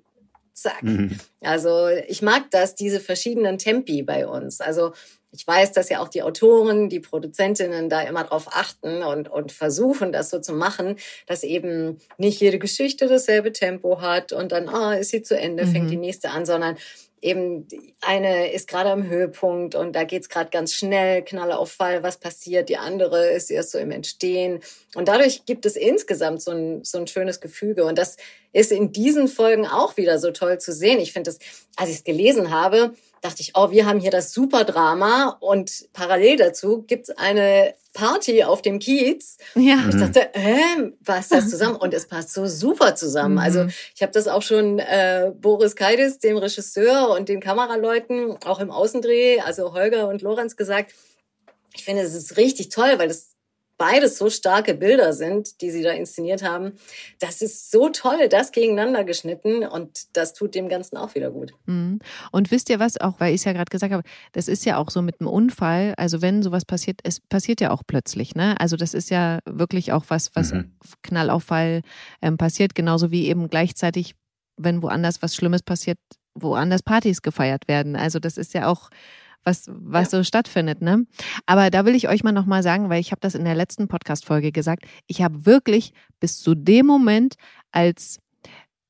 zack. 0.52 0.82
Mhm. 0.82 1.18
Also 1.42 1.88
ich 1.88 2.22
mag 2.22 2.50
das, 2.50 2.74
diese 2.74 3.00
verschiedenen 3.00 3.58
Tempi 3.58 4.02
bei 4.02 4.26
uns. 4.26 4.60
Also 4.60 4.92
ich 5.30 5.46
weiß, 5.46 5.72
dass 5.72 5.90
ja 5.90 6.00
auch 6.00 6.08
die 6.08 6.22
Autoren, 6.22 6.88
die 6.88 7.00
Produzentinnen 7.00 7.90
da 7.90 8.00
immer 8.00 8.24
drauf 8.24 8.48
achten 8.50 9.02
und, 9.02 9.28
und 9.28 9.52
versuchen, 9.52 10.10
das 10.10 10.30
so 10.30 10.40
zu 10.40 10.54
machen, 10.54 10.96
dass 11.26 11.42
eben 11.42 11.98
nicht 12.16 12.40
jede 12.40 12.58
Geschichte 12.58 13.08
dasselbe 13.08 13.52
Tempo 13.52 14.00
hat 14.00 14.32
und 14.32 14.52
dann, 14.52 14.68
ah, 14.68 14.94
ist 14.94 15.10
sie 15.10 15.22
zu 15.22 15.38
Ende, 15.38 15.66
mhm. 15.66 15.72
fängt 15.72 15.90
die 15.90 15.96
nächste 15.96 16.30
an, 16.30 16.46
sondern 16.46 16.76
eben 17.20 17.66
eine 18.00 18.52
ist 18.52 18.68
gerade 18.68 18.90
am 18.90 19.06
Höhepunkt 19.06 19.74
und 19.74 19.94
da 19.94 20.04
geht's 20.04 20.28
gerade 20.28 20.50
ganz 20.50 20.74
schnell, 20.74 21.22
Knalle 21.22 21.58
auf 21.58 21.72
Fall, 21.72 22.02
was 22.02 22.18
passiert, 22.18 22.68
die 22.68 22.76
andere 22.76 23.28
ist 23.30 23.50
erst 23.50 23.72
so 23.72 23.78
im 23.78 23.90
Entstehen. 23.90 24.60
Und 24.94 25.08
dadurch 25.08 25.44
gibt 25.44 25.66
es 25.66 25.76
insgesamt 25.76 26.42
so 26.42 26.52
ein, 26.52 26.84
so 26.84 26.98
ein 26.98 27.06
schönes 27.06 27.40
Gefüge. 27.40 27.84
Und 27.84 27.98
das 27.98 28.16
ist 28.52 28.72
in 28.72 28.92
diesen 28.92 29.28
Folgen 29.28 29.66
auch 29.66 29.96
wieder 29.96 30.18
so 30.18 30.30
toll 30.30 30.58
zu 30.58 30.72
sehen. 30.72 31.00
Ich 31.00 31.12
finde 31.12 31.30
das, 31.30 31.38
als 31.76 31.90
ich 31.90 31.96
es 31.96 32.04
gelesen 32.04 32.50
habe, 32.50 32.94
dachte 33.20 33.40
ich, 33.40 33.52
oh, 33.54 33.70
wir 33.70 33.86
haben 33.86 34.00
hier 34.00 34.10
das 34.10 34.32
Superdrama 34.32 35.36
und 35.40 35.88
parallel 35.92 36.36
dazu 36.36 36.82
gibt's 36.82 37.10
eine 37.10 37.74
Party 37.98 38.44
auf 38.44 38.62
dem 38.62 38.78
Kiez. 38.78 39.38
Ja. 39.56 39.82
Und 39.82 39.88
ich 39.88 40.00
dachte, 40.00 40.32
äh, 40.32 40.92
passt 41.04 41.32
das 41.32 41.48
zusammen? 41.50 41.74
Und 41.74 41.92
es 41.92 42.06
passt 42.06 42.32
so 42.32 42.46
super 42.46 42.94
zusammen. 42.94 43.34
Mhm. 43.34 43.40
Also 43.40 43.66
ich 43.94 44.02
habe 44.02 44.12
das 44.12 44.28
auch 44.28 44.42
schon 44.42 44.78
äh, 44.78 45.32
Boris 45.34 45.74
Kaidis, 45.74 46.20
dem 46.20 46.36
Regisseur 46.36 47.10
und 47.10 47.28
den 47.28 47.40
Kameraleuten, 47.40 48.36
auch 48.44 48.60
im 48.60 48.70
Außendreh, 48.70 49.40
also 49.40 49.74
Holger 49.74 50.06
und 50.06 50.22
Lorenz 50.22 50.56
gesagt, 50.56 50.94
ich 51.74 51.84
finde, 51.84 52.02
es 52.02 52.14
ist 52.14 52.36
richtig 52.36 52.68
toll, 52.68 52.94
weil 52.98 53.08
das 53.08 53.30
beides 53.78 54.18
so 54.18 54.28
starke 54.28 54.74
Bilder 54.74 55.12
sind, 55.12 55.60
die 55.60 55.70
sie 55.70 55.82
da 55.82 55.92
inszeniert 55.92 56.42
haben. 56.42 56.72
Das 57.20 57.40
ist 57.40 57.70
so 57.70 57.88
toll, 57.88 58.28
das 58.28 58.52
gegeneinander 58.52 59.04
geschnitten 59.04 59.64
und 59.64 60.16
das 60.16 60.34
tut 60.34 60.54
dem 60.54 60.68
Ganzen 60.68 60.96
auch 60.96 61.14
wieder 61.14 61.30
gut. 61.30 61.52
Mhm. 61.66 62.00
Und 62.32 62.50
wisst 62.50 62.68
ihr 62.68 62.80
was, 62.80 63.00
auch 63.00 63.20
weil 63.20 63.30
ich 63.30 63.40
es 63.40 63.44
ja 63.44 63.52
gerade 63.52 63.70
gesagt 63.70 63.92
habe, 63.92 64.02
das 64.32 64.48
ist 64.48 64.66
ja 64.66 64.76
auch 64.76 64.90
so 64.90 65.00
mit 65.00 65.20
einem 65.20 65.28
Unfall, 65.28 65.94
also 65.96 66.20
wenn 66.20 66.42
sowas 66.42 66.64
passiert, 66.64 67.00
es 67.04 67.20
passiert 67.20 67.60
ja 67.60 67.70
auch 67.70 67.82
plötzlich, 67.86 68.34
ne? 68.34 68.56
Also 68.60 68.76
das 68.76 68.94
ist 68.94 69.10
ja 69.10 69.38
wirklich 69.46 69.92
auch 69.92 70.04
was, 70.08 70.34
was 70.34 70.52
mhm. 70.52 70.72
Knallauffall 71.02 71.82
ähm, 72.20 72.36
passiert, 72.36 72.74
genauso 72.74 73.10
wie 73.12 73.28
eben 73.28 73.48
gleichzeitig, 73.48 74.14
wenn 74.56 74.82
woanders 74.82 75.22
was 75.22 75.36
Schlimmes 75.36 75.62
passiert, 75.62 75.98
woanders 76.34 76.82
Partys 76.82 77.22
gefeiert 77.22 77.68
werden. 77.68 77.94
Also 77.94 78.18
das 78.18 78.36
ist 78.38 78.54
ja 78.54 78.66
auch 78.66 78.90
was, 79.44 79.68
was 79.68 80.12
ja. 80.12 80.18
so 80.18 80.24
stattfindet. 80.24 80.82
Ne? 80.82 81.06
Aber 81.46 81.70
da 81.70 81.84
will 81.84 81.94
ich 81.94 82.08
euch 82.08 82.22
mal 82.22 82.32
nochmal 82.32 82.62
sagen, 82.62 82.90
weil 82.90 83.00
ich 83.00 83.10
habe 83.10 83.20
das 83.20 83.34
in 83.34 83.44
der 83.44 83.54
letzten 83.54 83.88
Podcast-Folge 83.88 84.52
gesagt, 84.52 84.84
ich 85.06 85.22
habe 85.22 85.46
wirklich 85.46 85.92
bis 86.20 86.38
zu 86.38 86.54
dem 86.54 86.86
Moment, 86.86 87.34
als 87.72 88.18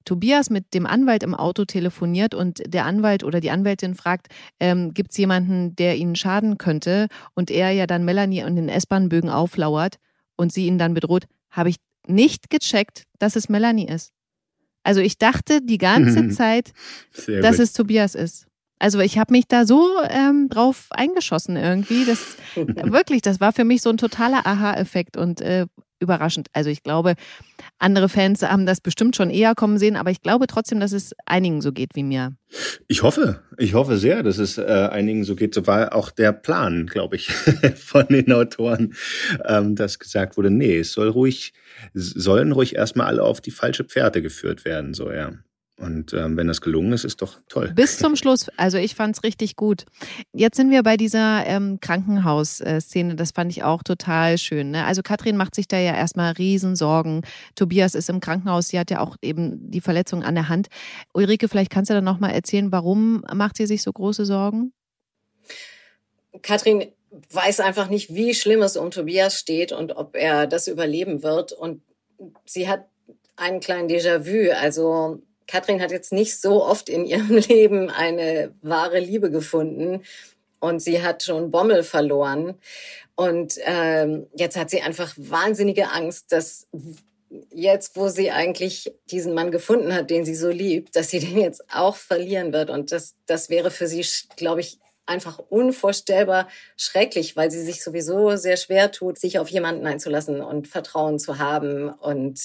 Tobias 0.08 0.48
mit 0.48 0.72
dem 0.72 0.86
Anwalt 0.86 1.22
im 1.22 1.34
Auto 1.34 1.66
telefoniert 1.66 2.34
und 2.34 2.62
der 2.66 2.86
Anwalt 2.86 3.24
oder 3.24 3.40
die 3.40 3.50
Anwältin 3.50 3.94
fragt, 3.94 4.28
ähm, 4.58 4.94
gibt 4.94 5.10
es 5.10 5.18
jemanden, 5.18 5.76
der 5.76 5.96
ihnen 5.96 6.16
schaden 6.16 6.56
könnte? 6.56 7.08
Und 7.34 7.50
er 7.50 7.72
ja 7.72 7.86
dann 7.86 8.06
Melanie 8.06 8.40
in 8.40 8.56
den 8.56 8.70
S-Bahn-Bögen 8.70 9.28
auflauert 9.28 9.98
und 10.36 10.50
sie 10.50 10.66
ihn 10.66 10.78
dann 10.78 10.94
bedroht, 10.94 11.26
habe 11.50 11.68
ich 11.68 11.76
nicht 12.06 12.48
gecheckt, 12.48 13.04
dass 13.18 13.36
es 13.36 13.50
Melanie 13.50 13.86
ist. 13.86 14.12
Also 14.82 15.02
ich 15.02 15.18
dachte 15.18 15.60
die 15.60 15.76
ganze 15.76 16.28
Zeit, 16.30 16.72
dass 17.26 17.58
es 17.58 17.74
Tobias 17.74 18.14
ist. 18.14 18.47
Also 18.78 19.00
ich 19.00 19.18
habe 19.18 19.32
mich 19.32 19.46
da 19.48 19.66
so 19.66 19.86
ähm, 20.08 20.48
drauf 20.48 20.86
eingeschossen 20.90 21.56
irgendwie. 21.56 22.04
Das 22.04 22.36
wirklich, 22.56 23.22
das 23.22 23.40
war 23.40 23.52
für 23.52 23.64
mich 23.64 23.82
so 23.82 23.90
ein 23.90 23.96
totaler 23.96 24.46
Aha-Effekt 24.46 25.16
und 25.16 25.40
äh, 25.40 25.66
überraschend. 26.00 26.48
Also 26.52 26.70
ich 26.70 26.82
glaube, 26.82 27.14
andere 27.78 28.08
Fans 28.08 28.42
haben 28.42 28.66
das 28.66 28.80
bestimmt 28.80 29.16
schon 29.16 29.30
eher 29.30 29.54
kommen 29.54 29.78
sehen, 29.78 29.96
aber 29.96 30.10
ich 30.10 30.22
glaube 30.22 30.46
trotzdem, 30.46 30.80
dass 30.80 30.92
es 30.92 31.14
einigen 31.26 31.60
so 31.60 31.72
geht 31.72 31.94
wie 31.94 32.02
mir. 32.02 32.34
Ich 32.86 33.02
hoffe, 33.02 33.42
ich 33.56 33.74
hoffe 33.74 33.98
sehr, 33.98 34.22
dass 34.22 34.38
es 34.38 34.58
äh, 34.58 34.88
einigen 34.90 35.24
so 35.24 35.34
geht. 35.34 35.54
So 35.54 35.66
war 35.66 35.94
auch 35.94 36.10
der 36.10 36.32
Plan, 36.32 36.86
glaube 36.86 37.16
ich, 37.16 37.30
von 37.76 38.06
den 38.08 38.32
Autoren, 38.32 38.94
ähm, 39.44 39.74
dass 39.74 39.98
gesagt 39.98 40.36
wurde, 40.36 40.50
nee, 40.50 40.78
es 40.78 40.92
soll 40.92 41.08
ruhig, 41.08 41.52
sollen 41.94 42.52
ruhig 42.52 42.76
erstmal 42.76 43.08
alle 43.08 43.22
auf 43.22 43.40
die 43.40 43.50
falsche 43.50 43.84
Pferde 43.84 44.22
geführt 44.22 44.64
werden, 44.64 44.94
so 44.94 45.10
ja. 45.10 45.32
Und 45.78 46.12
ähm, 46.12 46.36
wenn 46.36 46.48
das 46.48 46.60
gelungen 46.60 46.92
ist, 46.92 47.04
ist 47.04 47.22
doch 47.22 47.38
toll. 47.48 47.70
Bis 47.72 47.98
zum 47.98 48.16
Schluss. 48.16 48.48
Also 48.56 48.78
ich 48.78 48.96
fand 48.96 49.16
es 49.16 49.22
richtig 49.22 49.54
gut. 49.54 49.84
Jetzt 50.32 50.56
sind 50.56 50.72
wir 50.72 50.82
bei 50.82 50.96
dieser 50.96 51.46
ähm, 51.46 51.78
Krankenhausszene. 51.80 53.14
Das 53.14 53.30
fand 53.30 53.52
ich 53.52 53.62
auch 53.62 53.84
total 53.84 54.38
schön. 54.38 54.72
Ne? 54.72 54.84
Also 54.84 55.02
Katrin 55.02 55.36
macht 55.36 55.54
sich 55.54 55.68
da 55.68 55.78
ja 55.78 55.94
erstmal 55.94 56.32
Riesensorgen. 56.32 57.22
Tobias 57.54 57.94
ist 57.94 58.10
im 58.10 58.18
Krankenhaus. 58.18 58.68
Sie 58.68 58.78
hat 58.78 58.90
ja 58.90 59.00
auch 59.00 59.16
eben 59.22 59.70
die 59.70 59.80
Verletzung 59.80 60.24
an 60.24 60.34
der 60.34 60.48
Hand. 60.48 60.66
Ulrike, 61.14 61.48
vielleicht 61.48 61.70
kannst 61.70 61.90
du 61.90 61.94
da 61.94 62.00
nochmal 62.00 62.32
erzählen, 62.32 62.72
warum 62.72 63.24
macht 63.32 63.56
sie 63.56 63.66
sich 63.66 63.82
so 63.82 63.92
große 63.92 64.24
Sorgen? 64.24 64.72
Katrin 66.42 66.86
weiß 67.30 67.60
einfach 67.60 67.88
nicht, 67.88 68.12
wie 68.12 68.34
schlimm 68.34 68.62
es 68.62 68.76
um 68.76 68.90
Tobias 68.90 69.38
steht 69.38 69.70
und 69.70 69.92
ob 69.92 70.16
er 70.16 70.48
das 70.48 70.66
überleben 70.66 71.22
wird. 71.22 71.52
Und 71.52 71.82
sie 72.44 72.68
hat 72.68 72.86
einen 73.36 73.60
kleinen 73.60 73.88
Déjà-vu. 73.88 74.52
Also 74.52 75.22
Katrin 75.48 75.82
hat 75.82 75.90
jetzt 75.90 76.12
nicht 76.12 76.40
so 76.40 76.64
oft 76.64 76.88
in 76.88 77.04
ihrem 77.04 77.36
Leben 77.48 77.90
eine 77.90 78.54
wahre 78.62 79.00
Liebe 79.00 79.30
gefunden 79.30 80.04
und 80.60 80.80
sie 80.80 81.02
hat 81.02 81.24
schon 81.24 81.50
Bommel 81.50 81.82
verloren. 81.82 82.54
Und 83.16 83.54
ähm, 83.64 84.28
jetzt 84.36 84.56
hat 84.56 84.70
sie 84.70 84.82
einfach 84.82 85.12
wahnsinnige 85.16 85.90
Angst, 85.90 86.30
dass 86.30 86.68
jetzt, 87.50 87.96
wo 87.96 88.08
sie 88.08 88.30
eigentlich 88.30 88.92
diesen 89.10 89.34
Mann 89.34 89.50
gefunden 89.50 89.92
hat, 89.94 90.10
den 90.10 90.24
sie 90.24 90.34
so 90.34 90.50
liebt, 90.50 90.94
dass 90.94 91.10
sie 91.10 91.18
den 91.20 91.38
jetzt 91.38 91.64
auch 91.72 91.96
verlieren 91.96 92.52
wird. 92.52 92.70
Und 92.70 92.92
das, 92.92 93.14
das 93.26 93.50
wäre 93.50 93.70
für 93.70 93.88
sie, 93.88 94.04
glaube 94.36 94.60
ich, 94.60 94.78
einfach 95.06 95.38
unvorstellbar 95.38 96.48
schrecklich, 96.76 97.34
weil 97.34 97.50
sie 97.50 97.62
sich 97.62 97.82
sowieso 97.82 98.36
sehr 98.36 98.58
schwer 98.58 98.92
tut, 98.92 99.18
sich 99.18 99.38
auf 99.38 99.48
jemanden 99.48 99.86
einzulassen 99.86 100.42
und 100.42 100.68
Vertrauen 100.68 101.18
zu 101.18 101.38
haben. 101.38 101.88
Und 101.88 102.38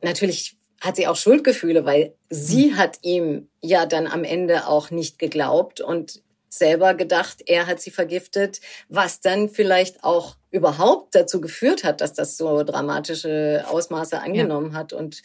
natürlich 0.00 0.57
hat 0.80 0.96
sie 0.96 1.06
auch 1.06 1.16
Schuldgefühle, 1.16 1.84
weil 1.84 2.14
sie 2.30 2.68
mhm. 2.68 2.76
hat 2.76 2.98
ihm 3.02 3.48
ja 3.60 3.86
dann 3.86 4.06
am 4.06 4.24
Ende 4.24 4.66
auch 4.66 4.90
nicht 4.90 5.18
geglaubt 5.18 5.80
und 5.80 6.22
selber 6.48 6.94
gedacht, 6.94 7.42
er 7.46 7.66
hat 7.66 7.80
sie 7.80 7.90
vergiftet, 7.90 8.60
was 8.88 9.20
dann 9.20 9.48
vielleicht 9.48 10.04
auch 10.04 10.36
überhaupt 10.50 11.14
dazu 11.14 11.40
geführt 11.40 11.84
hat, 11.84 12.00
dass 12.00 12.14
das 12.14 12.36
so 12.36 12.62
dramatische 12.62 13.64
Ausmaße 13.68 14.20
angenommen 14.20 14.72
ja. 14.72 14.78
hat. 14.78 14.92
Und 14.92 15.22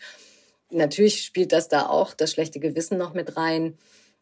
natürlich 0.70 1.24
spielt 1.24 1.52
das 1.52 1.70
da 1.70 1.88
auch 1.88 2.14
das 2.14 2.32
schlechte 2.32 2.60
Gewissen 2.60 2.98
noch 2.98 3.14
mit 3.14 3.38
rein. 3.38 3.78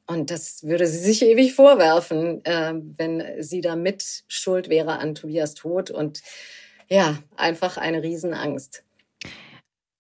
Und 0.06 0.30
das 0.30 0.64
würde 0.64 0.88
sie 0.88 1.00
sich 1.00 1.24
ewig 1.24 1.54
vorwerfen, 1.54 2.44
äh, 2.46 2.74
wenn 2.76 3.24
sie 3.42 3.62
da 3.62 3.76
mit 3.76 4.24
schuld 4.28 4.70
wäre 4.70 5.00
an 5.00 5.16
Tobias 5.16 5.54
Tod. 5.56 5.90
Und 5.90 6.22
ja, 6.88 7.18
einfach 7.36 7.78
eine 7.78 8.04
Riesenangst. 8.04 8.84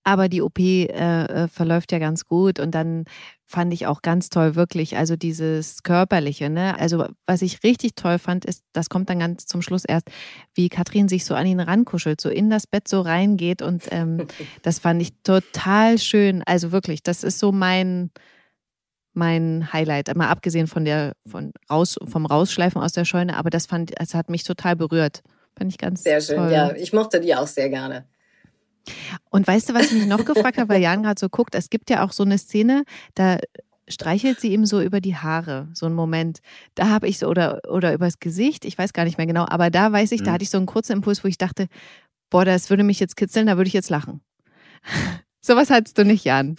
Aber 0.03 0.29
die 0.29 0.41
OP 0.41 0.59
äh, 0.59 0.85
äh, 0.85 1.47
verläuft 1.47 1.91
ja 1.91 1.99
ganz 1.99 2.25
gut 2.25 2.59
und 2.59 2.71
dann 2.71 3.05
fand 3.45 3.73
ich 3.73 3.85
auch 3.85 4.01
ganz 4.01 4.29
toll, 4.29 4.55
wirklich, 4.55 4.97
also 4.97 5.15
dieses 5.15 5.83
Körperliche, 5.83 6.49
ne? 6.49 6.79
Also, 6.79 7.05
was 7.27 7.41
ich 7.41 7.63
richtig 7.63 7.95
toll 7.95 8.17
fand, 8.17 8.45
ist, 8.45 8.63
das 8.73 8.89
kommt 8.89 9.09
dann 9.09 9.19
ganz 9.19 9.45
zum 9.45 9.61
Schluss 9.61 9.85
erst, 9.85 10.07
wie 10.55 10.69
Katrin 10.69 11.09
sich 11.09 11.25
so 11.25 11.35
an 11.35 11.45
ihn 11.45 11.59
rankuschelt, 11.59 12.19
so 12.19 12.29
in 12.29 12.49
das 12.49 12.65
Bett 12.65 12.87
so 12.87 13.01
reingeht 13.01 13.61
und 13.61 13.83
ähm, 13.91 14.25
das 14.63 14.79
fand 14.79 15.01
ich 15.01 15.11
total 15.23 15.99
schön. 15.99 16.41
Also 16.45 16.71
wirklich, 16.71 17.03
das 17.03 17.23
ist 17.23 17.37
so 17.37 17.51
mein, 17.51 18.09
mein 19.13 19.71
Highlight, 19.71 20.15
mal 20.15 20.29
abgesehen 20.29 20.67
von 20.67 20.85
der, 20.85 21.13
von 21.27 21.51
raus, 21.69 21.99
vom 22.05 22.25
Rausschleifen 22.25 22.81
aus 22.81 22.93
der 22.93 23.05
Scheune, 23.05 23.37
aber 23.37 23.49
das 23.49 23.65
fand, 23.65 23.91
es 23.99 24.15
hat 24.15 24.29
mich 24.29 24.43
total 24.43 24.75
berührt. 24.75 25.21
Fand 25.57 25.69
ich 25.69 25.77
ganz 25.77 26.03
Sehr 26.03 26.21
schön, 26.21 26.37
toll. 26.37 26.51
ja. 26.51 26.73
Ich 26.75 26.93
mochte 26.93 27.19
die 27.19 27.35
auch 27.35 27.47
sehr 27.47 27.69
gerne. 27.69 28.05
Und 29.29 29.47
weißt 29.47 29.69
du, 29.69 29.73
was 29.73 29.91
ich 29.91 29.99
mich 29.99 30.07
noch 30.07 30.25
gefragt 30.25 30.57
habe, 30.57 30.69
weil 30.69 30.81
Jan 30.81 31.03
gerade 31.03 31.19
so 31.19 31.29
guckt, 31.29 31.55
es 31.55 31.69
gibt 31.69 31.89
ja 31.89 32.03
auch 32.03 32.11
so 32.11 32.23
eine 32.23 32.37
Szene, 32.37 32.83
da 33.15 33.37
streichelt 33.87 34.39
sie 34.39 34.53
ihm 34.53 34.65
so 34.65 34.81
über 34.81 35.01
die 35.01 35.15
Haare, 35.15 35.67
so 35.73 35.85
einen 35.85 35.95
Moment. 35.95 36.39
Da 36.75 36.89
habe 36.89 37.07
ich 37.07 37.19
so, 37.19 37.27
oder, 37.27 37.61
oder 37.69 37.93
übers 37.93 38.19
Gesicht, 38.19 38.65
ich 38.65 38.77
weiß 38.77 38.93
gar 38.93 39.05
nicht 39.05 39.17
mehr 39.17 39.27
genau, 39.27 39.45
aber 39.47 39.69
da 39.69 39.91
weiß 39.91 40.11
ich, 40.13 40.21
mhm. 40.21 40.25
da 40.25 40.31
hatte 40.33 40.43
ich 40.43 40.49
so 40.49 40.57
einen 40.57 40.65
kurzen 40.65 40.93
Impuls, 40.93 41.23
wo 41.23 41.27
ich 41.27 41.37
dachte, 41.37 41.67
boah, 42.29 42.45
das 42.45 42.69
würde 42.69 42.83
mich 42.83 42.99
jetzt 42.99 43.17
kitzeln, 43.17 43.47
da 43.47 43.57
würde 43.57 43.67
ich 43.67 43.73
jetzt 43.73 43.89
lachen. 43.89 44.21
Sowas 45.41 45.69
hattest 45.69 45.97
du 45.97 46.05
nicht, 46.05 46.23
Jan. 46.23 46.55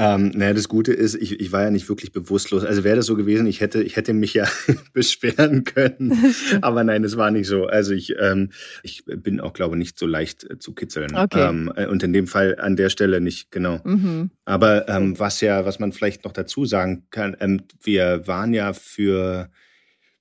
Ähm, 0.00 0.30
naja, 0.32 0.54
das 0.54 0.68
Gute 0.68 0.92
ist, 0.92 1.16
ich, 1.16 1.40
ich 1.40 1.50
war 1.50 1.64
ja 1.64 1.70
nicht 1.70 1.88
wirklich 1.88 2.12
bewusstlos. 2.12 2.64
Also 2.64 2.84
wäre 2.84 2.94
das 2.94 3.06
so 3.06 3.16
gewesen, 3.16 3.48
ich 3.48 3.60
hätte, 3.60 3.82
ich 3.82 3.96
hätte 3.96 4.12
mich 4.12 4.32
ja 4.32 4.46
beschweren 4.92 5.64
können. 5.64 6.34
Aber 6.60 6.84
nein, 6.84 7.02
das 7.02 7.16
war 7.16 7.32
nicht 7.32 7.48
so. 7.48 7.66
Also 7.66 7.94
ich, 7.94 8.14
ähm, 8.16 8.50
ich 8.84 9.04
bin 9.04 9.40
auch, 9.40 9.52
glaube 9.52 9.74
ich, 9.74 9.78
nicht 9.80 9.98
so 9.98 10.06
leicht 10.06 10.48
äh, 10.48 10.58
zu 10.60 10.72
kitzeln. 10.72 11.16
Okay. 11.16 11.48
Ähm, 11.48 11.72
äh, 11.74 11.86
und 11.86 12.04
in 12.04 12.12
dem 12.12 12.28
Fall 12.28 12.56
an 12.60 12.76
der 12.76 12.90
Stelle 12.90 13.20
nicht, 13.20 13.50
genau. 13.50 13.80
Mhm. 13.82 14.30
Aber 14.44 14.88
ähm, 14.88 15.18
was 15.18 15.40
ja, 15.40 15.64
was 15.64 15.80
man 15.80 15.90
vielleicht 15.90 16.24
noch 16.24 16.32
dazu 16.32 16.64
sagen 16.64 17.08
kann, 17.10 17.36
ähm, 17.40 17.62
wir 17.82 18.28
waren 18.28 18.54
ja 18.54 18.74
für 18.74 19.50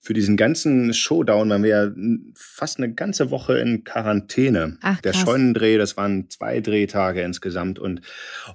für 0.07 0.13
diesen 0.13 0.37
ganzen 0.37 0.93
Showdown 0.93 1.49
waren 1.49 1.63
wir 1.63 1.69
ja 1.69 1.91
fast 2.33 2.77
eine 2.77 2.93
ganze 2.93 3.29
Woche 3.29 3.57
in 3.57 3.83
Quarantäne. 3.83 4.77
Ach, 4.81 5.01
Der 5.01 5.11
Scheunendreh, 5.11 5.77
das 5.77 5.97
waren 5.97 6.29
zwei 6.29 6.61
Drehtage 6.61 7.21
insgesamt. 7.23 7.77
Und, 7.77 7.99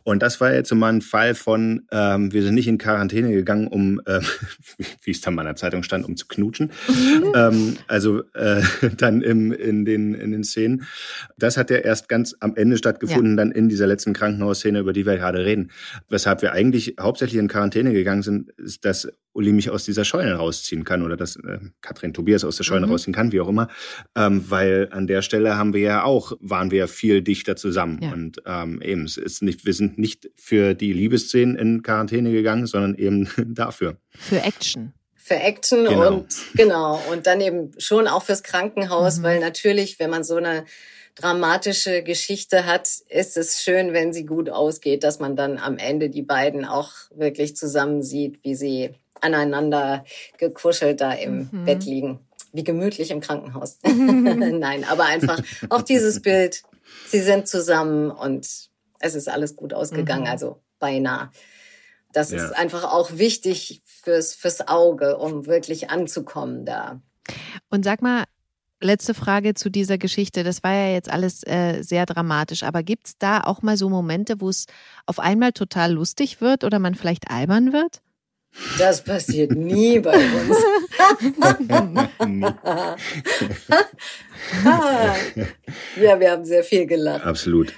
und 0.02 0.22
das 0.22 0.40
war 0.40 0.54
jetzt 0.54 0.72
mal 0.72 0.90
ein 0.90 1.02
Fall 1.02 1.34
von, 1.34 1.82
ähm, 1.92 2.32
wir 2.32 2.42
sind 2.42 2.54
nicht 2.54 2.68
in 2.68 2.78
Quarantäne 2.78 3.32
gegangen, 3.32 3.66
um, 3.66 4.00
äh, 4.06 4.20
wie 5.02 5.10
es 5.10 5.20
dann 5.20 5.34
mal 5.34 5.42
in 5.42 5.48
der 5.48 5.56
Zeitung 5.56 5.82
stand, 5.82 6.06
um 6.06 6.16
zu 6.16 6.26
knutschen. 6.26 6.70
Mhm. 6.88 7.32
ähm, 7.36 7.76
also 7.86 8.22
äh, 8.32 8.62
dann 8.96 9.20
im, 9.20 9.52
in, 9.52 9.84
den, 9.84 10.14
in 10.14 10.32
den 10.32 10.44
Szenen. 10.44 10.86
Das 11.36 11.58
hat 11.58 11.68
ja 11.68 11.76
erst 11.76 12.08
ganz 12.08 12.34
am 12.40 12.56
Ende 12.56 12.78
stattgefunden, 12.78 13.32
ja. 13.32 13.44
dann 13.44 13.52
in 13.52 13.68
dieser 13.68 13.86
letzten 13.86 14.14
Krankenhausszene, 14.14 14.78
über 14.78 14.94
die 14.94 15.04
wir 15.04 15.18
gerade 15.18 15.44
reden. 15.44 15.70
Weshalb 16.08 16.40
wir 16.40 16.52
eigentlich 16.52 16.94
hauptsächlich 16.98 17.38
in 17.38 17.48
Quarantäne 17.48 17.92
gegangen 17.92 18.22
sind, 18.22 18.48
ist, 18.52 18.86
dass 18.86 19.12
Uli 19.34 19.52
mich 19.52 19.70
aus 19.70 19.84
dieser 19.84 20.04
Scheune 20.04 20.34
rausziehen 20.34 20.84
kann 20.84 21.02
oder 21.02 21.16
dass 21.16 21.36
äh, 21.36 21.58
Katrin 21.80 22.12
Tobias 22.12 22.44
aus 22.44 22.56
der 22.56 22.64
Scheune 22.64 22.86
mhm. 22.86 22.92
rausziehen 22.92 23.14
kann, 23.14 23.32
wie 23.32 23.40
auch 23.40 23.48
immer. 23.48 23.68
Ähm, 24.16 24.44
weil 24.48 24.88
an 24.92 25.06
der 25.06 25.22
Stelle 25.22 25.56
haben 25.56 25.74
wir 25.74 25.80
ja 25.80 26.04
auch, 26.04 26.32
waren 26.40 26.70
wir 26.70 26.78
ja 26.78 26.86
viel 26.86 27.22
dichter 27.22 27.56
zusammen. 27.56 28.00
Ja. 28.02 28.12
Und 28.12 28.42
ähm, 28.46 28.82
eben, 28.82 29.04
es 29.04 29.16
ist 29.16 29.42
nicht, 29.42 29.64
wir 29.64 29.74
sind 29.74 29.98
nicht 29.98 30.30
für 30.36 30.74
die 30.74 30.92
Liebesszenen 30.92 31.56
in 31.56 31.82
Quarantäne 31.82 32.32
gegangen, 32.32 32.66
sondern 32.66 32.94
eben 32.94 33.28
dafür. 33.54 33.96
Für 34.10 34.42
Action 34.42 34.92
für 35.24 35.36
Action 35.36 35.84
genau. 35.84 36.08
und 36.08 36.26
genau 36.54 37.00
und 37.12 37.28
dann 37.28 37.40
eben 37.40 37.70
schon 37.78 38.08
auch 38.08 38.24
fürs 38.24 38.42
Krankenhaus, 38.42 39.18
mhm. 39.18 39.22
weil 39.22 39.38
natürlich, 39.38 40.00
wenn 40.00 40.10
man 40.10 40.24
so 40.24 40.34
eine 40.34 40.64
dramatische 41.14 42.02
Geschichte 42.02 42.66
hat, 42.66 42.88
ist 43.08 43.36
es 43.36 43.62
schön, 43.62 43.92
wenn 43.92 44.12
sie 44.12 44.24
gut 44.24 44.50
ausgeht, 44.50 45.04
dass 45.04 45.20
man 45.20 45.36
dann 45.36 45.58
am 45.58 45.78
Ende 45.78 46.10
die 46.10 46.22
beiden 46.22 46.64
auch 46.64 46.92
wirklich 47.14 47.54
zusammen 47.54 48.02
sieht, 48.02 48.42
wie 48.42 48.54
sie 48.54 48.90
aneinander 49.22 50.04
gekuschelt 50.38 51.00
da 51.00 51.12
im 51.12 51.48
mhm. 51.50 51.64
Bett 51.64 51.84
liegen. 51.84 52.20
Wie 52.52 52.64
gemütlich 52.64 53.10
im 53.10 53.20
Krankenhaus. 53.20 53.78
Nein, 53.84 54.84
aber 54.84 55.04
einfach 55.04 55.40
auch 55.70 55.82
dieses 55.82 56.20
Bild. 56.20 56.62
Sie 57.08 57.20
sind 57.20 57.48
zusammen 57.48 58.10
und 58.10 58.46
es 58.98 59.14
ist 59.14 59.28
alles 59.28 59.56
gut 59.56 59.72
ausgegangen, 59.72 60.24
mhm. 60.24 60.30
also 60.30 60.60
beinahe. 60.78 61.30
Das 62.12 62.30
ja. 62.30 62.44
ist 62.44 62.52
einfach 62.52 62.84
auch 62.84 63.12
wichtig 63.16 63.82
fürs, 63.86 64.34
fürs 64.34 64.68
Auge, 64.68 65.16
um 65.16 65.46
wirklich 65.46 65.90
anzukommen 65.90 66.66
da. 66.66 67.00
Und 67.70 67.84
sag 67.84 68.02
mal, 68.02 68.24
letzte 68.82 69.14
Frage 69.14 69.54
zu 69.54 69.70
dieser 69.70 69.98
Geschichte. 69.98 70.44
Das 70.44 70.62
war 70.62 70.74
ja 70.74 70.92
jetzt 70.92 71.10
alles 71.10 71.42
äh, 71.46 71.82
sehr 71.82 72.06
dramatisch, 72.06 72.62
aber 72.62 72.82
gibt 72.82 73.06
es 73.06 73.18
da 73.18 73.40
auch 73.40 73.62
mal 73.62 73.76
so 73.76 73.88
Momente, 73.88 74.40
wo 74.40 74.48
es 74.48 74.66
auf 75.06 75.18
einmal 75.18 75.52
total 75.52 75.92
lustig 75.92 76.40
wird 76.40 76.64
oder 76.64 76.78
man 76.78 76.94
vielleicht 76.94 77.30
albern 77.30 77.72
wird? 77.72 78.02
Das 78.78 79.02
passiert 79.02 79.52
nie 79.52 79.98
bei 80.00 80.14
uns. 80.14 80.56
ja, 86.00 86.20
wir 86.20 86.30
haben 86.30 86.44
sehr 86.44 86.62
viel 86.62 86.86
gelacht. 86.86 87.24
Absolut. 87.24 87.72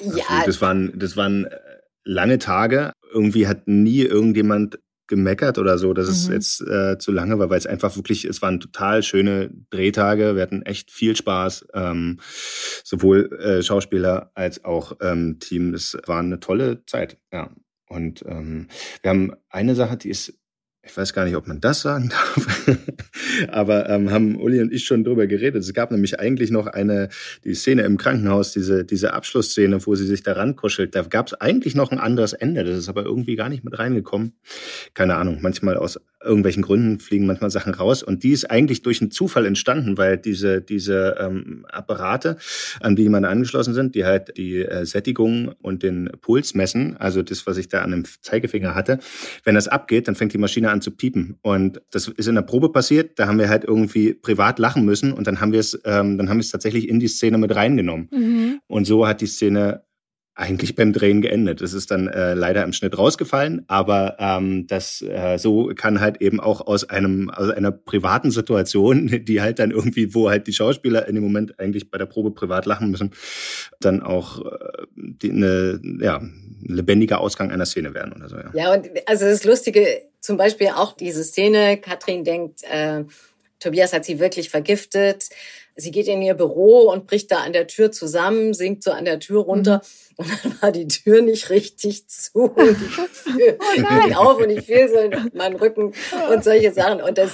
Ja. 0.00 0.24
Absolut. 0.24 0.48
Das 0.48 0.60
waren, 0.60 0.98
das 0.98 1.16
waren 1.16 1.46
äh, 1.46 1.56
lange 2.04 2.38
Tage. 2.38 2.92
Irgendwie 3.12 3.46
hat 3.46 3.66
nie 3.68 4.02
irgendjemand 4.02 4.78
gemeckert 5.12 5.58
oder 5.58 5.76
so, 5.76 5.92
dass 5.92 6.06
mhm. 6.06 6.12
es 6.12 6.28
jetzt 6.28 6.60
äh, 6.62 6.96
zu 6.98 7.12
lange 7.12 7.38
war, 7.38 7.50
weil 7.50 7.58
es 7.58 7.66
einfach 7.66 7.96
wirklich, 7.96 8.24
es 8.24 8.40
waren 8.40 8.60
total 8.60 9.02
schöne 9.02 9.50
Drehtage. 9.70 10.36
Wir 10.36 10.42
hatten 10.42 10.62
echt 10.62 10.90
viel 10.90 11.14
Spaß, 11.16 11.66
ähm, 11.74 12.18
sowohl 12.82 13.30
äh, 13.38 13.62
Schauspieler 13.62 14.30
als 14.34 14.64
auch 14.64 14.96
ähm, 15.00 15.38
Team. 15.38 15.74
Es 15.74 15.98
war 16.06 16.20
eine 16.20 16.40
tolle 16.40 16.84
Zeit, 16.86 17.18
ja. 17.32 17.50
Und 17.92 18.24
ähm, 18.26 18.68
wir 19.02 19.10
haben 19.10 19.32
eine 19.50 19.74
Sache, 19.74 19.96
die 19.96 20.10
ist 20.10 20.34
ich 20.84 20.96
weiß 20.96 21.12
gar 21.12 21.24
nicht, 21.24 21.36
ob 21.36 21.46
man 21.46 21.60
das 21.60 21.82
sagen 21.82 22.08
darf, 22.34 22.68
aber 23.48 23.88
ähm, 23.88 24.10
haben 24.10 24.36
Uli 24.40 24.60
und 24.60 24.72
ich 24.72 24.84
schon 24.84 25.04
drüber 25.04 25.28
geredet. 25.28 25.62
Es 25.62 25.72
gab 25.72 25.92
nämlich 25.92 26.18
eigentlich 26.18 26.50
noch 26.50 26.66
eine, 26.66 27.08
die 27.44 27.54
Szene 27.54 27.82
im 27.82 27.96
Krankenhaus, 27.96 28.52
diese, 28.52 28.84
diese 28.84 29.12
Abschlussszene, 29.14 29.86
wo 29.86 29.94
sie 29.94 30.06
sich 30.06 30.24
daran 30.24 30.56
kuschelt. 30.56 30.96
Da 30.96 31.02
gab 31.02 31.28
es 31.28 31.34
eigentlich 31.34 31.76
noch 31.76 31.92
ein 31.92 31.98
anderes 31.98 32.32
Ende. 32.32 32.64
Das 32.64 32.76
ist 32.76 32.88
aber 32.88 33.04
irgendwie 33.04 33.36
gar 33.36 33.48
nicht 33.48 33.62
mit 33.62 33.78
reingekommen. 33.78 34.32
Keine 34.94 35.14
Ahnung, 35.14 35.38
manchmal 35.40 35.76
aus 35.76 36.00
irgendwelchen 36.24 36.62
Gründen 36.62 36.98
fliegen 36.98 37.26
manchmal 37.26 37.50
Sachen 37.50 37.74
raus. 37.74 38.02
Und 38.02 38.22
die 38.22 38.30
ist 38.30 38.50
eigentlich 38.50 38.82
durch 38.82 39.00
einen 39.00 39.10
Zufall 39.10 39.46
entstanden, 39.46 39.98
weil 39.98 40.18
diese, 40.18 40.60
diese 40.60 41.16
ähm, 41.18 41.66
Apparate, 41.68 42.36
an 42.80 42.96
die 42.96 43.08
man 43.08 43.24
angeschlossen 43.24 43.74
sind, 43.74 43.94
die 43.94 44.04
halt 44.04 44.36
die 44.36 44.62
äh, 44.62 44.84
Sättigung 44.84 45.52
und 45.60 45.82
den 45.82 46.10
Puls 46.20 46.54
messen, 46.54 46.96
also 46.98 47.22
das, 47.22 47.46
was 47.46 47.56
ich 47.56 47.68
da 47.68 47.82
an 47.82 47.90
dem 47.90 48.04
Zeigefinger 48.04 48.74
hatte, 48.74 48.98
wenn 49.44 49.54
das 49.54 49.68
abgeht, 49.68 50.08
dann 50.08 50.14
fängt 50.14 50.32
die 50.32 50.38
Maschine 50.38 50.70
an 50.70 50.80
zu 50.80 50.90
piepen. 50.90 51.38
Und 51.42 51.80
das 51.90 52.08
ist 52.08 52.28
in 52.28 52.34
der 52.34 52.42
Probe 52.42 52.70
passiert, 52.70 53.18
da 53.18 53.26
haben 53.26 53.38
wir 53.38 53.48
halt 53.48 53.64
irgendwie 53.64 54.14
privat 54.14 54.58
lachen 54.58 54.84
müssen 54.84 55.12
und 55.12 55.26
dann 55.26 55.40
haben 55.40 55.52
wir 55.52 55.60
es, 55.60 55.80
ähm, 55.84 56.18
dann 56.18 56.28
haben 56.28 56.38
wir 56.38 56.42
es 56.42 56.50
tatsächlich 56.50 56.88
in 56.88 57.00
die 57.00 57.08
Szene 57.08 57.38
mit 57.38 57.54
reingenommen. 57.54 58.08
Mhm. 58.12 58.60
Und 58.66 58.86
so 58.86 59.06
hat 59.06 59.20
die 59.20 59.26
Szene 59.26 59.82
eigentlich 60.34 60.74
beim 60.74 60.94
Drehen 60.94 61.20
geendet. 61.20 61.60
Es 61.60 61.74
ist 61.74 61.90
dann 61.90 62.08
äh, 62.08 62.32
leider 62.32 62.64
im 62.64 62.72
Schnitt 62.72 62.96
rausgefallen, 62.96 63.64
aber 63.66 64.16
ähm, 64.18 64.66
das 64.66 65.02
äh, 65.02 65.36
so 65.38 65.72
kann 65.74 66.00
halt 66.00 66.22
eben 66.22 66.40
auch 66.40 66.66
aus 66.66 66.88
einem 66.88 67.28
aus 67.28 67.50
einer 67.50 67.70
privaten 67.70 68.30
Situation, 68.30 69.08
die 69.24 69.42
halt 69.42 69.58
dann 69.58 69.70
irgendwie, 69.70 70.14
wo 70.14 70.30
halt 70.30 70.46
die 70.46 70.54
Schauspieler 70.54 71.06
in 71.06 71.16
dem 71.16 71.24
Moment 71.24 71.58
eigentlich 71.60 71.90
bei 71.90 71.98
der 71.98 72.06
Probe 72.06 72.30
privat 72.30 72.64
lachen 72.64 72.90
müssen, 72.90 73.10
dann 73.80 74.02
auch 74.02 74.44
äh, 74.44 74.86
die, 74.96 75.30
eine 75.30 75.80
ja 76.00 76.22
lebendiger 76.62 77.20
Ausgang 77.20 77.50
einer 77.50 77.66
Szene 77.66 77.92
werden 77.92 78.14
oder 78.14 78.28
so. 78.28 78.36
Ja, 78.36 78.50
ja 78.54 78.72
und 78.72 78.88
also 79.06 79.26
das 79.26 79.44
Lustige 79.44 80.02
zum 80.20 80.38
Beispiel 80.38 80.68
auch 80.68 80.96
diese 80.96 81.24
Szene. 81.24 81.76
Katrin 81.76 82.24
denkt, 82.24 82.62
äh, 82.62 83.04
Tobias 83.58 83.92
hat 83.92 84.04
sie 84.04 84.18
wirklich 84.18 84.48
vergiftet. 84.48 85.28
Sie 85.76 85.90
geht 85.90 86.08
in 86.08 86.22
ihr 86.22 86.34
Büro 86.34 86.90
und 86.90 87.06
bricht 87.06 87.30
da 87.30 87.38
an 87.38 87.52
der 87.52 87.66
Tür 87.66 87.92
zusammen, 87.92 88.54
sinkt 88.54 88.82
so 88.82 88.90
an 88.90 89.04
der 89.04 89.20
Tür 89.20 89.42
runter 89.42 89.82
mhm. 90.18 90.24
und 90.24 90.30
dann 90.30 90.62
war 90.62 90.72
die 90.72 90.88
Tür 90.88 91.22
nicht 91.22 91.50
richtig 91.50 92.08
zu. 92.08 92.52
Und 92.56 92.76
ich 93.76 93.86
fiel 93.86 94.14
oh 94.14 94.14
auf 94.14 94.38
und 94.38 94.50
ich 94.50 94.66
fiel 94.66 94.88
so 94.88 94.98
in 94.98 95.30
meinen 95.32 95.56
Rücken 95.56 95.94
und 96.30 96.44
solche 96.44 96.72
Sachen. 96.72 97.00
Und 97.00 97.16
das 97.16 97.30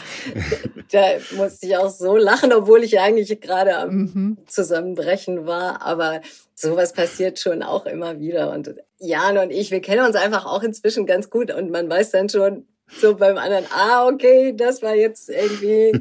da 0.92 1.00
musste 1.36 1.66
ich 1.66 1.76
auch 1.76 1.90
so 1.90 2.16
lachen, 2.16 2.52
obwohl 2.52 2.82
ich 2.82 2.98
eigentlich 2.98 3.40
gerade 3.40 3.76
am 3.76 3.90
mhm. 3.90 4.38
Zusammenbrechen 4.46 5.46
war, 5.46 5.82
aber 5.82 6.20
sowas 6.54 6.92
passiert 6.92 7.38
schon 7.38 7.62
auch 7.62 7.86
immer 7.86 8.20
wieder. 8.20 8.52
Und 8.52 8.74
Jan 8.98 9.38
und 9.38 9.50
ich, 9.50 9.70
wir 9.70 9.80
kennen 9.80 10.04
uns 10.04 10.16
einfach 10.16 10.46
auch 10.46 10.62
inzwischen 10.62 11.06
ganz 11.06 11.30
gut. 11.30 11.52
Und 11.52 11.70
man 11.70 11.88
weiß 11.88 12.10
dann 12.10 12.28
schon, 12.28 12.66
so 12.88 13.16
beim 13.16 13.36
anderen, 13.36 13.64
ah, 13.70 14.06
okay, 14.06 14.54
das 14.56 14.82
war 14.82 14.94
jetzt 14.94 15.28
irgendwie, 15.28 15.92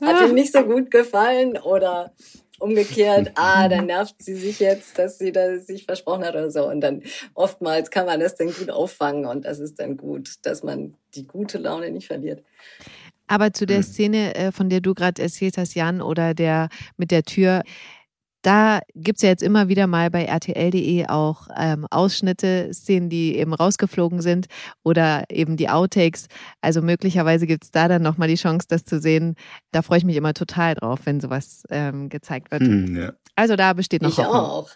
hat 0.00 0.28
ihm 0.28 0.34
nicht 0.34 0.52
so 0.52 0.62
gut 0.62 0.90
gefallen 0.90 1.56
oder 1.58 2.12
umgekehrt, 2.58 3.32
ah, 3.34 3.68
dann 3.68 3.86
nervt 3.86 4.16
sie 4.18 4.34
sich 4.34 4.60
jetzt, 4.60 4.98
dass 4.98 5.18
sie 5.18 5.32
da 5.32 5.58
sich 5.58 5.84
versprochen 5.84 6.24
hat 6.24 6.34
oder 6.34 6.50
so. 6.50 6.68
Und 6.68 6.80
dann 6.80 7.02
oftmals 7.34 7.90
kann 7.90 8.06
man 8.06 8.20
das 8.20 8.34
dann 8.36 8.52
gut 8.52 8.70
auffangen 8.70 9.26
und 9.26 9.44
das 9.44 9.58
ist 9.58 9.78
dann 9.78 9.96
gut, 9.96 10.34
dass 10.42 10.62
man 10.62 10.94
die 11.14 11.26
gute 11.26 11.58
Laune 11.58 11.90
nicht 11.90 12.06
verliert. 12.06 12.42
Aber 13.28 13.52
zu 13.52 13.66
der 13.66 13.78
hm. 13.78 13.82
Szene, 13.82 14.34
äh, 14.36 14.52
von 14.52 14.70
der 14.70 14.80
du 14.80 14.94
gerade 14.94 15.20
erzählt 15.20 15.58
hast, 15.58 15.74
Jan, 15.74 16.00
oder 16.00 16.32
der 16.32 16.68
mit 16.96 17.10
der 17.10 17.24
Tür, 17.24 17.62
da 18.46 18.78
gibt 18.94 19.18
es 19.18 19.22
ja 19.22 19.30
jetzt 19.30 19.42
immer 19.42 19.66
wieder 19.66 19.88
mal 19.88 20.08
bei 20.08 20.24
RTL.de 20.24 21.06
auch 21.08 21.48
ähm, 21.58 21.84
Ausschnitte, 21.90 22.70
Szenen, 22.72 23.10
die 23.10 23.36
eben 23.36 23.52
rausgeflogen 23.52 24.22
sind 24.22 24.46
oder 24.84 25.24
eben 25.30 25.56
die 25.56 25.68
Outtakes. 25.68 26.28
Also 26.60 26.80
möglicherweise 26.80 27.48
gibt 27.48 27.64
es 27.64 27.70
da 27.72 27.88
dann 27.88 28.02
nochmal 28.02 28.28
die 28.28 28.36
Chance, 28.36 28.68
das 28.68 28.84
zu 28.84 29.00
sehen. 29.00 29.34
Da 29.72 29.82
freue 29.82 29.98
ich 29.98 30.04
mich 30.04 30.14
immer 30.14 30.32
total 30.32 30.74
drauf, 30.76 31.00
wenn 31.04 31.20
sowas 31.20 31.64
ähm, 31.70 32.08
gezeigt 32.08 32.52
wird. 32.52 32.62
Hm, 32.62 32.96
ja. 32.96 33.12
Also 33.34 33.56
da 33.56 33.72
besteht 33.72 34.02
noch 34.02 34.10
ich 34.10 34.18
Hoffnung. 34.18 34.34
auch. 34.36 34.70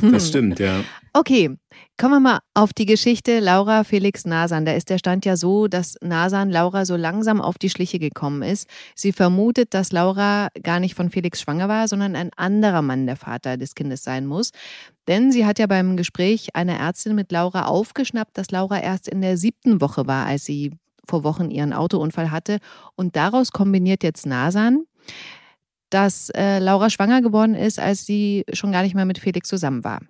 Das 0.12 0.28
stimmt, 0.28 0.60
ja. 0.60 0.84
Okay, 1.12 1.56
kommen 1.96 2.14
wir 2.14 2.20
mal 2.20 2.38
auf 2.54 2.72
die 2.72 2.86
Geschichte 2.86 3.40
Laura 3.40 3.82
Felix 3.82 4.24
Nasan. 4.24 4.64
Da 4.64 4.72
ist 4.74 4.88
der 4.88 4.98
Stand 4.98 5.24
ja 5.24 5.36
so, 5.36 5.66
dass 5.66 5.96
Nasan 6.00 6.50
Laura 6.50 6.84
so 6.84 6.94
langsam 6.94 7.40
auf 7.40 7.58
die 7.58 7.70
Schliche 7.70 7.98
gekommen 7.98 8.42
ist. 8.42 8.68
Sie 8.94 9.12
vermutet, 9.12 9.74
dass 9.74 9.90
Laura 9.90 10.48
gar 10.62 10.78
nicht 10.78 10.94
von 10.94 11.10
Felix 11.10 11.40
schwanger 11.40 11.68
war, 11.68 11.88
sondern 11.88 12.14
ein 12.14 12.30
anderer 12.36 12.82
Mann 12.82 12.97
Mann 12.98 13.06
der 13.06 13.16
Vater 13.16 13.56
des 13.56 13.74
Kindes 13.74 14.02
sein 14.02 14.26
muss. 14.26 14.50
Denn 15.06 15.32
sie 15.32 15.46
hat 15.46 15.58
ja 15.58 15.66
beim 15.66 15.96
Gespräch 15.96 16.54
einer 16.54 16.78
Ärztin 16.78 17.14
mit 17.14 17.32
Laura 17.32 17.66
aufgeschnappt, 17.66 18.36
dass 18.36 18.50
Laura 18.50 18.80
erst 18.80 19.08
in 19.08 19.20
der 19.20 19.36
siebten 19.36 19.80
Woche 19.80 20.06
war, 20.06 20.26
als 20.26 20.44
sie 20.44 20.72
vor 21.06 21.24
Wochen 21.24 21.50
ihren 21.50 21.72
Autounfall 21.72 22.30
hatte. 22.30 22.58
Und 22.94 23.16
daraus 23.16 23.52
kombiniert 23.52 24.02
jetzt 24.02 24.26
Nasan, 24.26 24.84
dass 25.90 26.30
äh, 26.30 26.58
Laura 26.58 26.90
schwanger 26.90 27.22
geworden 27.22 27.54
ist, 27.54 27.78
als 27.78 28.04
sie 28.04 28.44
schon 28.52 28.72
gar 28.72 28.82
nicht 28.82 28.94
mehr 28.94 29.06
mit 29.06 29.18
Felix 29.18 29.48
zusammen 29.48 29.84
war. 29.84 30.00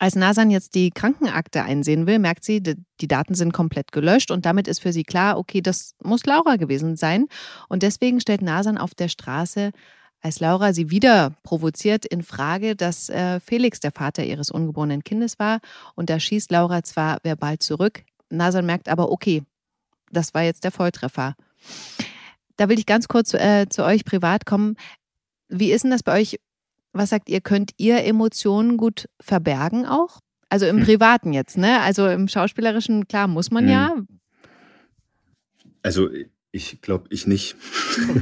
Als 0.00 0.14
Nasan 0.14 0.50
jetzt 0.50 0.74
die 0.74 0.90
Krankenakte 0.90 1.62
einsehen 1.64 2.06
will, 2.06 2.20
merkt 2.20 2.44
sie, 2.44 2.62
die 2.62 3.08
Daten 3.08 3.34
sind 3.34 3.52
komplett 3.52 3.90
gelöscht 3.90 4.30
und 4.30 4.46
damit 4.46 4.68
ist 4.68 4.80
für 4.80 4.92
sie 4.92 5.02
klar, 5.02 5.38
okay, 5.38 5.60
das 5.60 5.94
muss 6.02 6.24
Laura 6.24 6.56
gewesen 6.56 6.96
sein. 6.96 7.26
Und 7.68 7.82
deswegen 7.82 8.20
stellt 8.20 8.42
Nasan 8.42 8.78
auf 8.78 8.94
der 8.94 9.08
Straße, 9.08 9.72
als 10.20 10.40
Laura 10.40 10.72
sie 10.72 10.90
wieder 10.90 11.34
provoziert, 11.42 12.04
in 12.04 12.22
Frage, 12.22 12.74
dass 12.74 13.08
äh, 13.08 13.40
Felix 13.40 13.80
der 13.80 13.92
Vater 13.92 14.24
ihres 14.24 14.50
ungeborenen 14.50 15.04
Kindes 15.04 15.38
war. 15.38 15.60
Und 15.94 16.10
da 16.10 16.18
schießt 16.18 16.50
Laura 16.50 16.82
zwar 16.82 17.18
verbal 17.22 17.58
zurück, 17.58 18.02
Nasan 18.30 18.66
merkt 18.66 18.88
aber, 18.88 19.10
okay, 19.10 19.42
das 20.10 20.34
war 20.34 20.42
jetzt 20.42 20.64
der 20.64 20.72
Volltreffer. 20.72 21.34
Da 22.56 22.68
will 22.68 22.78
ich 22.78 22.86
ganz 22.86 23.08
kurz 23.08 23.34
äh, 23.34 23.66
zu 23.68 23.84
euch 23.84 24.04
privat 24.04 24.46
kommen. 24.46 24.76
Wie 25.48 25.72
ist 25.72 25.84
denn 25.84 25.90
das 25.90 26.02
bei 26.02 26.18
euch? 26.20 26.38
Was 26.92 27.10
sagt 27.10 27.28
ihr? 27.28 27.40
Könnt 27.40 27.72
ihr 27.76 28.04
Emotionen 28.04 28.76
gut 28.76 29.08
verbergen 29.20 29.86
auch? 29.86 30.18
Also 30.48 30.66
im 30.66 30.78
hm. 30.78 30.84
Privaten 30.84 31.32
jetzt, 31.32 31.58
ne? 31.58 31.80
Also 31.82 32.08
im 32.08 32.26
Schauspielerischen, 32.26 33.06
klar, 33.06 33.28
muss 33.28 33.50
man 33.50 33.64
hm. 33.64 33.70
ja. 33.70 33.96
Also 35.82 36.08
ich 36.50 36.80
glaube, 36.80 37.06
ich 37.10 37.26
nicht. 37.26 37.56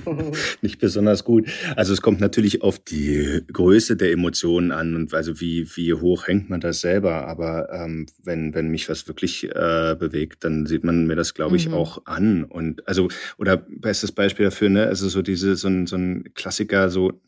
nicht 0.62 0.78
besonders 0.78 1.24
gut. 1.24 1.48
Also 1.76 1.92
es 1.92 2.02
kommt 2.02 2.20
natürlich 2.20 2.62
auf 2.62 2.78
die 2.78 3.42
Größe 3.52 3.96
der 3.96 4.12
Emotionen 4.12 4.72
an 4.72 4.94
und 4.94 5.14
also 5.14 5.40
wie, 5.40 5.68
wie 5.76 5.94
hoch 5.94 6.26
hängt 6.26 6.50
man 6.50 6.60
das 6.60 6.80
selber. 6.80 7.28
Aber 7.28 7.68
ähm, 7.72 8.06
wenn, 8.24 8.54
wenn 8.54 8.68
mich 8.68 8.88
was 8.88 9.06
wirklich 9.08 9.44
äh, 9.44 9.96
bewegt, 9.98 10.44
dann 10.44 10.66
sieht 10.66 10.84
man 10.84 11.06
mir 11.06 11.16
das, 11.16 11.34
glaube 11.34 11.56
ich, 11.56 11.68
mhm. 11.68 11.74
auch 11.74 12.06
an. 12.06 12.44
Und 12.44 12.86
also, 12.88 13.08
oder 13.38 13.56
bestes 13.56 14.12
Beispiel 14.12 14.46
dafür, 14.46 14.70
ne, 14.70 14.86
also 14.86 15.08
so 15.08 15.22
diese, 15.22 15.56
so 15.56 15.68
ein, 15.68 15.86
so 15.86 15.96
ein 15.96 16.32
Klassiker, 16.34 16.90
so 16.90 17.20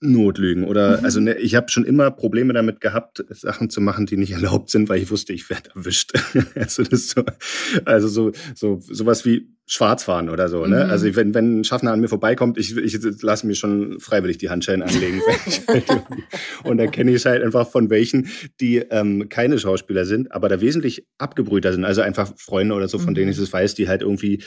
Notlügen 0.00 0.64
oder 0.64 0.98
mhm. 0.98 1.04
also 1.04 1.20
ne, 1.20 1.38
ich 1.38 1.54
habe 1.54 1.68
schon 1.70 1.84
immer 1.84 2.10
Probleme 2.10 2.52
damit 2.52 2.80
gehabt, 2.80 3.24
Sachen 3.30 3.70
zu 3.70 3.80
machen, 3.80 4.06
die 4.06 4.16
nicht 4.16 4.32
erlaubt 4.32 4.70
sind, 4.70 4.88
weil 4.88 5.00
ich 5.00 5.10
wusste, 5.10 5.32
ich 5.32 5.48
werde 5.50 5.70
erwischt. 5.74 6.12
also 6.54 6.82
das 6.82 7.08
so, 7.08 7.24
also 7.84 8.08
so 8.08 8.32
so 8.54 8.80
sowas 8.80 9.24
wie 9.24 9.55
Schwarzfahren 9.68 10.30
oder 10.30 10.48
so. 10.48 10.64
Ne? 10.64 10.84
Mhm. 10.84 10.90
Also 10.90 11.16
wenn, 11.16 11.34
wenn 11.34 11.60
ein 11.60 11.64
Schaffner 11.64 11.92
an 11.92 12.00
mir 12.00 12.08
vorbeikommt, 12.08 12.56
ich, 12.56 12.76
ich 12.76 12.98
lasse 13.20 13.46
mir 13.46 13.56
schon 13.56 13.98
freiwillig 13.98 14.38
die 14.38 14.48
Handschellen 14.48 14.82
anlegen. 14.82 15.20
und 16.62 16.78
da 16.78 16.86
kenne 16.86 17.10
ich 17.10 17.26
halt 17.26 17.42
einfach 17.42 17.68
von 17.68 17.90
welchen, 17.90 18.28
die 18.60 18.76
ähm, 18.76 19.28
keine 19.28 19.58
Schauspieler 19.58 20.04
sind, 20.04 20.30
aber 20.30 20.48
da 20.48 20.60
wesentlich 20.60 21.06
abgebrühter 21.18 21.72
sind. 21.72 21.84
Also 21.84 22.00
einfach 22.02 22.32
Freunde 22.36 22.76
oder 22.76 22.86
so, 22.86 22.98
von 22.98 23.10
mhm. 23.10 23.14
denen 23.14 23.30
ich 23.32 23.38
es 23.38 23.52
weiß, 23.52 23.74
die 23.74 23.88
halt 23.88 24.02
irgendwie 24.02 24.42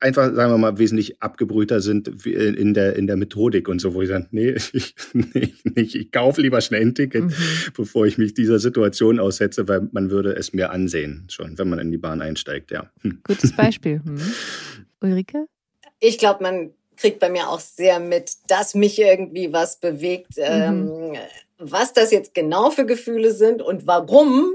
einfach, 0.00 0.34
sagen 0.34 0.52
wir 0.52 0.58
mal, 0.58 0.78
wesentlich 0.78 1.22
abgebrühter 1.22 1.80
sind 1.80 2.26
in 2.26 2.74
der, 2.74 2.96
in 2.96 3.06
der 3.06 3.16
Methodik 3.16 3.68
und 3.68 3.80
so, 3.80 3.94
wo 3.94 4.02
ich 4.02 4.08
sage, 4.08 4.26
nee, 4.30 4.50
ich, 4.72 4.94
nee, 5.12 5.52
ich, 5.74 5.96
ich 5.96 6.12
kaufe 6.12 6.42
lieber 6.42 6.60
schnell 6.60 6.82
ein 6.82 6.94
Ticket, 6.94 7.24
mhm. 7.24 7.32
bevor 7.76 8.06
ich 8.06 8.18
mich 8.18 8.34
dieser 8.34 8.58
Situation 8.58 9.18
aussetze, 9.18 9.68
weil 9.68 9.88
man 9.92 10.10
würde 10.10 10.34
es 10.34 10.52
mir 10.52 10.70
ansehen, 10.70 11.24
schon, 11.28 11.58
wenn 11.58 11.68
man 11.68 11.78
in 11.78 11.90
die 11.90 11.98
Bahn 11.98 12.20
einsteigt, 12.20 12.70
ja. 12.70 12.90
Hm. 13.02 13.18
Gutes 13.24 13.52
Beispiel. 13.52 14.00
Hm. 14.04 14.16
Ulrike? 15.00 15.46
Ich 16.00 16.18
glaube, 16.18 16.42
man 16.42 16.72
kriegt 16.96 17.20
bei 17.20 17.28
mir 17.28 17.48
auch 17.48 17.60
sehr 17.60 18.00
mit, 18.00 18.32
dass 18.48 18.74
mich 18.74 18.98
irgendwie 18.98 19.52
was 19.52 19.76
bewegt. 19.76 20.36
Mhm. 20.36 20.42
Ähm, 20.42 21.12
was 21.58 21.92
das 21.92 22.10
jetzt 22.10 22.34
genau 22.34 22.70
für 22.70 22.86
Gefühle 22.86 23.32
sind 23.32 23.62
und 23.62 23.86
warum, 23.86 24.54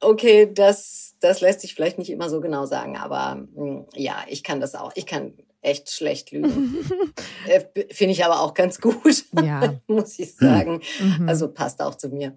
okay, 0.00 0.50
das, 0.52 1.14
das 1.20 1.40
lässt 1.40 1.60
sich 1.60 1.74
vielleicht 1.74 1.98
nicht 1.98 2.10
immer 2.10 2.28
so 2.28 2.40
genau 2.40 2.66
sagen, 2.66 2.96
aber 2.96 3.46
mh, 3.54 3.56
hm, 3.56 3.86
ja, 3.94 4.24
ich 4.28 4.42
kann 4.42 4.60
das 4.60 4.74
auch. 4.74 4.92
Ich 4.94 5.06
kann 5.06 5.32
echt 5.62 5.90
schlecht 5.90 6.30
lügen. 6.30 6.76
äh, 7.46 7.60
Finde 7.90 8.12
ich 8.12 8.24
aber 8.24 8.40
auch 8.40 8.54
ganz 8.54 8.80
gut, 8.80 9.24
ja. 9.32 9.74
muss 9.86 10.18
ich 10.18 10.34
sagen. 10.34 10.82
Mhm. 11.00 11.28
Also 11.28 11.48
passt 11.48 11.80
auch 11.80 11.94
zu 11.94 12.08
mir. 12.08 12.36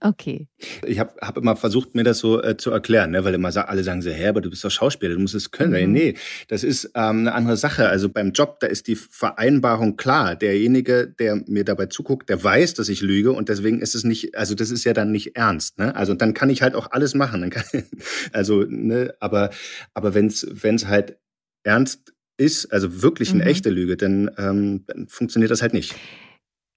Okay. 0.00 0.46
Ich 0.84 0.98
habe 0.98 1.14
hab 1.20 1.38
immer 1.38 1.56
versucht, 1.56 1.94
mir 1.94 2.04
das 2.04 2.18
so 2.18 2.42
äh, 2.42 2.56
zu 2.56 2.70
erklären, 2.70 3.12
ne? 3.12 3.24
weil 3.24 3.34
immer 3.34 3.56
alle 3.68 3.82
sagen 3.82 4.02
so, 4.02 4.10
hä, 4.10 4.28
aber 4.28 4.40
du 4.40 4.50
bist 4.50 4.64
doch 4.64 4.70
Schauspieler, 4.70 5.14
du 5.14 5.20
musst 5.20 5.34
es 5.34 5.50
können. 5.50 5.88
Mhm. 5.88 5.92
Nee, 5.92 6.14
das 6.48 6.64
ist 6.64 6.90
ähm, 6.94 7.20
eine 7.20 7.34
andere 7.34 7.56
Sache. 7.56 7.88
Also 7.88 8.08
beim 8.08 8.32
Job, 8.32 8.60
da 8.60 8.66
ist 8.66 8.88
die 8.88 8.96
Vereinbarung 8.96 9.96
klar. 9.96 10.36
Derjenige, 10.36 11.06
der 11.18 11.42
mir 11.46 11.64
dabei 11.64 11.86
zuguckt, 11.86 12.28
der 12.28 12.42
weiß, 12.42 12.74
dass 12.74 12.88
ich 12.88 13.00
lüge 13.00 13.32
und 13.32 13.48
deswegen 13.48 13.80
ist 13.80 13.94
es 13.94 14.04
nicht, 14.04 14.36
also 14.36 14.54
das 14.54 14.70
ist 14.70 14.84
ja 14.84 14.92
dann 14.92 15.12
nicht 15.12 15.36
ernst. 15.36 15.78
Ne? 15.78 15.94
Also 15.96 16.14
dann 16.14 16.34
kann 16.34 16.50
ich 16.50 16.62
halt 16.62 16.74
auch 16.74 16.90
alles 16.90 17.14
machen. 17.14 17.48
Kann, 17.48 17.64
also, 18.32 18.64
ne, 18.68 19.14
aber, 19.20 19.50
aber 19.94 20.14
wenn 20.14 20.26
es 20.26 20.86
halt 20.86 21.16
ernst 21.64 22.12
ist, 22.36 22.72
also 22.72 23.02
wirklich 23.02 23.30
eine 23.30 23.44
mhm. 23.44 23.48
echte 23.48 23.70
Lüge, 23.70 23.96
dann, 23.96 24.30
ähm, 24.36 24.84
dann 24.86 25.08
funktioniert 25.08 25.50
das 25.50 25.62
halt 25.62 25.72
nicht. 25.72 25.94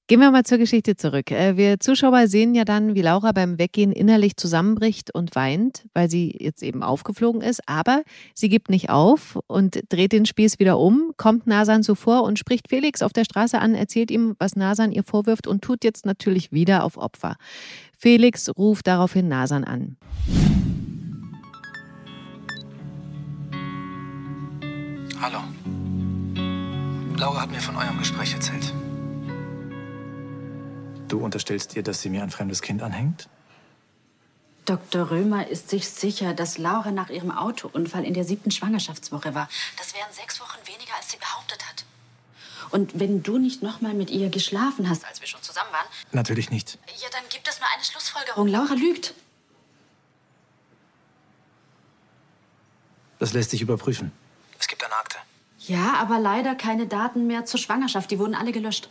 Gehen 0.10 0.22
wir 0.22 0.32
mal 0.32 0.44
zur 0.44 0.58
Geschichte 0.58 0.96
zurück. 0.96 1.30
Äh, 1.30 1.56
wir 1.56 1.80
Zuschauer 1.80 2.26
sehen 2.28 2.56
ja 2.56 2.66
dann, 2.66 2.96
wie 2.96 3.04
Laura 3.04 3.32
beim 3.32 3.60
Weggehen 3.60 3.92
innerlich 3.92 4.38
zusammenbricht 4.38 5.14
und 5.14 5.36
weint, 5.36 5.86
weil 5.94 6.10
sie 6.10 6.36
jetzt 6.40 6.64
eben 6.64 6.82
aufgeflogen 6.82 7.42
ist. 7.42 7.62
Aber 7.70 8.02
sie 8.34 8.50
gibt 8.50 8.72
nicht 8.72 8.90
auf 8.90 9.38
und 9.46 9.84
dreht 9.90 10.12
den 10.12 10.26
Spieß 10.26 10.58
wieder 10.58 10.80
um, 10.80 11.14
kommt 11.18 11.46
Nasan 11.46 11.84
zuvor 11.84 12.24
und 12.24 12.40
spricht 12.40 12.70
Felix 12.70 13.04
auf 13.04 13.14
der 13.14 13.24
Straße 13.24 13.60
an, 13.60 13.76
erzählt 13.76 14.10
ihm, 14.10 14.36
was 14.40 14.56
Nasan 14.56 14.92
ihr 14.92 15.04
vorwirft 15.04 15.46
und 15.46 15.62
tut 15.64 15.84
jetzt 15.84 16.08
natürlich 16.08 16.52
wieder 16.52 16.86
auf 16.86 16.98
Opfer. 16.98 17.36
Felix 17.96 18.50
ruft 18.58 18.88
daraufhin 18.88 19.28
Nasan 19.28 19.64
an. 19.64 19.96
Hallo. 25.22 25.38
Laura 27.16 27.42
hat 27.44 27.52
mir 27.52 27.60
von 27.60 27.76
eurem 27.76 28.00
Gespräch 28.00 28.34
erzählt. 28.34 28.74
Du 31.10 31.20
unterstellst 31.20 31.76
ihr, 31.76 31.84
dass 31.84 32.02
sie 32.02 32.10
mir 32.10 32.24
ein 32.24 32.30
fremdes 32.30 32.62
Kind 32.62 32.82
anhängt? 32.82 33.28
Dr. 34.66 35.10
Römer 35.10 35.48
ist 35.48 35.70
sich 35.70 35.90
sicher, 35.90 36.36
dass 36.36 36.60
Laura 36.60 36.92
nach 36.92 37.10
ihrem 37.10 37.32
Autounfall 37.32 38.06
in 38.06 38.14
der 38.14 38.24
siebten 38.24 38.52
Schwangerschaftswoche 38.52 39.34
war. 39.34 39.50
Das 39.78 39.96
wären 39.96 40.12
sechs 40.12 40.40
Wochen 40.40 40.60
weniger, 40.66 40.94
als 40.96 41.10
sie 41.10 41.18
behauptet 41.18 41.68
hat. 41.68 41.84
Und 42.70 43.00
wenn 43.00 43.24
du 43.24 43.40
nicht 43.40 43.64
noch 43.64 43.82
mal 43.82 43.96
mit 43.96 44.12
ihr 44.12 44.30
geschlafen 44.30 44.88
hast, 44.88 45.04
als 45.06 45.20
wir 45.22 45.28
schon 45.28 45.42
zusammen 45.42 45.72
waren? 45.72 45.88
Natürlich 46.12 46.52
nicht. 46.52 46.78
Ja, 47.02 47.08
dann 47.12 47.24
gibt 47.32 47.48
es 47.48 47.60
nur 47.60 47.68
eine 47.74 47.84
Schlussfolgerung. 47.84 48.48
Laura 48.48 48.76
lügt. 48.76 49.16
Das 53.18 53.34
lässt 53.34 53.50
sich 53.50 53.62
überprüfen. 53.64 54.12
Es 54.60 54.68
gibt 54.68 54.84
eine 54.86 54.94
Akte. 54.94 55.18
Ja, 55.58 55.96
aber 55.96 56.20
leider 56.20 56.54
keine 56.54 56.86
Daten 56.86 57.26
mehr 57.26 57.46
zur 57.46 57.60
Schwangerschaft. 57.60 58.12
Die 58.12 58.20
wurden 58.20 58.36
alle 58.36 58.52
gelöscht. 58.52 58.90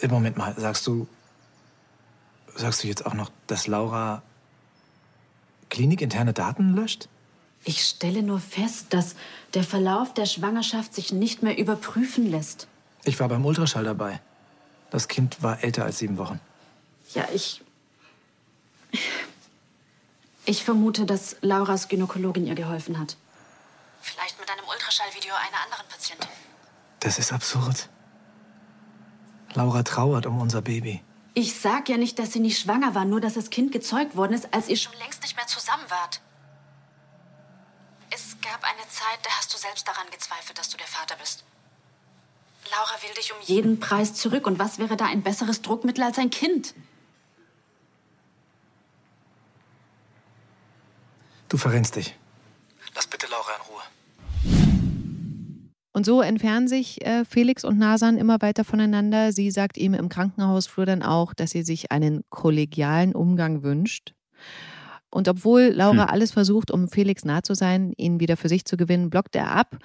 Im 0.00 0.10
Moment 0.10 0.36
mal, 0.36 0.54
sagst 0.58 0.86
du, 0.86 1.08
sagst 2.54 2.82
du 2.82 2.88
jetzt 2.88 3.06
auch 3.06 3.14
noch, 3.14 3.30
dass 3.46 3.66
Laura 3.66 4.22
klinikinterne 5.70 6.32
Daten 6.32 6.74
löscht? 6.74 7.08
Ich 7.64 7.84
stelle 7.84 8.22
nur 8.22 8.40
fest, 8.40 8.86
dass 8.90 9.14
der 9.54 9.62
Verlauf 9.62 10.14
der 10.14 10.26
Schwangerschaft 10.26 10.94
sich 10.94 11.12
nicht 11.12 11.42
mehr 11.42 11.56
überprüfen 11.58 12.30
lässt. 12.30 12.66
Ich 13.04 13.20
war 13.20 13.28
beim 13.28 13.44
Ultraschall 13.44 13.84
dabei. 13.84 14.20
Das 14.90 15.08
Kind 15.08 15.42
war 15.42 15.62
älter 15.62 15.84
als 15.84 15.98
sieben 15.98 16.18
Wochen. 16.18 16.40
Ja, 17.14 17.26
ich. 17.32 17.62
Ich 20.44 20.64
vermute, 20.64 21.06
dass 21.06 21.36
Lauras 21.40 21.88
Gynäkologin 21.88 22.46
ihr 22.46 22.54
geholfen 22.54 22.98
hat. 22.98 23.16
Vielleicht 24.00 24.38
mit 24.40 24.50
einem 24.50 24.64
Ultraschallvideo 24.68 25.32
einer 25.34 25.62
anderen 25.64 25.86
Patientin. 25.88 26.28
Das 27.00 27.18
ist 27.18 27.32
absurd. 27.32 27.88
Laura 29.54 29.82
trauert 29.82 30.26
um 30.26 30.40
unser 30.40 30.62
Baby. 30.62 31.02
Ich 31.34 31.58
sag 31.58 31.88
ja 31.88 31.96
nicht, 31.96 32.18
dass 32.18 32.32
sie 32.32 32.40
nicht 32.40 32.58
schwanger 32.58 32.94
war, 32.94 33.04
nur 33.04 33.20
dass 33.20 33.34
das 33.34 33.50
Kind 33.50 33.72
gezeugt 33.72 34.16
worden 34.16 34.34
ist, 34.34 34.52
als 34.52 34.68
ihr 34.68 34.76
schon 34.76 34.92
längst 34.98 35.22
nicht 35.22 35.36
mehr 35.36 35.46
zusammen 35.46 35.84
wart. 35.88 36.20
Es 38.10 38.36
gab 38.42 38.62
eine 38.62 38.86
Zeit, 38.88 39.20
da 39.22 39.30
hast 39.30 39.52
du 39.54 39.58
selbst 39.58 39.88
daran 39.88 40.06
gezweifelt, 40.10 40.58
dass 40.58 40.68
du 40.68 40.76
der 40.76 40.86
Vater 40.86 41.16
bist. 41.16 41.44
Laura 42.70 43.02
will 43.02 43.14
dich 43.14 43.32
um 43.32 43.38
jeden 43.42 43.80
Preis 43.80 44.14
zurück. 44.14 44.46
Und 44.46 44.58
was 44.58 44.78
wäre 44.78 44.96
da 44.96 45.06
ein 45.06 45.22
besseres 45.22 45.62
Druckmittel 45.62 46.04
als 46.04 46.18
ein 46.18 46.30
Kind? 46.30 46.74
Du 51.48 51.56
verrennst 51.56 51.96
dich. 51.96 52.14
Lass 52.94 53.06
bitte 53.06 53.26
Laura 53.26 53.54
in 53.56 53.62
Ruhe. 53.62 53.82
Und 55.92 56.06
so 56.06 56.22
entfernen 56.22 56.68
sich 56.68 57.04
äh, 57.04 57.24
Felix 57.24 57.64
und 57.64 57.78
Nasan 57.78 58.16
immer 58.16 58.40
weiter 58.40 58.64
voneinander. 58.64 59.32
Sie 59.32 59.50
sagt 59.50 59.76
ihm 59.76 59.92
im 59.92 60.08
Krankenhausflur 60.08 60.86
dann 60.86 61.02
auch, 61.02 61.34
dass 61.34 61.50
sie 61.50 61.62
sich 61.62 61.92
einen 61.92 62.24
kollegialen 62.30 63.14
Umgang 63.14 63.62
wünscht. 63.62 64.14
Und 65.10 65.28
obwohl 65.28 65.64
Laura 65.74 66.04
hm. 66.04 66.10
alles 66.10 66.32
versucht, 66.32 66.70
um 66.70 66.88
Felix 66.88 67.26
nah 67.26 67.42
zu 67.42 67.54
sein, 67.54 67.92
ihn 67.98 68.18
wieder 68.18 68.38
für 68.38 68.48
sich 68.48 68.64
zu 68.64 68.78
gewinnen, 68.78 69.10
blockt 69.10 69.36
er 69.36 69.50
ab. 69.50 69.76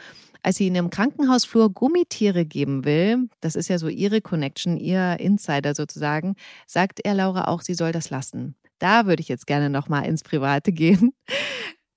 Als 0.41 0.55
sie 0.55 0.67
ihn 0.67 0.75
im 0.75 0.89
Krankenhausflur 0.89 1.69
Gummitiere 1.73 2.45
geben 2.45 2.85
will, 2.85 3.27
das 3.41 3.57
ist 3.57 3.67
ja 3.67 3.77
so 3.77 3.89
ihre 3.89 4.21
Connection, 4.21 4.77
ihr 4.77 5.19
Insider 5.19 5.75
sozusagen, 5.75 6.35
sagt 6.65 7.01
er 7.03 7.15
Laura 7.15 7.49
auch, 7.49 7.61
sie 7.61 7.73
soll 7.73 7.91
das 7.91 8.09
lassen. 8.09 8.55
Da 8.79 9.05
würde 9.07 9.21
ich 9.21 9.27
jetzt 9.27 9.47
gerne 9.47 9.69
nochmal 9.69 10.05
ins 10.05 10.23
Private 10.23 10.71
gehen. 10.71 11.11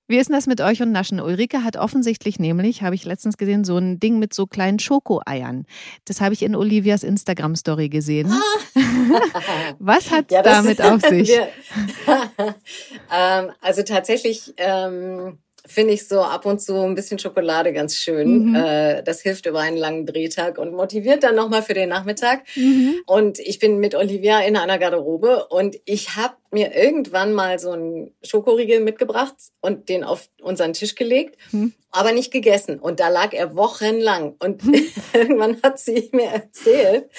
Wie 0.07 0.17
ist 0.17 0.27
denn 0.27 0.35
das 0.35 0.47
mit 0.47 0.59
euch 0.59 0.81
und 0.81 0.91
Naschen? 0.91 1.21
Ulrike 1.21 1.63
hat 1.63 1.77
offensichtlich 1.77 2.37
nämlich, 2.37 2.83
habe 2.83 2.95
ich 2.95 3.05
letztens 3.05 3.37
gesehen, 3.37 3.63
so 3.63 3.77
ein 3.77 3.99
Ding 3.99 4.19
mit 4.19 4.33
so 4.33 4.45
kleinen 4.45 4.79
Schokoeiern. 4.79 5.65
Das 6.05 6.19
habe 6.19 6.33
ich 6.33 6.43
in 6.43 6.55
Olivias 6.55 7.03
Instagram-Story 7.03 7.89
gesehen. 7.89 8.29
Was 9.79 10.11
hat 10.11 10.31
ja, 10.31 10.41
damit 10.41 10.81
auf 10.81 11.01
sich? 11.09 11.31
ähm, 13.11 13.51
also 13.61 13.83
tatsächlich 13.83 14.53
ähm, 14.57 15.39
finde 15.65 15.93
ich 15.93 16.07
so 16.07 16.21
ab 16.21 16.45
und 16.45 16.61
zu 16.61 16.75
ein 16.75 16.95
bisschen 16.95 17.19
Schokolade 17.19 17.73
ganz 17.73 17.95
schön. 17.95 18.49
Mhm. 18.49 18.55
Äh, 18.55 19.03
das 19.03 19.21
hilft 19.21 19.45
über 19.45 19.59
einen 19.59 19.77
langen 19.77 20.05
Drehtag 20.05 20.57
und 20.57 20.73
motiviert 20.73 21.23
dann 21.23 21.35
nochmal 21.35 21.63
für 21.63 21.73
den 21.73 21.89
Nachmittag. 21.89 22.43
Mhm. 22.55 22.95
Und 23.05 23.39
ich 23.39 23.59
bin 23.59 23.79
mit 23.79 23.95
Olivia 23.95 24.39
in 24.41 24.57
einer 24.57 24.77
Garderobe 24.77 25.47
und 25.47 25.77
ich 25.85 26.15
habe 26.15 26.35
mir 26.51 26.75
irgendwann 26.75 27.33
mal 27.33 27.59
so 27.59 27.71
einen 27.71 28.13
Schokoriegel 28.23 28.81
mitgebracht 28.81 29.35
und 29.61 29.89
den 29.89 30.03
auf 30.03 30.29
unseren 30.41 30.73
Tisch 30.73 30.95
gelegt, 30.95 31.37
mhm. 31.51 31.73
aber 31.91 32.11
nicht 32.11 32.31
gegessen. 32.31 32.79
Und 32.79 32.99
da 32.99 33.09
lag 33.09 33.33
er 33.33 33.55
wochenlang. 33.55 34.35
Und 34.39 34.61
irgendwann 35.13 35.61
hat 35.63 35.79
sie 35.79 36.09
mir 36.11 36.27
erzählt, 36.27 37.09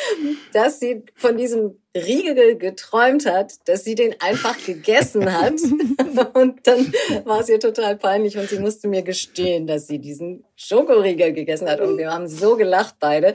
dass 0.53 0.81
sie 0.81 1.03
von 1.15 1.37
diesem 1.37 1.82
Riegel 1.95 2.57
geträumt 2.57 3.27
hat, 3.27 3.69
dass 3.69 3.85
sie 3.85 3.95
den 3.95 4.15
einfach 4.21 4.57
gegessen 4.65 5.33
hat. 5.33 5.55
und 6.35 6.67
dann 6.67 6.93
war 7.25 7.41
es 7.41 7.49
ihr 7.49 7.61
total 7.61 7.97
peinlich 7.97 8.39
und 8.39 8.49
sie 8.49 8.59
musste 8.59 8.89
mir 8.89 9.03
gestehen, 9.03 9.67
dass 9.67 9.89
sie 9.89 9.99
diesen 9.99 10.45
Schokoriegel 10.57 11.33
gegessen 11.33 11.69
hat. 11.69 11.81
Und 11.81 11.99
wir 11.99 12.11
haben 12.11 12.29
so 12.29 12.57
gelacht 12.57 12.97
beide. 12.99 13.35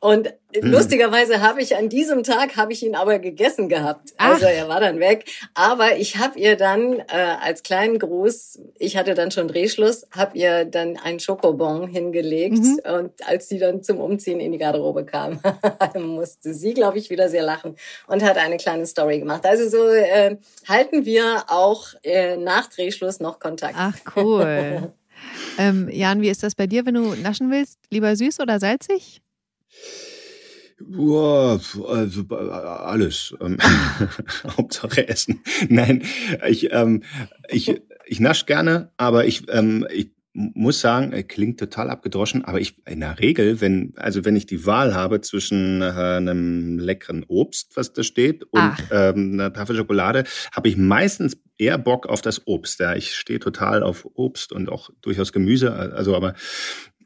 Und 0.00 0.32
mhm. 0.54 0.70
lustigerweise 0.70 1.40
habe 1.40 1.60
ich 1.60 1.76
an 1.76 1.88
diesem 1.88 2.22
Tag 2.22 2.56
habe 2.56 2.72
ich 2.72 2.84
ihn 2.84 2.94
aber 2.94 3.18
gegessen 3.18 3.68
gehabt. 3.68 4.12
Ach. 4.16 4.34
Also 4.34 4.46
er 4.46 4.68
war 4.68 4.80
dann 4.80 5.00
weg. 5.00 5.24
Aber 5.54 5.96
ich 5.96 6.16
habe 6.16 6.38
ihr 6.38 6.56
dann 6.56 7.00
äh, 7.00 7.36
als 7.40 7.62
kleinen 7.62 7.98
Gruß, 7.98 8.60
ich 8.78 8.96
hatte 8.96 9.14
dann 9.14 9.30
schon 9.30 9.48
Drehschluss, 9.48 10.06
habe 10.14 10.36
ihr 10.38 10.64
dann 10.64 10.96
einen 10.96 11.20
Schokobon 11.20 11.88
hingelegt. 11.88 12.58
Mhm. 12.58 12.80
Und 12.84 13.28
als 13.28 13.48
sie 13.48 13.58
dann 13.58 13.82
zum 13.82 13.98
Umziehen 13.98 14.40
in 14.40 14.52
die 14.52 14.58
Garderobe 14.58 15.04
kam, 15.04 15.40
musste 15.98 16.54
sie, 16.54 16.74
glaube 16.74 16.98
ich, 16.98 17.10
wieder 17.10 17.28
sehr 17.28 17.42
lachen 17.42 17.76
und 18.06 18.22
hat 18.22 18.36
eine 18.36 18.56
kleine 18.56 18.86
Story 18.86 19.18
gemacht. 19.18 19.44
Also 19.46 19.68
so 19.68 19.88
äh, 19.88 20.36
halten 20.68 21.04
wir 21.04 21.44
auch 21.48 21.86
äh, 22.02 22.36
nach 22.36 22.68
Drehschluss 22.68 23.20
noch 23.20 23.38
Kontakt. 23.38 23.74
Ach 23.76 23.96
cool. 24.16 24.92
ähm, 25.58 25.88
Jan, 25.90 26.20
wie 26.20 26.28
ist 26.28 26.42
das 26.42 26.54
bei 26.54 26.66
dir, 26.66 26.86
wenn 26.86 26.94
du 26.94 27.14
naschen 27.14 27.50
willst? 27.50 27.78
Lieber 27.90 28.14
süß 28.14 28.40
oder 28.40 28.60
salzig? 28.60 29.20
Ja, 30.86 31.58
also 31.88 32.24
alles. 32.28 33.34
Ähm, 33.40 33.58
Hauptsache 34.56 35.08
Essen. 35.08 35.42
Nein, 35.68 36.04
ich, 36.46 36.72
ähm, 36.72 37.02
ich, 37.48 37.80
ich 38.06 38.20
nasch 38.20 38.46
gerne, 38.46 38.92
aber 38.96 39.26
ich, 39.26 39.42
ähm, 39.50 39.86
ich 39.92 40.10
muss 40.32 40.80
sagen, 40.80 41.26
klingt 41.26 41.58
total 41.58 41.90
abgedroschen, 41.90 42.44
aber 42.44 42.60
ich 42.60 42.76
in 42.86 43.00
der 43.00 43.18
Regel, 43.18 43.60
wenn 43.60 43.92
also 43.96 44.24
wenn 44.24 44.36
ich 44.36 44.46
die 44.46 44.66
Wahl 44.66 44.94
habe 44.94 45.20
zwischen 45.20 45.82
äh, 45.82 45.86
einem 45.86 46.78
leckeren 46.78 47.24
Obst, 47.26 47.76
was 47.76 47.92
da 47.92 48.04
steht, 48.04 48.44
und 48.44 48.72
ähm, 48.92 49.32
einer 49.32 49.52
Tafel 49.52 49.74
Schokolade, 49.74 50.24
habe 50.52 50.68
ich 50.68 50.76
meistens 50.76 51.38
eher 51.56 51.76
Bock 51.76 52.06
auf 52.06 52.22
das 52.22 52.46
Obst. 52.46 52.78
Ja, 52.78 52.94
ich 52.94 53.16
stehe 53.16 53.40
total 53.40 53.82
auf 53.82 54.06
Obst 54.14 54.52
und 54.52 54.68
auch 54.68 54.90
durchaus 55.00 55.32
Gemüse, 55.32 55.72
also 55.72 56.14
aber 56.14 56.34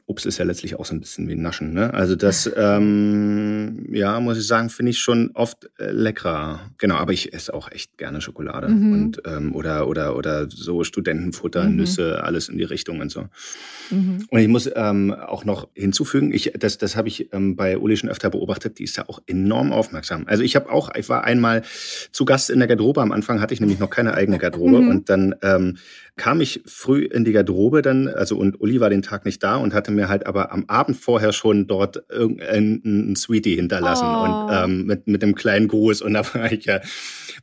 Obst 0.05 0.25
ist 0.25 0.37
ja 0.37 0.45
letztlich 0.45 0.75
auch 0.75 0.85
so 0.85 0.93
ein 0.93 0.99
bisschen 0.99 1.29
wie 1.29 1.35
Naschen. 1.35 1.73
Ne? 1.73 1.93
Also 1.93 2.15
das, 2.15 2.51
ähm, 2.57 3.87
ja, 3.91 4.19
muss 4.19 4.37
ich 4.37 4.47
sagen, 4.47 4.69
finde 4.69 4.91
ich 4.91 4.99
schon 4.99 5.31
oft 5.33 5.69
äh, 5.79 5.91
leckerer. 5.91 6.71
Genau, 6.77 6.95
aber 6.95 7.13
ich 7.13 7.33
esse 7.33 7.53
auch 7.53 7.71
echt 7.71 7.97
gerne 7.97 8.19
Schokolade 8.19 8.67
mhm. 8.67 8.93
und 8.93 9.21
ähm, 9.25 9.55
oder 9.55 9.87
oder 9.87 10.15
oder 10.17 10.49
so 10.49 10.83
Studentenfutter, 10.83 11.63
mhm. 11.63 11.77
Nüsse, 11.77 12.23
alles 12.23 12.49
in 12.49 12.57
die 12.57 12.63
Richtung 12.63 12.99
und 12.99 13.11
so. 13.11 13.27
Mhm. 13.91 14.25
Und 14.29 14.39
ich 14.39 14.47
muss 14.47 14.69
ähm, 14.75 15.13
auch 15.13 15.45
noch 15.45 15.69
hinzufügen, 15.73 16.33
ich 16.33 16.51
das 16.57 16.77
das 16.77 16.95
habe 16.95 17.07
ich 17.07 17.31
ähm, 17.33 17.55
bei 17.55 17.77
Uli 17.77 17.95
schon 17.95 18.09
öfter 18.09 18.29
beobachtet. 18.29 18.79
Die 18.79 18.83
ist 18.83 18.97
ja 18.97 19.07
auch 19.07 19.21
enorm 19.25 19.71
aufmerksam. 19.71 20.25
Also 20.27 20.43
ich 20.43 20.55
habe 20.55 20.69
auch, 20.69 20.93
ich 20.95 21.07
war 21.07 21.23
einmal 21.23 21.63
zu 22.11 22.25
Gast 22.25 22.49
in 22.49 22.59
der 22.59 22.67
Garderobe. 22.67 23.01
Am 23.01 23.11
Anfang 23.11 23.39
hatte 23.39 23.53
ich 23.53 23.61
nämlich 23.61 23.79
noch 23.79 23.89
keine 23.89 24.13
eigene 24.15 24.37
Garderobe 24.37 24.81
mhm. 24.81 24.89
und 24.89 25.09
dann 25.09 25.35
ähm, 25.41 25.77
kam 26.15 26.41
ich 26.41 26.61
früh 26.65 27.05
in 27.05 27.25
die 27.25 27.31
Garderobe 27.31 27.81
dann, 27.81 28.07
also 28.07 28.37
und 28.37 28.61
Uli 28.61 28.79
war 28.79 28.89
den 28.89 29.01
Tag 29.01 29.25
nicht 29.25 29.41
da 29.41 29.55
und 29.55 29.73
hatte 29.73 29.91
mir 29.91 30.09
halt 30.09 30.27
aber 30.27 30.51
am 30.51 30.65
Abend 30.67 30.95
vorher 30.97 31.33
schon 31.33 31.65
dort 31.65 32.03
irgendeinen 32.09 33.15
Sweetie 33.15 33.55
hinterlassen 33.55 34.05
oh. 34.07 34.23
und 34.23 34.49
ähm, 34.51 34.85
mit, 34.85 35.07
mit 35.07 35.23
einem 35.23 35.33
kleinen 35.33 35.67
Gruß 35.67 36.01
und 36.01 36.13
da 36.13 36.21
war 36.33 36.51
ich 36.51 36.65
ja 36.65 36.81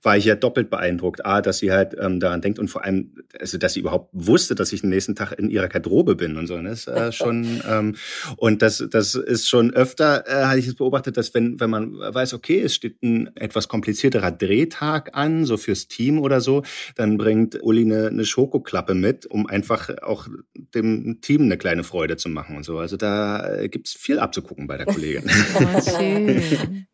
war 0.02 0.16
ich 0.16 0.24
ja 0.24 0.34
doppelt 0.34 0.70
beeindruckt. 0.70 1.24
A, 1.26 1.42
dass 1.42 1.58
sie 1.58 1.72
halt 1.72 1.96
ähm, 1.98 2.20
daran 2.20 2.40
denkt 2.40 2.58
und 2.58 2.68
vor 2.68 2.84
allem, 2.84 3.14
also 3.38 3.58
dass 3.58 3.74
sie 3.74 3.80
überhaupt 3.80 4.10
wusste, 4.12 4.54
dass 4.54 4.72
ich 4.72 4.82
den 4.82 4.90
nächsten 4.90 5.14
Tag 5.14 5.32
in 5.32 5.50
ihrer 5.50 5.68
Garderobe 5.68 6.14
bin 6.14 6.36
und 6.36 6.46
so. 6.46 6.56
Ne? 6.56 6.70
Das 6.70 6.80
ist 6.80 6.88
äh, 6.88 7.12
schon 7.12 7.60
ähm, 7.68 7.96
und 8.36 8.62
das 8.62 8.84
das 8.90 9.14
ist 9.14 9.48
schon 9.48 9.72
öfter 9.72 10.26
äh, 10.26 10.44
hatte 10.44 10.58
ich 10.58 10.68
es 10.68 10.74
beobachtet, 10.76 11.16
dass 11.16 11.34
wenn 11.34 11.60
wenn 11.60 11.70
man 11.70 11.98
weiß, 11.98 12.34
okay, 12.34 12.60
es 12.60 12.74
steht 12.74 13.02
ein 13.02 13.34
etwas 13.36 13.68
komplizierterer 13.68 14.30
Drehtag 14.30 15.10
an, 15.16 15.44
so 15.44 15.56
fürs 15.56 15.88
Team 15.88 16.20
oder 16.20 16.40
so, 16.40 16.62
dann 16.94 17.16
bringt 17.16 17.60
Uli 17.62 17.82
eine, 17.82 18.08
eine 18.08 18.24
Schokoklappe 18.60 18.94
mit, 18.94 19.26
um 19.26 19.46
einfach 19.46 19.90
auch 20.02 20.28
dem 20.54 21.20
Team 21.20 21.42
eine 21.42 21.58
kleine 21.58 21.84
Freude 21.84 22.16
zu 22.16 22.28
machen 22.28 22.56
und 22.56 22.64
so. 22.64 22.78
Also 22.78 22.96
da 22.96 23.56
äh, 23.56 23.68
gibt's 23.68 23.92
viel 23.92 24.18
abzugucken 24.18 24.66
bei 24.66 24.76
der 24.76 24.86
Kollegin. 24.86 25.30
Oh, 25.60 25.80
schön. 25.98 26.86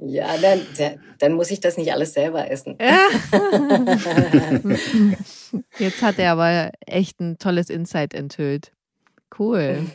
Ja, 0.00 0.36
dann, 0.38 0.60
dann 1.18 1.34
muss 1.34 1.50
ich 1.50 1.60
das 1.60 1.76
nicht 1.76 1.92
alles 1.92 2.14
selber 2.14 2.50
essen. 2.50 2.78
Jetzt 5.78 6.02
hat 6.02 6.18
er 6.18 6.32
aber 6.32 6.72
echt 6.86 7.20
ein 7.20 7.36
tolles 7.38 7.68
Insight 7.68 8.14
enthüllt. 8.14 8.72
Cool. 9.38 9.86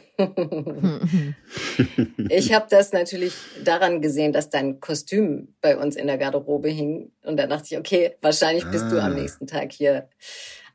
ich 2.30 2.54
habe 2.54 2.68
das 2.70 2.94
natürlich 2.94 3.34
daran 3.64 4.02
gesehen, 4.02 4.34
dass 4.34 4.50
dein 4.50 4.80
Kostüm 4.80 5.56
bei 5.62 5.78
uns 5.78 5.96
in 5.96 6.08
der 6.08 6.18
Garderobe 6.18 6.70
hing. 6.70 7.12
Und 7.24 7.38
da 7.38 7.48
dachte 7.48 7.68
ich, 7.72 7.78
okay, 7.78 8.16
wahrscheinlich 8.22 8.66
bist 8.66 8.86
ah. 8.86 8.90
du 8.90 9.02
am 9.02 9.14
ah. 9.14 9.16
nächsten 9.16 9.48
Tag 9.48 9.72
hier. 9.72 10.10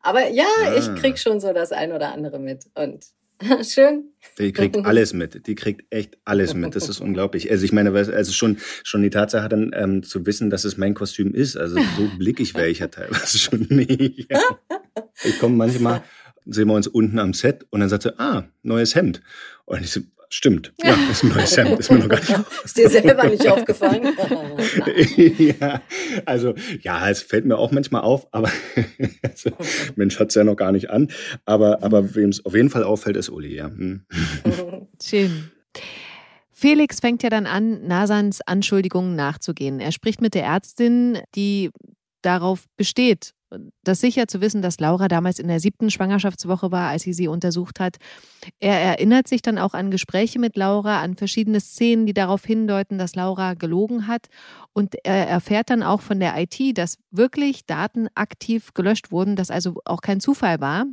Aber 0.02 0.28
ja, 0.28 0.44
ah. 0.64 0.76
ich 0.76 0.94
krieg 1.00 1.18
schon 1.18 1.40
so 1.40 1.52
das 1.52 1.72
ein 1.72 1.92
oder 1.92 2.12
andere 2.12 2.38
mit. 2.38 2.66
Und 2.74 3.04
Schön. 3.62 4.12
Die 4.38 4.52
kriegt 4.52 4.76
alles 4.84 5.12
mit. 5.12 5.46
Die 5.46 5.54
kriegt 5.54 5.84
echt 5.90 6.18
alles 6.24 6.54
mit. 6.54 6.74
Das 6.74 6.88
ist 6.88 7.00
unglaublich. 7.00 7.50
Also 7.50 7.64
ich 7.64 7.72
meine, 7.72 7.92
also 7.92 8.32
schon 8.32 8.58
schon 8.82 9.02
die 9.02 9.10
Tatsache 9.10 9.48
dann 9.48 9.70
ähm, 9.74 10.02
zu 10.02 10.26
wissen, 10.26 10.50
dass 10.50 10.64
es 10.64 10.76
mein 10.76 10.94
Kostüm 10.94 11.34
ist. 11.34 11.56
Also 11.56 11.76
so 11.96 12.10
blickig 12.18 12.54
wäre 12.54 12.68
ich 12.68 12.80
ja 12.80 12.86
teilweise 12.88 13.38
schon 13.38 13.66
nicht. 13.70 14.28
Ich 15.24 15.38
komme 15.38 15.56
manchmal, 15.56 16.02
sehen 16.46 16.68
wir 16.68 16.74
uns 16.74 16.86
unten 16.86 17.18
am 17.18 17.32
Set 17.32 17.66
und 17.70 17.80
dann 17.80 17.88
sagt 17.88 18.02
sie, 18.02 18.18
ah, 18.18 18.44
neues 18.62 18.94
Hemd. 18.94 19.22
Und 19.64 19.82
ich 19.82 19.90
so, 19.90 20.00
Stimmt, 20.32 20.72
ja, 20.80 20.96
ist 21.10 21.24
ein 21.24 21.30
neues 21.30 21.56
Hemd, 21.56 21.80
ist 21.80 21.90
mir 21.90 21.98
noch 21.98 22.08
gar 22.08 22.20
nicht 22.20 22.30
Ist 22.64 22.78
dir 22.78 22.88
selber 22.88 23.28
nicht 23.28 23.48
aufgefallen? 23.48 24.16
ja, 25.16 25.82
also 26.24 26.54
ja, 26.82 27.10
es 27.10 27.20
fällt 27.20 27.46
mir 27.46 27.58
auch 27.58 27.72
manchmal 27.72 28.02
auf, 28.02 28.28
aber 28.30 28.48
also, 29.24 29.50
Mensch 29.96 30.20
hat 30.20 30.28
es 30.28 30.36
ja 30.36 30.44
noch 30.44 30.54
gar 30.54 30.70
nicht 30.70 30.88
an. 30.88 31.08
Aber, 31.46 31.82
aber 31.82 32.14
wem 32.14 32.28
es 32.28 32.46
auf 32.46 32.54
jeden 32.54 32.70
Fall 32.70 32.84
auffällt, 32.84 33.16
ist 33.16 33.28
Uli, 33.28 33.56
ja. 33.56 33.66
Hm. 33.66 34.04
Schön. 35.02 35.50
Felix 36.52 37.00
fängt 37.00 37.24
ja 37.24 37.30
dann 37.30 37.46
an, 37.46 37.88
Nasans 37.88 38.40
Anschuldigungen 38.42 39.16
nachzugehen. 39.16 39.80
Er 39.80 39.90
spricht 39.90 40.20
mit 40.20 40.34
der 40.34 40.44
Ärztin, 40.44 41.18
die 41.34 41.70
darauf 42.22 42.66
besteht, 42.76 43.32
das 43.82 44.00
sicher 44.00 44.28
zu 44.28 44.40
wissen, 44.40 44.62
dass 44.62 44.80
Laura 44.80 45.08
damals 45.08 45.38
in 45.38 45.48
der 45.48 45.60
siebten 45.60 45.90
Schwangerschaftswoche 45.90 46.70
war, 46.70 46.88
als 46.88 47.02
sie 47.02 47.12
sie 47.12 47.28
untersucht 47.28 47.80
hat. 47.80 47.96
Er 48.58 48.78
erinnert 48.78 49.28
sich 49.28 49.42
dann 49.42 49.58
auch 49.58 49.74
an 49.74 49.90
Gespräche 49.90 50.38
mit 50.38 50.56
Laura, 50.56 51.00
an 51.00 51.16
verschiedene 51.16 51.60
Szenen, 51.60 52.06
die 52.06 52.14
darauf 52.14 52.44
hindeuten, 52.44 52.98
dass 52.98 53.14
Laura 53.14 53.54
gelogen 53.54 54.06
hat. 54.06 54.28
Und 54.72 54.94
er 55.04 55.28
erfährt 55.28 55.70
dann 55.70 55.82
auch 55.82 56.00
von 56.00 56.20
der 56.20 56.34
IT, 56.40 56.78
dass 56.78 56.98
wirklich 57.10 57.66
Daten 57.66 58.08
aktiv 58.14 58.72
gelöscht 58.74 59.10
wurden, 59.10 59.36
dass 59.36 59.50
also 59.50 59.74
auch 59.84 60.00
kein 60.00 60.20
Zufall 60.20 60.60
war. 60.60 60.86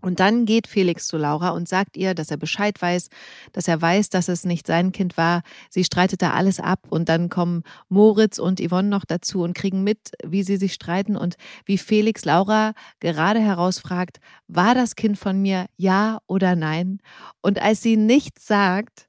Und 0.00 0.20
dann 0.20 0.44
geht 0.44 0.66
Felix 0.66 1.06
zu 1.06 1.16
Laura 1.16 1.50
und 1.50 1.68
sagt 1.68 1.96
ihr, 1.96 2.14
dass 2.14 2.30
er 2.30 2.36
Bescheid 2.36 2.80
weiß, 2.80 3.08
dass 3.52 3.68
er 3.68 3.80
weiß, 3.80 4.10
dass 4.10 4.28
es 4.28 4.44
nicht 4.44 4.66
sein 4.66 4.92
Kind 4.92 5.16
war. 5.16 5.42
Sie 5.68 5.84
streitet 5.84 6.22
da 6.22 6.32
alles 6.32 6.60
ab 6.60 6.86
und 6.88 7.08
dann 7.08 7.28
kommen 7.28 7.62
Moritz 7.88 8.38
und 8.38 8.60
Yvonne 8.60 8.88
noch 8.88 9.04
dazu 9.04 9.42
und 9.42 9.54
kriegen 9.54 9.82
mit, 9.84 10.12
wie 10.24 10.42
sie 10.42 10.56
sich 10.56 10.74
streiten 10.74 11.16
und 11.16 11.36
wie 11.64 11.78
Felix 11.78 12.24
Laura 12.24 12.72
gerade 13.00 13.40
herausfragt, 13.40 14.20
war 14.48 14.74
das 14.74 14.96
Kind 14.96 15.18
von 15.18 15.40
mir 15.40 15.66
ja 15.76 16.18
oder 16.26 16.56
nein? 16.56 17.00
Und 17.40 17.60
als 17.60 17.82
sie 17.82 17.96
nichts 17.96 18.46
sagt, 18.46 19.08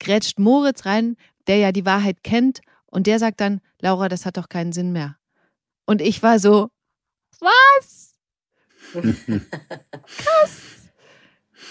grätscht 0.00 0.38
Moritz 0.38 0.84
rein, 0.86 1.16
der 1.46 1.56
ja 1.56 1.72
die 1.72 1.86
Wahrheit 1.86 2.22
kennt 2.22 2.60
und 2.86 3.06
der 3.06 3.18
sagt 3.18 3.40
dann, 3.40 3.60
Laura, 3.80 4.08
das 4.08 4.26
hat 4.26 4.36
doch 4.36 4.48
keinen 4.48 4.72
Sinn 4.72 4.92
mehr. 4.92 5.16
Und 5.86 6.00
ich 6.00 6.22
war 6.22 6.38
so, 6.38 6.68
was? 7.40 8.11
Krass. 8.92 10.60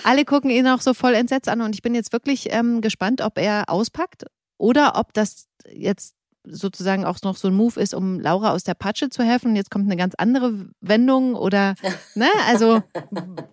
Alle 0.03 0.25
gucken 0.25 0.49
ihn 0.49 0.67
auch 0.67 0.81
so 0.81 0.93
voll 0.93 1.13
entsetzt 1.13 1.49
an 1.49 1.61
und 1.61 1.75
ich 1.75 1.81
bin 1.81 1.93
jetzt 1.95 2.13
wirklich 2.13 2.47
ähm, 2.51 2.81
gespannt, 2.81 3.21
ob 3.21 3.37
er 3.37 3.69
auspackt 3.69 4.25
oder 4.57 4.95
ob 4.95 5.13
das 5.13 5.47
jetzt 5.69 6.15
sozusagen 6.43 7.05
auch 7.05 7.17
noch 7.23 7.35
so 7.35 7.47
ein 7.47 7.53
Move 7.53 7.79
ist, 7.79 7.93
um 7.93 8.19
Laura 8.19 8.51
aus 8.51 8.63
der 8.63 8.73
Patsche 8.73 9.09
zu 9.09 9.23
helfen. 9.23 9.55
Jetzt 9.55 9.69
kommt 9.69 9.85
eine 9.85 9.95
ganz 9.95 10.15
andere 10.15 10.67
Wendung 10.81 11.35
oder, 11.35 11.75
ne, 12.15 12.27
also. 12.47 12.81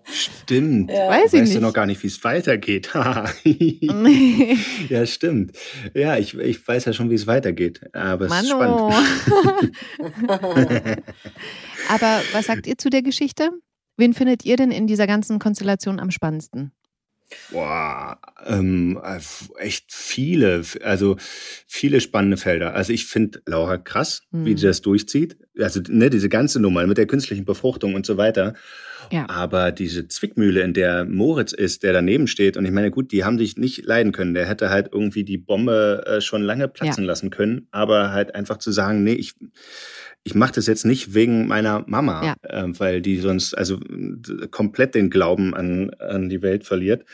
Stimmt. 0.04 0.90
Ja. 0.90 1.08
Weiß 1.08 1.32
ich 1.32 1.40
weißt 1.40 1.48
nicht. 1.48 1.56
du 1.56 1.60
noch 1.60 1.72
gar 1.72 1.86
nicht, 1.86 2.02
wie 2.02 2.06
es 2.06 2.22
weitergeht. 2.24 2.90
ja, 4.88 5.06
stimmt. 5.06 5.56
Ja, 5.94 6.16
ich, 6.16 6.34
ich 6.34 6.66
weiß 6.66 6.86
ja 6.86 6.92
schon, 6.92 7.10
wie 7.10 7.14
es 7.14 7.26
weitergeht. 7.26 7.94
Aber 7.94 8.26
es 8.26 8.42
ist 8.42 8.48
spannend. 8.48 8.94
Aber 11.88 12.20
was 12.32 12.46
sagt 12.46 12.66
ihr 12.66 12.78
zu 12.78 12.90
der 12.90 13.02
Geschichte? 13.02 13.50
Wen 13.96 14.14
findet 14.14 14.44
ihr 14.44 14.56
denn 14.56 14.70
in 14.70 14.86
dieser 14.86 15.06
ganzen 15.06 15.38
Konstellation 15.38 15.98
am 15.98 16.10
spannendsten? 16.10 16.72
Boah, 17.50 18.18
ähm, 18.46 19.00
echt 19.58 19.92
viele, 19.92 20.62
also 20.82 21.16
viele 21.66 22.00
spannende 22.00 22.36
Felder. 22.36 22.74
Also 22.74 22.92
ich 22.92 23.06
finde 23.06 23.42
Laura 23.46 23.76
krass, 23.78 24.22
Mhm. 24.30 24.44
wie 24.46 24.56
sie 24.56 24.66
das 24.66 24.80
durchzieht. 24.82 25.36
Also 25.58 25.80
ne, 25.88 26.10
diese 26.10 26.28
ganze 26.28 26.60
Nummer 26.60 26.86
mit 26.86 26.98
der 26.98 27.06
künstlichen 27.06 27.44
Befruchtung 27.44 27.94
und 27.94 28.06
so 28.06 28.16
weiter. 28.16 28.54
Ja. 29.10 29.28
Aber 29.28 29.72
diese 29.72 30.06
Zwickmühle, 30.08 30.60
in 30.62 30.74
der 30.74 31.04
Moritz 31.04 31.52
ist, 31.52 31.82
der 31.82 31.92
daneben 31.92 32.26
steht, 32.26 32.56
und 32.56 32.64
ich 32.64 32.70
meine, 32.72 32.90
gut, 32.90 33.12
die 33.12 33.24
haben 33.24 33.38
sich 33.38 33.56
nicht 33.56 33.84
leiden 33.86 34.12
können. 34.12 34.34
Der 34.34 34.46
hätte 34.46 34.70
halt 34.70 34.90
irgendwie 34.92 35.24
die 35.24 35.38
Bombe 35.38 36.04
äh, 36.06 36.20
schon 36.20 36.42
lange 36.42 36.68
platzen 36.68 37.04
lassen 37.04 37.30
können, 37.30 37.68
aber 37.70 38.12
halt 38.12 38.34
einfach 38.34 38.58
zu 38.58 38.70
sagen, 38.72 39.04
nee, 39.04 39.14
ich, 39.14 39.34
ich 40.28 40.34
mache 40.34 40.52
das 40.52 40.66
jetzt 40.66 40.84
nicht 40.84 41.14
wegen 41.14 41.46
meiner 41.46 41.84
Mama, 41.86 42.22
Ja. 42.22 42.34
ähm, 42.50 42.78
weil 42.78 43.00
die 43.00 43.18
sonst 43.18 43.54
also 43.56 43.80
komplett 44.50 44.94
den 44.94 45.08
Glauben 45.08 45.54
an, 45.54 45.88
an 45.98 46.28
die 46.28 46.42
Welt 46.42 46.64
verliert 46.64 47.06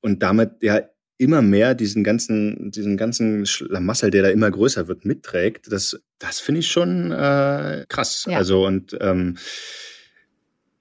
und 0.00 0.20
damit 0.24 0.50
ja 0.62 0.80
immer 1.16 1.42
mehr 1.42 1.76
diesen 1.76 2.02
ganzen, 2.02 2.72
diesen 2.72 2.96
ganzen 2.96 3.46
Schlamassel, 3.46 4.10
der 4.10 4.24
da 4.24 4.28
immer 4.30 4.50
größer 4.50 4.88
wird, 4.88 5.04
mitträgt. 5.04 5.70
Das, 5.70 5.96
das 6.18 6.40
finde 6.40 6.58
ich 6.58 6.68
schon 6.68 7.12
äh, 7.12 7.86
krass. 7.88 8.26
Ja. 8.28 8.36
Also 8.36 8.66
und 8.66 8.96
ähm, 9.00 9.36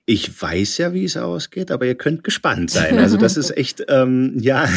ich 0.07 0.39
weiß 0.39 0.77
ja, 0.77 0.93
wie 0.93 1.05
es 1.05 1.17
ausgeht, 1.17 1.71
aber 1.71 1.85
ihr 1.85 1.95
könnt 1.95 2.23
gespannt 2.23 2.69
sein. 2.69 2.99
Also 2.99 3.17
das 3.17 3.37
ist 3.37 3.57
echt, 3.57 3.83
ähm, 3.89 4.37
ja. 4.39 4.69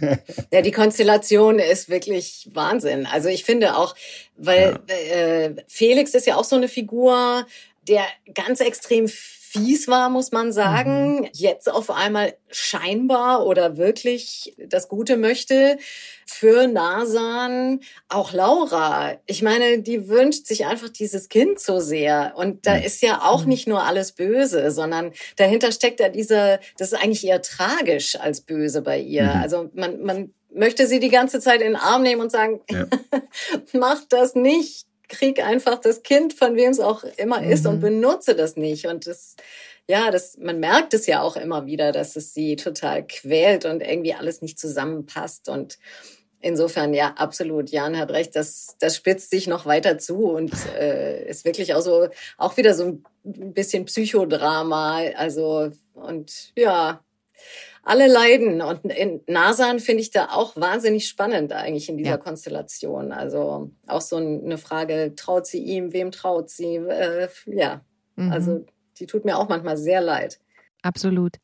Ja, 0.52 0.60
die 0.60 0.72
Konstellation 0.72 1.58
ist 1.58 1.88
wirklich 1.88 2.50
Wahnsinn. 2.52 3.06
Also 3.06 3.28
ich 3.28 3.44
finde 3.44 3.76
auch, 3.76 3.94
weil 4.36 4.78
äh, 4.86 5.50
Felix 5.68 6.14
ist 6.14 6.26
ja 6.26 6.36
auch 6.36 6.44
so 6.44 6.56
eine 6.56 6.68
Figur, 6.68 7.46
der 7.88 8.02
ganz 8.34 8.60
extrem 8.60 9.08
fies 9.54 9.86
war, 9.88 10.10
muss 10.10 10.32
man 10.32 10.52
sagen. 10.52 11.28
Jetzt 11.32 11.70
auf 11.70 11.90
einmal 11.90 12.34
scheinbar 12.50 13.46
oder 13.46 13.76
wirklich 13.76 14.54
das 14.58 14.88
Gute 14.88 15.16
möchte 15.16 15.78
für 16.26 16.66
Nasan, 16.66 17.80
auch 18.08 18.32
Laura. 18.32 19.16
Ich 19.26 19.42
meine, 19.42 19.78
die 19.80 20.08
wünscht 20.08 20.46
sich 20.46 20.66
einfach 20.66 20.88
dieses 20.88 21.28
Kind 21.28 21.60
so 21.60 21.78
sehr. 21.80 22.32
Und 22.36 22.66
da 22.66 22.74
Mhm. 22.76 22.82
ist 22.82 23.02
ja 23.02 23.20
auch 23.22 23.44
nicht 23.44 23.66
nur 23.68 23.82
alles 23.84 24.12
böse, 24.12 24.70
sondern 24.70 25.12
dahinter 25.36 25.70
steckt 25.70 26.00
ja 26.00 26.08
dieser, 26.08 26.58
das 26.78 26.92
ist 26.92 27.02
eigentlich 27.02 27.24
eher 27.26 27.42
tragisch 27.42 28.16
als 28.18 28.40
böse 28.40 28.82
bei 28.82 28.98
ihr. 28.98 29.24
Mhm. 29.24 29.40
Also 29.42 29.70
man, 29.74 30.02
man 30.02 30.34
möchte 30.52 30.86
sie 30.86 31.00
die 31.00 31.10
ganze 31.10 31.40
Zeit 31.40 31.60
in 31.60 31.68
den 31.68 31.76
Arm 31.76 32.02
nehmen 32.02 32.22
und 32.22 32.30
sagen, 32.32 32.60
Ja. 32.70 32.86
mach 33.72 34.00
das 34.08 34.34
nicht. 34.34 34.86
Krieg 35.16 35.42
einfach 35.42 35.78
das 35.80 36.02
Kind, 36.02 36.32
von 36.34 36.56
wem 36.56 36.70
es 36.70 36.80
auch 36.80 37.04
immer 37.16 37.42
ist, 37.42 37.64
Mhm. 37.64 37.70
und 37.70 37.80
benutze 37.80 38.34
das 38.34 38.56
nicht. 38.56 38.86
Und 38.86 39.06
das, 39.06 39.36
ja, 39.88 40.10
das, 40.10 40.36
man 40.38 40.60
merkt 40.60 40.94
es 40.94 41.06
ja 41.06 41.22
auch 41.22 41.36
immer 41.36 41.66
wieder, 41.66 41.92
dass 41.92 42.16
es 42.16 42.34
sie 42.34 42.56
total 42.56 43.06
quält 43.06 43.64
und 43.64 43.80
irgendwie 43.80 44.14
alles 44.14 44.42
nicht 44.42 44.58
zusammenpasst. 44.58 45.48
Und 45.48 45.78
insofern, 46.40 46.92
ja, 46.94 47.14
absolut, 47.16 47.70
Jan 47.70 47.98
hat 47.98 48.10
recht, 48.10 48.36
das, 48.36 48.76
das 48.80 48.96
spitzt 48.96 49.30
sich 49.30 49.46
noch 49.46 49.64
weiter 49.66 49.98
zu 49.98 50.26
und 50.30 50.52
äh, 50.78 51.26
ist 51.28 51.44
wirklich 51.44 51.74
auch 51.74 51.80
so, 51.82 52.08
auch 52.36 52.56
wieder 52.56 52.74
so 52.74 52.84
ein 53.24 53.54
bisschen 53.54 53.84
Psychodrama. 53.86 55.00
Also, 55.16 55.70
und 55.94 56.52
ja, 56.56 57.00
alle 57.84 58.06
leiden. 58.06 58.62
Und 58.62 58.84
in 58.86 59.20
Nasan 59.26 59.78
finde 59.80 60.02
ich 60.02 60.10
da 60.10 60.30
auch 60.30 60.56
wahnsinnig 60.56 61.06
spannend 61.08 61.52
eigentlich 61.52 61.88
in 61.88 61.96
dieser 61.98 62.10
Ja. 62.12 62.16
Konstellation. 62.18 63.12
Also 63.12 63.70
auch 63.86 64.00
so 64.00 64.16
eine 64.16 64.58
Frage, 64.58 65.12
traut 65.16 65.46
sie 65.46 65.62
ihm, 65.62 65.92
wem 65.92 66.10
traut 66.10 66.50
sie? 66.50 66.76
Äh, 66.76 67.28
ja, 67.46 67.82
Mhm. 68.16 68.32
also 68.32 68.64
die 68.98 69.06
tut 69.06 69.24
mir 69.24 69.36
auch 69.36 69.48
manchmal 69.48 69.76
sehr 69.76 70.00
leid. 70.00 70.38
Absolut. 70.82 71.36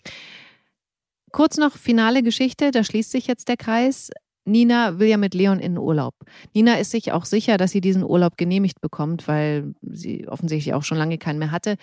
Kurz 1.32 1.56
noch 1.58 1.76
finale 1.76 2.22
Geschichte, 2.22 2.70
da 2.72 2.82
schließt 2.84 3.10
sich 3.10 3.26
jetzt 3.26 3.48
der 3.48 3.56
Kreis. 3.56 4.10
Nina 4.44 4.98
will 4.98 5.06
ja 5.08 5.16
mit 5.16 5.34
Leon 5.34 5.60
in 5.60 5.72
den 5.74 5.78
Urlaub. 5.78 6.14
Nina 6.54 6.76
ist 6.78 6.90
sich 6.90 7.12
auch 7.12 7.24
sicher, 7.24 7.56
dass 7.56 7.70
sie 7.70 7.80
diesen 7.80 8.02
Urlaub 8.02 8.36
genehmigt 8.36 8.80
bekommt, 8.80 9.28
weil 9.28 9.74
sie 9.82 10.26
offensichtlich 10.26 10.74
auch 10.74 10.82
schon 10.82 10.98
lange 10.98 11.18
keinen 11.18 11.38
mehr 11.38 11.52
hatte. 11.52 11.76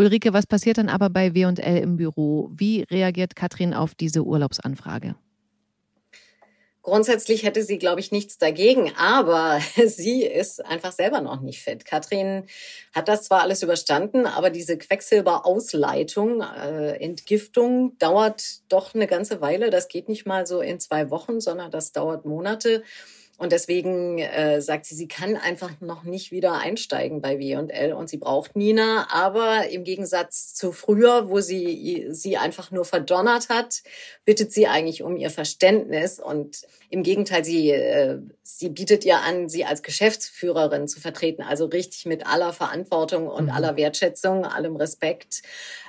Ulrike, 0.00 0.32
was 0.32 0.46
passiert 0.46 0.78
dann 0.78 0.88
aber 0.88 1.10
bei 1.10 1.34
W&L 1.34 1.76
im 1.76 1.98
Büro? 1.98 2.48
Wie 2.54 2.86
reagiert 2.90 3.36
Katrin 3.36 3.74
auf 3.74 3.94
diese 3.94 4.24
Urlaubsanfrage? 4.24 5.14
Grundsätzlich 6.80 7.42
hätte 7.42 7.62
sie, 7.62 7.78
glaube 7.78 8.00
ich, 8.00 8.10
nichts 8.10 8.38
dagegen, 8.38 8.92
aber 8.96 9.60
sie 9.86 10.22
ist 10.22 10.64
einfach 10.64 10.92
selber 10.92 11.20
noch 11.20 11.42
nicht 11.42 11.60
fit. 11.60 11.84
Katrin 11.84 12.46
hat 12.94 13.08
das 13.08 13.24
zwar 13.24 13.42
alles 13.42 13.62
überstanden, 13.62 14.24
aber 14.24 14.48
diese 14.48 14.78
Quecksilberausleitung, 14.78 16.40
äh, 16.40 16.92
Entgiftung 16.92 17.98
dauert 17.98 18.42
doch 18.70 18.94
eine 18.94 19.06
ganze 19.06 19.42
Weile. 19.42 19.68
Das 19.68 19.88
geht 19.88 20.08
nicht 20.08 20.24
mal 20.24 20.46
so 20.46 20.62
in 20.62 20.80
zwei 20.80 21.10
Wochen, 21.10 21.42
sondern 21.42 21.70
das 21.70 21.92
dauert 21.92 22.24
Monate. 22.24 22.82
Und 23.40 23.52
deswegen 23.52 24.18
äh, 24.18 24.60
sagt 24.60 24.84
sie, 24.84 24.94
sie 24.94 25.08
kann 25.08 25.34
einfach 25.34 25.80
noch 25.80 26.02
nicht 26.02 26.30
wieder 26.30 26.58
einsteigen 26.58 27.22
bei 27.22 27.38
W&L 27.38 27.94
und 27.94 28.10
sie 28.10 28.18
braucht 28.18 28.54
Nina. 28.54 29.08
Aber 29.10 29.66
im 29.70 29.82
Gegensatz 29.82 30.52
zu 30.52 30.72
früher, 30.72 31.30
wo 31.30 31.40
sie 31.40 32.08
sie 32.10 32.36
einfach 32.36 32.70
nur 32.70 32.84
verdonnert 32.84 33.48
hat, 33.48 33.82
bittet 34.26 34.52
sie 34.52 34.66
eigentlich 34.66 35.02
um 35.02 35.16
ihr 35.16 35.30
Verständnis. 35.30 36.20
Und 36.20 36.66
im 36.90 37.02
Gegenteil, 37.02 37.42
sie, 37.42 37.70
äh, 37.70 38.18
sie 38.42 38.68
bietet 38.68 39.06
ihr 39.06 39.20
an, 39.20 39.48
sie 39.48 39.64
als 39.64 39.82
Geschäftsführerin 39.82 40.86
zu 40.86 41.00
vertreten. 41.00 41.42
Also 41.42 41.64
richtig 41.64 42.04
mit 42.04 42.26
aller 42.26 42.52
Verantwortung 42.52 43.26
und 43.26 43.44
Mhm. 43.46 43.52
aller 43.52 43.76
Wertschätzung, 43.76 44.44
allem 44.44 44.76
Respekt. 44.76 45.40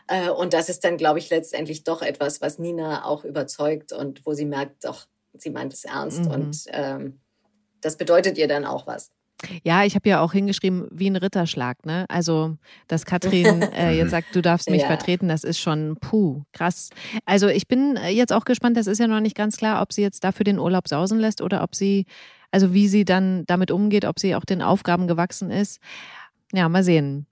Äh, 0.08 0.30
und 0.30 0.54
das 0.54 0.70
ist 0.70 0.86
dann, 0.86 0.96
glaube 0.96 1.20
ich, 1.20 1.30
letztendlich 1.30 1.84
doch 1.84 2.02
etwas, 2.02 2.40
was 2.40 2.60
Nina 2.60 3.04
auch 3.04 3.26
überzeugt 3.26 3.92
und 3.92 4.26
wo 4.26 4.32
sie 4.32 4.46
merkt, 4.46 4.86
doch, 4.86 5.08
sie 5.34 5.50
meint 5.50 5.74
es 5.74 5.84
ernst. 5.84 6.22
Mhm. 6.26 6.32
Und 6.32 6.64
ähm, 6.70 7.21
das 7.82 7.98
bedeutet 7.98 8.38
ihr 8.38 8.48
dann 8.48 8.66
auch 8.66 8.88
was. 8.88 9.12
Ja, 9.64 9.84
ich 9.86 9.96
habe 9.96 10.08
ja 10.08 10.22
auch 10.22 10.34
hingeschrieben, 10.34 10.88
wie 10.92 11.10
ein 11.10 11.16
Ritterschlag, 11.16 11.84
ne? 11.86 12.06
Also, 12.10 12.58
dass 12.88 13.06
Katrin 13.06 13.62
äh, 13.74 13.92
jetzt 13.92 14.12
sagt, 14.12 14.36
du 14.36 14.42
darfst 14.42 14.70
mich 14.70 14.82
Ja. 14.84 14.88
vertreten, 14.88 15.28
das 15.28 15.44
ist 15.44 15.58
schon 15.60 15.98
puh, 16.00 16.44
krass. 16.54 16.90
Also, 17.26 17.48
ich 17.48 17.68
bin 17.68 17.96
äh, 17.96 18.10
jetzt 18.10 18.34
auch 18.34 18.46
gespannt, 18.46 18.78
das 18.78 18.86
ist 18.86 19.00
ja 19.00 19.08
noch 19.08 19.20
nicht 19.20 19.36
ganz 19.36 19.58
klar, 19.58 19.82
ob 19.82 19.94
sie 19.94 20.04
jetzt 20.04 20.24
dafür 20.24 20.44
den 20.44 20.60
Urlaub 20.60 20.88
sausen 20.88 21.20
lässt 21.20 21.42
oder 21.42 21.64
ob 21.64 21.74
sie, 21.74 22.06
also 22.52 22.74
wie 22.74 22.88
sie 22.88 23.04
dann 23.04 23.44
damit 23.48 23.72
umgeht, 23.72 24.06
ob 24.06 24.20
sie 24.20 24.36
auch 24.36 24.46
den 24.46 24.62
Aufgaben 24.62 25.08
gewachsen 25.08 25.50
ist. 25.50 25.80
Ja, 26.54 26.70
mal 26.70 26.84
sehen. 26.84 27.26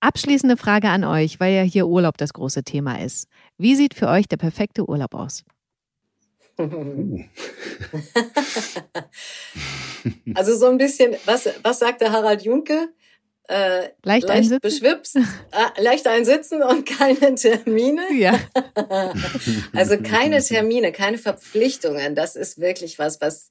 Abschließende 0.00 0.56
Frage 0.56 0.88
an 0.88 1.04
euch, 1.04 1.38
weil 1.40 1.54
ja 1.54 1.62
hier 1.62 1.86
Urlaub 1.86 2.16
das 2.18 2.32
große 2.32 2.64
Thema 2.64 3.00
ist. 3.00 3.28
Wie 3.58 3.74
sieht 3.76 3.94
für 3.94 4.08
euch 4.08 4.26
der 4.28 4.36
perfekte 4.38 4.88
Urlaub 4.88 5.14
aus? 5.14 5.44
Uh. 6.58 7.24
Also 10.34 10.56
so 10.56 10.66
ein 10.66 10.78
bisschen, 10.78 11.16
was, 11.24 11.48
was 11.62 11.80
sagte 11.80 12.12
Harald 12.12 12.42
Junke? 12.42 12.88
Äh, 13.48 13.88
Leicht 14.04 14.28
einsitzen? 14.28 14.60
beschwipst, 14.60 15.16
äh, 15.16 15.82
leicht 15.82 16.06
einsitzen 16.06 16.62
und 16.62 16.86
keine 16.86 17.34
Termine. 17.34 18.02
Ja. 18.14 18.38
Also 19.74 19.96
keine 19.98 20.42
Termine, 20.42 20.92
keine 20.92 21.18
Verpflichtungen. 21.18 22.14
Das 22.14 22.36
ist 22.36 22.60
wirklich 22.60 22.98
was, 22.98 23.20
was, 23.20 23.48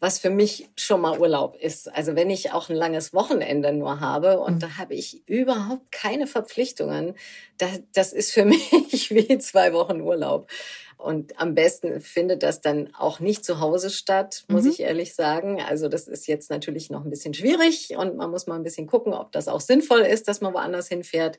was 0.00 0.18
für 0.18 0.30
mich 0.30 0.68
schon 0.76 1.02
mal 1.02 1.18
Urlaub 1.18 1.56
ist. 1.56 1.92
Also 1.94 2.16
wenn 2.16 2.30
ich 2.30 2.52
auch 2.52 2.70
ein 2.70 2.76
langes 2.76 3.12
Wochenende 3.12 3.72
nur 3.72 4.00
habe 4.00 4.40
und 4.40 4.54
Mhm. 4.56 4.60
da 4.60 4.78
habe 4.78 4.94
ich 4.94 5.22
überhaupt 5.28 5.92
keine 5.92 6.26
Verpflichtungen, 6.26 7.14
das, 7.58 7.82
das 7.94 8.12
ist 8.12 8.32
für 8.32 8.44
mich 8.46 9.10
wie 9.14 9.38
zwei 9.38 9.72
Wochen 9.74 10.00
Urlaub. 10.00 10.48
Und 10.96 11.40
am 11.40 11.54
besten 11.54 12.00
findet 12.02 12.42
das 12.42 12.60
dann 12.60 12.94
auch 12.94 13.20
nicht 13.20 13.42
zu 13.42 13.58
Hause 13.58 13.88
statt, 13.88 14.44
muss 14.48 14.64
Mhm. 14.64 14.70
ich 14.70 14.80
ehrlich 14.80 15.14
sagen. 15.14 15.58
Also 15.62 15.88
das 15.88 16.06
ist 16.08 16.26
jetzt 16.26 16.50
natürlich 16.50 16.90
noch 16.90 17.04
ein 17.04 17.10
bisschen 17.10 17.32
schwierig 17.32 17.96
und 17.96 18.16
man 18.16 18.30
muss 18.30 18.46
mal 18.46 18.56
ein 18.56 18.62
bisschen 18.62 18.86
gucken, 18.86 19.14
ob 19.14 19.32
das 19.32 19.48
auch 19.48 19.60
sinnvoll 19.62 20.00
ist, 20.00 20.28
dass 20.28 20.42
man 20.42 20.52
woanders 20.52 20.88
hinfährt. 20.88 21.38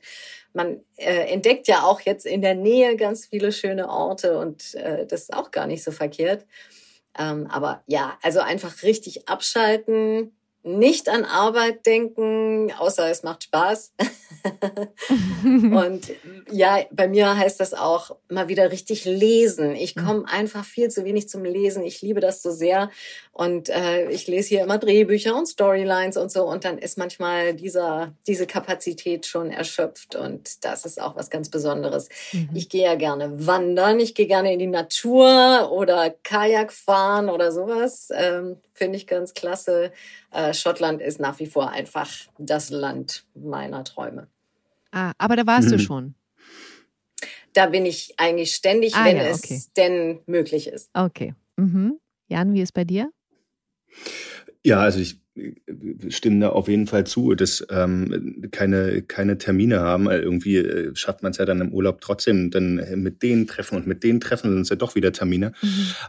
Man 0.52 0.80
äh, 0.96 1.32
entdeckt 1.32 1.68
ja 1.68 1.82
auch 1.84 2.00
jetzt 2.00 2.26
in 2.26 2.42
der 2.42 2.56
Nähe 2.56 2.96
ganz 2.96 3.26
viele 3.26 3.52
schöne 3.52 3.88
Orte 3.88 4.36
und 4.38 4.74
äh, 4.74 5.06
das 5.06 5.22
ist 5.22 5.32
auch 5.34 5.52
gar 5.52 5.68
nicht 5.68 5.84
so 5.84 5.92
verkehrt. 5.92 6.44
Ähm, 7.18 7.46
aber 7.48 7.82
ja, 7.86 8.18
also 8.22 8.40
einfach 8.40 8.82
richtig 8.82 9.28
abschalten, 9.28 10.36
nicht 10.64 11.08
an 11.08 11.24
Arbeit 11.24 11.86
denken, 11.86 12.72
außer 12.78 13.10
es 13.10 13.22
macht 13.22 13.44
Spaß. 13.44 13.92
und 15.44 16.10
ja, 16.50 16.78
bei 16.90 17.08
mir 17.08 17.36
heißt 17.36 17.60
das 17.60 17.74
auch 17.74 18.16
mal 18.28 18.48
wieder 18.48 18.70
richtig 18.70 19.04
lesen. 19.04 19.74
Ich 19.74 19.96
Mhm. 19.96 20.06
komme 20.06 20.24
einfach 20.28 20.64
viel 20.64 20.88
zu 20.90 21.04
wenig 21.04 21.28
zum 21.28 21.44
Lesen. 21.44 21.82
Ich 21.84 22.02
liebe 22.02 22.20
das 22.20 22.42
so 22.42 22.50
sehr. 22.50 22.90
Und 23.32 23.68
äh, 23.70 24.10
ich 24.10 24.26
lese 24.26 24.48
hier 24.50 24.62
immer 24.62 24.78
Drehbücher 24.78 25.34
und 25.36 25.46
Storylines 25.46 26.16
und 26.16 26.30
so. 26.30 26.44
Und 26.44 26.64
dann 26.64 26.78
ist 26.78 26.98
manchmal 26.98 27.54
dieser, 27.54 28.12
diese 28.26 28.46
Kapazität 28.46 29.26
schon 29.26 29.50
erschöpft. 29.50 30.14
Und 30.14 30.64
das 30.64 30.84
ist 30.84 31.00
auch 31.00 31.16
was 31.16 31.30
ganz 31.30 31.48
Besonderes. 31.48 32.08
Mhm. 32.32 32.50
Ich 32.54 32.68
gehe 32.68 32.84
ja 32.84 32.94
gerne 32.94 33.46
wandern. 33.46 34.00
Ich 34.00 34.14
gehe 34.14 34.26
gerne 34.26 34.52
in 34.52 34.58
die 34.58 34.66
Natur 34.66 35.70
oder 35.72 36.10
Kajak 36.22 36.72
fahren 36.72 37.28
oder 37.30 37.52
sowas. 37.52 38.08
Ähm, 38.14 38.58
Finde 38.82 38.96
ich 38.98 39.06
ganz 39.06 39.32
klasse. 39.32 39.92
Äh, 40.32 40.52
Schottland 40.54 41.00
ist 41.00 41.20
nach 41.20 41.38
wie 41.38 41.46
vor 41.46 41.70
einfach 41.70 42.10
das 42.38 42.70
Land 42.70 43.24
meiner 43.32 43.84
Träume. 43.84 44.26
Ah, 44.90 45.12
aber 45.18 45.36
da 45.36 45.46
warst 45.46 45.70
du 45.70 45.76
Mhm. 45.76 45.80
schon. 45.80 46.14
Da 47.52 47.66
bin 47.66 47.86
ich 47.86 48.14
eigentlich 48.18 48.52
ständig, 48.56 48.96
Ah, 48.96 49.04
wenn 49.04 49.18
ja, 49.18 49.22
es 49.26 49.38
okay. 49.38 49.62
denn 49.76 50.18
möglich 50.26 50.66
ist. 50.66 50.90
Okay. 50.94 51.36
Mhm. 51.56 52.00
Jan, 52.26 52.54
wie 52.54 52.60
ist 52.60 52.72
bei 52.72 52.82
dir? 52.82 53.12
Ja, 54.64 54.80
also 54.80 54.98
ich 54.98 55.21
äh, 55.36 56.10
stimme 56.10 56.40
da 56.40 56.48
auf 56.50 56.68
jeden 56.68 56.86
Fall 56.86 57.04
zu, 57.04 57.34
dass 57.34 57.66
ähm, 57.70 58.48
keine, 58.50 59.02
keine 59.02 59.38
Termine 59.38 59.80
haben. 59.80 60.06
Weil 60.06 60.22
irgendwie 60.22 60.56
äh, 60.56 60.94
schafft 60.94 61.22
man 61.22 61.32
es 61.32 61.38
ja 61.38 61.44
dann 61.44 61.60
im 61.60 61.72
Urlaub 61.72 62.00
trotzdem 62.00 62.50
dann 62.50 62.76
mit 62.96 63.22
denen 63.22 63.46
treffen 63.46 63.76
und 63.76 63.86
mit 63.86 64.02
denen 64.02 64.20
treffen 64.20 64.52
sind 64.52 64.62
es 64.62 64.68
ja 64.68 64.76
doch 64.76 64.94
wieder 64.94 65.12
Termine. 65.12 65.52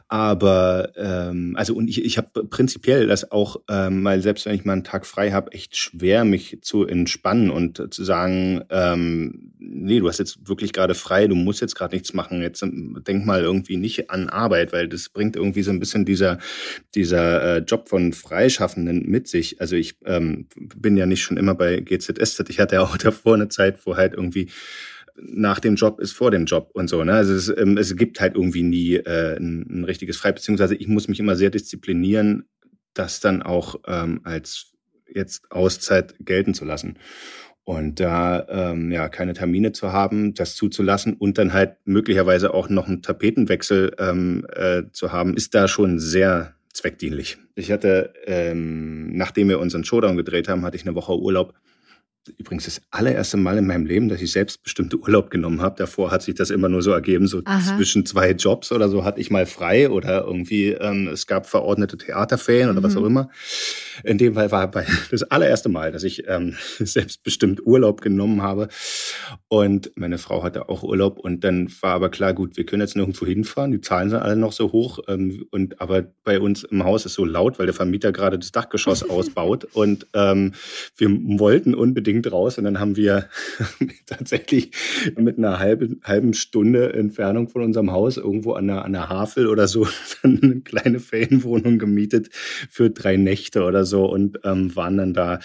Aber 0.08 0.92
ähm, 0.96 1.56
also 1.58 1.76
und 1.76 1.88
ich, 1.88 2.04
ich 2.04 2.18
habe 2.18 2.46
prinzipiell 2.46 3.08
das 3.08 3.32
auch 3.32 3.58
ähm, 3.70 4.02
mal, 4.02 4.22
selbst 4.22 4.46
wenn 4.46 4.56
ich 4.56 4.66
mal 4.66 4.74
einen 4.74 4.84
Tag 4.84 5.06
frei 5.06 5.32
habe, 5.32 5.52
echt 5.52 5.76
schwer, 5.76 6.26
mich 6.26 6.60
zu 6.62 6.86
entspannen 6.86 7.50
und 7.50 7.94
zu 7.94 8.04
sagen, 8.04 8.64
ähm, 8.70 9.54
nee, 9.60 10.00
du 10.00 10.08
hast 10.08 10.20
jetzt 10.20 10.48
wirklich 10.48 10.74
gerade 10.74 10.96
frei, 10.96 11.28
du 11.28 11.36
musst 11.36 11.62
jetzt 11.62 11.76
gerade 11.76 11.96
nichts 11.96 12.14
machen. 12.14 12.42
Jetzt 12.42 12.62
ähm, 12.64 13.02
denk 13.06 13.26
mal 13.26 13.42
irgendwie 13.42 13.78
nicht 13.78 14.10
an 14.10 14.30
Arbeit, 14.30 14.74
weil 14.74 14.88
das 14.88 15.10
bringt 15.10 15.36
irgendwie 15.36 15.64
so 15.64 15.72
ein 15.72 15.80
bisschen 15.80 16.06
dieser, 16.06 16.40
dieser 16.96 17.58
äh, 17.58 17.58
Job 17.60 17.90
von 17.90 18.14
Freischaffenden 18.14 19.10
mit 19.14 19.28
sich. 19.28 19.62
Also 19.62 19.76
ich 19.78 19.96
ähm, 20.06 20.48
bin 20.56 20.98
ja 20.98 21.06
nicht 21.06 21.22
schon 21.22 21.38
immer 21.38 21.56
bei 21.56 21.80
GZSZ. 21.80 22.50
Ich 22.50 22.60
hatte 22.60 22.76
ja 22.76 22.82
auch 22.82 22.98
davor 23.08 23.36
eine 23.36 23.48
Zeit, 23.48 23.86
wo 23.86 23.96
halt 23.96 24.14
irgendwie 24.14 24.50
nach 25.16 25.60
dem 25.60 25.76
Job 25.76 26.00
ist 26.00 26.14
vor 26.14 26.32
dem 26.32 26.46
Job 26.46 26.72
und 26.74 26.90
so. 26.90 27.04
Ne? 27.04 27.14
Also 27.14 27.34
es, 27.34 27.48
ähm, 27.56 27.78
es 27.78 27.96
gibt 27.96 28.20
halt 28.20 28.36
irgendwie 28.36 28.64
nie 28.64 28.96
äh, 28.96 29.38
ein, 29.38 29.66
ein 29.70 29.84
richtiges 29.84 30.18
Frei, 30.18 30.32
beziehungsweise 30.32 30.76
ich 30.76 30.88
muss 30.88 31.08
mich 31.08 31.20
immer 31.20 31.36
sehr 31.36 31.52
disziplinieren, 31.52 32.46
das 32.94 33.20
dann 33.20 33.44
auch 33.44 33.76
ähm, 33.86 34.22
als 34.24 34.74
jetzt 35.08 35.52
Auszeit 35.52 36.16
gelten 36.20 36.56
zu 36.56 36.66
lassen. 36.66 36.98
Und 37.66 38.00
da 38.00 38.46
ähm, 38.50 38.92
ja 38.92 39.08
keine 39.08 39.34
Termine 39.34 39.72
zu 39.72 39.94
haben, 39.94 40.34
das 40.34 40.56
zuzulassen 40.56 41.14
und 41.14 41.38
dann 41.38 41.54
halt 41.54 41.78
möglicherweise 41.86 42.54
auch 42.54 42.68
noch 42.68 42.88
einen 42.88 43.02
Tapetenwechsel 43.04 43.96
ähm, 44.00 44.46
äh, 44.52 44.84
zu 44.92 45.14
haben, 45.14 45.36
ist 45.36 45.56
da 45.56 45.68
schon 45.70 46.00
sehr 46.00 46.56
zweckdienlich. 46.74 47.38
Ich 47.56 47.72
hatte, 47.72 48.14
ähm, 48.26 49.16
nachdem 49.16 49.50
wir 49.50 49.60
unseren 49.60 49.84
Showdown 49.84 50.18
gedreht 50.18 50.48
haben, 50.48 50.64
hatte 50.64 50.76
ich 50.76 50.86
eine 50.86 50.96
Woche 50.96 51.18
Urlaub. 51.18 51.54
Übrigens 52.38 52.66
das 52.66 52.82
allererste 52.92 53.38
Mal 53.38 53.58
in 53.58 53.68
meinem 53.68 53.86
Leben, 53.86 54.08
dass 54.08 54.22
ich 54.22 54.32
selbstbestimmte 54.32 54.98
Urlaub 54.98 55.30
genommen 55.30 55.62
habe. 55.62 55.76
Davor 55.78 56.12
hat 56.12 56.22
sich 56.22 56.36
das 56.36 56.50
immer 56.52 56.70
nur 56.70 56.82
so 56.82 56.92
ergeben, 56.92 57.28
so 57.28 57.42
Aha. 57.44 57.76
zwischen 57.76 58.06
zwei 58.06 58.32
Jobs 58.32 58.72
oder 58.72 58.88
so 58.88 59.04
hatte 59.04 59.20
ich 59.20 59.30
mal 59.30 59.46
frei 59.46 59.90
oder 59.90 60.24
irgendwie 60.24 60.70
ähm, 60.70 61.10
es 61.10 61.28
gab 61.28 61.46
verordnete 61.48 61.98
Theaterferien 61.98 62.70
oder 62.70 62.82
was 62.82 62.94
Mhm. 62.96 63.02
auch 63.02 63.06
immer. 63.06 63.30
In 64.04 64.18
dem 64.18 64.36
Fall 64.36 64.52
war 64.52 64.72
das 65.12 65.24
allererste 65.24 65.68
Mal, 65.70 65.92
dass 65.92 66.04
ich 66.04 66.24
ähm, 66.28 66.56
selbstbestimmt 66.80 67.66
Urlaub 67.66 68.00
genommen 68.02 68.42
habe. 68.42 68.70
Und 69.50 69.92
meine 69.96 70.18
Frau 70.18 70.44
hatte 70.44 70.70
auch 70.70 70.84
Urlaub 70.84 71.20
und 71.20 71.44
dann 71.44 71.70
war 71.82 71.94
aber 71.94 72.10
klar, 72.10 72.34
gut, 72.34 72.56
wir 72.58 72.66
können 72.66 72.82
jetzt 72.82 72.96
nirgendwo 72.96 73.26
hinfahren. 73.26 73.72
Die 73.72 73.82
Zahlen 73.82 74.10
sind 74.10 74.20
alle 74.20 74.36
noch 74.36 74.54
so 74.54 74.72
hoch. 74.72 75.00
Ähm, 75.08 75.46
und 75.52 75.82
aber 75.82 76.04
bei 76.24 76.40
uns 76.40 76.64
im 76.64 76.84
Haus 76.86 77.06
ist 77.06 77.16
so 77.16 77.26
laut, 77.26 77.60
weil 77.60 77.66
der 77.66 77.76
Vermieter 77.76 78.12
gerade 78.12 78.40
das 78.40 78.52
Dachgeschoss 78.52 79.04
ausbaut. 79.10 79.66
Und 79.74 80.08
ähm, 80.14 80.54
wir 80.96 81.10
wollten 81.40 81.76
unbedingt 81.76 82.13
raus. 82.22 82.58
Und 82.58 82.66
dann 82.66 82.80
haben 82.80 82.96
wir 82.96 83.30
tatsächlich 84.06 84.72
mit 85.16 85.38
einer 85.38 85.60
halben, 85.60 86.02
halben 86.04 86.34
Stunde 86.34 86.94
Entfernung 86.94 87.50
von 87.50 87.64
unserem 87.64 87.92
Haus 87.92 88.18
irgendwo 88.18 88.54
an 88.54 88.68
der, 88.68 88.86
an 88.86 88.94
der 88.94 89.10
Havel 89.10 89.48
oder 89.48 89.68
so 89.68 89.88
eine 90.24 90.62
kleine 90.62 91.00
Ferienwohnung 91.00 91.80
gemietet 91.80 92.30
für 92.34 92.90
drei 92.90 93.18
Nächte 93.18 93.64
oder 93.64 93.86
so 93.86 94.06
und 94.06 94.40
ähm, 94.44 94.76
waren 94.76 94.98
dann 94.98 95.14
da 95.14 95.40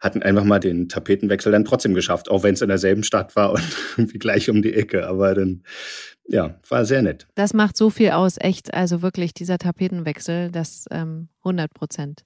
hatten 0.00 0.22
einfach 0.22 0.44
mal 0.44 0.60
den 0.60 0.88
Tapetenwechsel 0.88 1.52
dann 1.52 1.64
trotzdem 1.64 1.94
geschafft, 1.94 2.30
auch 2.30 2.42
wenn 2.42 2.54
es 2.54 2.62
in 2.62 2.68
derselben 2.68 3.02
Stadt 3.02 3.34
war 3.36 3.52
und 3.52 3.62
irgendwie 3.96 4.18
gleich 4.18 4.48
um 4.48 4.62
die 4.62 4.74
Ecke. 4.74 5.08
Aber 5.08 5.34
dann, 5.34 5.62
ja, 6.28 6.58
war 6.68 6.84
sehr 6.84 7.02
nett. 7.02 7.26
Das 7.34 7.52
macht 7.54 7.76
so 7.76 7.90
viel 7.90 8.10
aus, 8.10 8.36
echt. 8.38 8.72
Also 8.74 9.02
wirklich, 9.02 9.34
dieser 9.34 9.58
Tapetenwechsel, 9.58 10.50
das 10.50 10.86
ähm, 10.90 11.28
100 11.42 11.72
Prozent. 11.74 12.24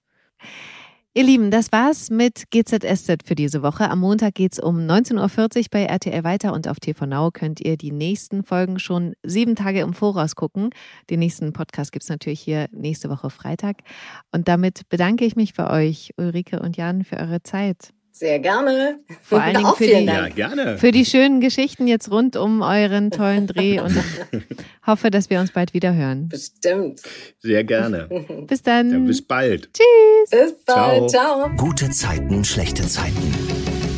Ihr 1.15 1.25
Lieben, 1.25 1.51
das 1.51 1.73
war's 1.73 2.09
mit 2.09 2.45
GZSZ 2.51 3.27
für 3.27 3.35
diese 3.35 3.63
Woche. 3.63 3.91
Am 3.91 3.99
Montag 3.99 4.35
geht's 4.35 4.59
um 4.59 4.79
19.40 4.79 5.59
Uhr 5.59 5.65
bei 5.71 5.85
RTL 5.85 6.25
weiter 6.25 6.55
und 6.55 6.67
auf 6.69 6.81
TV 6.81 7.05
Now 7.05 7.31
könnt 7.31 7.61
ihr 7.61 7.77
die 7.77 7.93
nächsten 7.93 8.45
Folgen 8.45 8.79
schon 8.79 9.13
sieben 9.23 9.55
Tage 9.55 9.81
im 9.81 9.93
Voraus 9.93 10.37
gucken. 10.37 10.71
Den 11.11 11.19
nächsten 11.19 11.53
Podcast 11.53 11.93
gibt's 11.93 12.09
natürlich 12.09 12.41
hier 12.41 12.71
nächste 12.73 13.11
Woche 13.11 13.29
Freitag. 13.29 13.83
Und 14.31 14.49
damit 14.49 14.89
bedanke 14.89 15.27
ich 15.27 15.37
mich 15.37 15.53
bei 15.53 15.69
euch, 15.69 16.15
Ulrike 16.17 16.61
und 16.61 16.79
Jan, 16.79 17.05
für 17.05 17.19
eure 17.19 17.43
Zeit. 17.43 17.93
Sehr 18.15 18.39
gerne. 18.41 19.01
Vor 19.23 19.41
allen 19.41 19.55
Dingen 19.57 19.67
auch 19.67 19.77
für 19.77 19.85
vielen 19.85 20.01
die- 20.01 20.07
Dank. 20.07 20.37
Ja, 20.37 20.49
gerne. 20.49 20.79
Für 20.79 20.93
die 20.93 21.05
schönen 21.07 21.41
Geschichten 21.41 21.87
jetzt 21.87 22.11
rund 22.11 22.37
um 22.37 22.61
euren 22.63 23.11
tollen 23.11 23.47
Dreh 23.47 23.81
und 23.81 23.97
hoffe, 24.87 25.11
dass 25.11 25.31
wir 25.31 25.41
uns 25.41 25.51
bald 25.51 25.73
wieder 25.75 25.95
hören. 25.95 26.29
Bestimmt. 26.29 27.01
Sehr 27.41 27.65
gerne. 27.65 28.09
Bis 28.47 28.63
dann. 28.63 28.91
Dann 28.91 29.07
bis 29.07 29.23
bald. 29.23 29.71
Bis 29.73 30.55
bald. 30.67 31.11
Ciao. 31.11 31.47
Ciao. 31.47 31.51
Gute 31.57 31.91
Zeiten, 31.91 32.45
schlechte 32.45 32.87
Zeiten. 32.87 33.35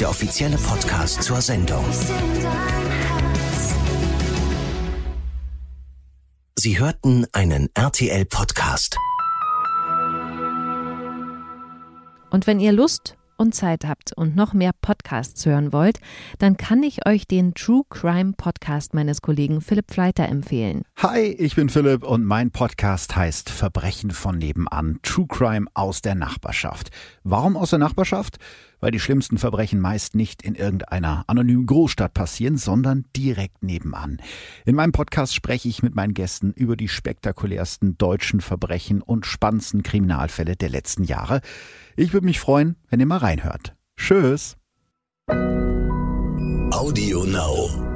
Der 0.01 0.09
offizielle 0.11 0.57
Podcast 0.57 1.23
zur 1.23 1.41
Sendung. 1.41 1.85
Sie 6.57 6.79
hörten 6.79 7.27
einen 7.33 7.69
RTL-Podcast. 7.75 8.97
Und 12.31 12.47
wenn 12.47 12.59
ihr 12.59 12.73
Lust 12.73 13.17
und 13.37 13.55
Zeit 13.55 13.85
habt 13.85 14.13
und 14.13 14.37
noch 14.37 14.53
mehr 14.53 14.73
Podcasts 14.81 15.45
hören 15.47 15.73
wollt, 15.73 15.99
dann 16.39 16.57
kann 16.57 16.83
ich 16.83 17.07
euch 17.07 17.27
den 17.27 17.55
True 17.55 17.83
Crime 17.89 18.35
Podcast 18.37 18.95
meines 18.95 19.23
Kollegen 19.23 19.61
Philipp 19.61 19.91
Fleiter 19.91 20.29
empfehlen. 20.29 20.83
Hi, 20.99 21.21
ich 21.21 21.55
bin 21.55 21.69
Philipp 21.69 22.05
und 22.05 22.25
mein 22.25 22.51
Podcast 22.51 23.17
heißt 23.17 23.51
Verbrechen 23.51 24.11
von 24.11 24.39
nebenan, 24.39 25.01
True 25.03 25.27
Crime 25.29 25.67
aus 25.75 26.03
der 26.03 26.15
Nachbarschaft. 26.15 26.91
Warum 27.23 27.57
aus 27.57 27.71
der 27.71 27.79
Nachbarschaft? 27.79 28.39
Weil 28.81 28.91
die 28.91 29.01
schlimmsten 29.01 29.39
Verbrechen 29.39 29.81
meist 29.81 30.15
nicht 30.15 30.43
in 30.43 30.55
irgendeiner 30.55 31.25
anonymen 31.27 31.65
Großstadt 31.65 32.13
passieren, 32.13 32.59
sondern 32.59 33.07
direkt 33.17 33.63
nebenan. 33.63 34.21
In 34.67 34.75
meinem 34.75 34.93
Podcast 34.93 35.35
spreche 35.35 35.69
ich 35.69 35.83
mit 35.83 35.95
meinen 35.95 36.13
Gästen 36.13 36.53
über 36.53 36.77
die 36.77 36.89
spektakulärsten 36.89 37.97
deutschen 37.97 38.43
Verbrechen 38.43 39.01
und 39.01 39.25
spannendsten 39.25 39.83
Kriminalfälle 39.83 40.57
der 40.57 40.69
letzten 40.69 41.05
Jahre. 41.05 41.41
Ich 41.97 42.13
würde 42.13 42.27
mich 42.27 42.41
freuen, 42.41 42.77
wenn 42.89 43.01
ihr 43.01 43.07
mal 43.07 43.19
reinhört. 43.19 43.77
Tschüss. 43.97 44.57
Audio 46.71 47.25
Now. 47.25 47.94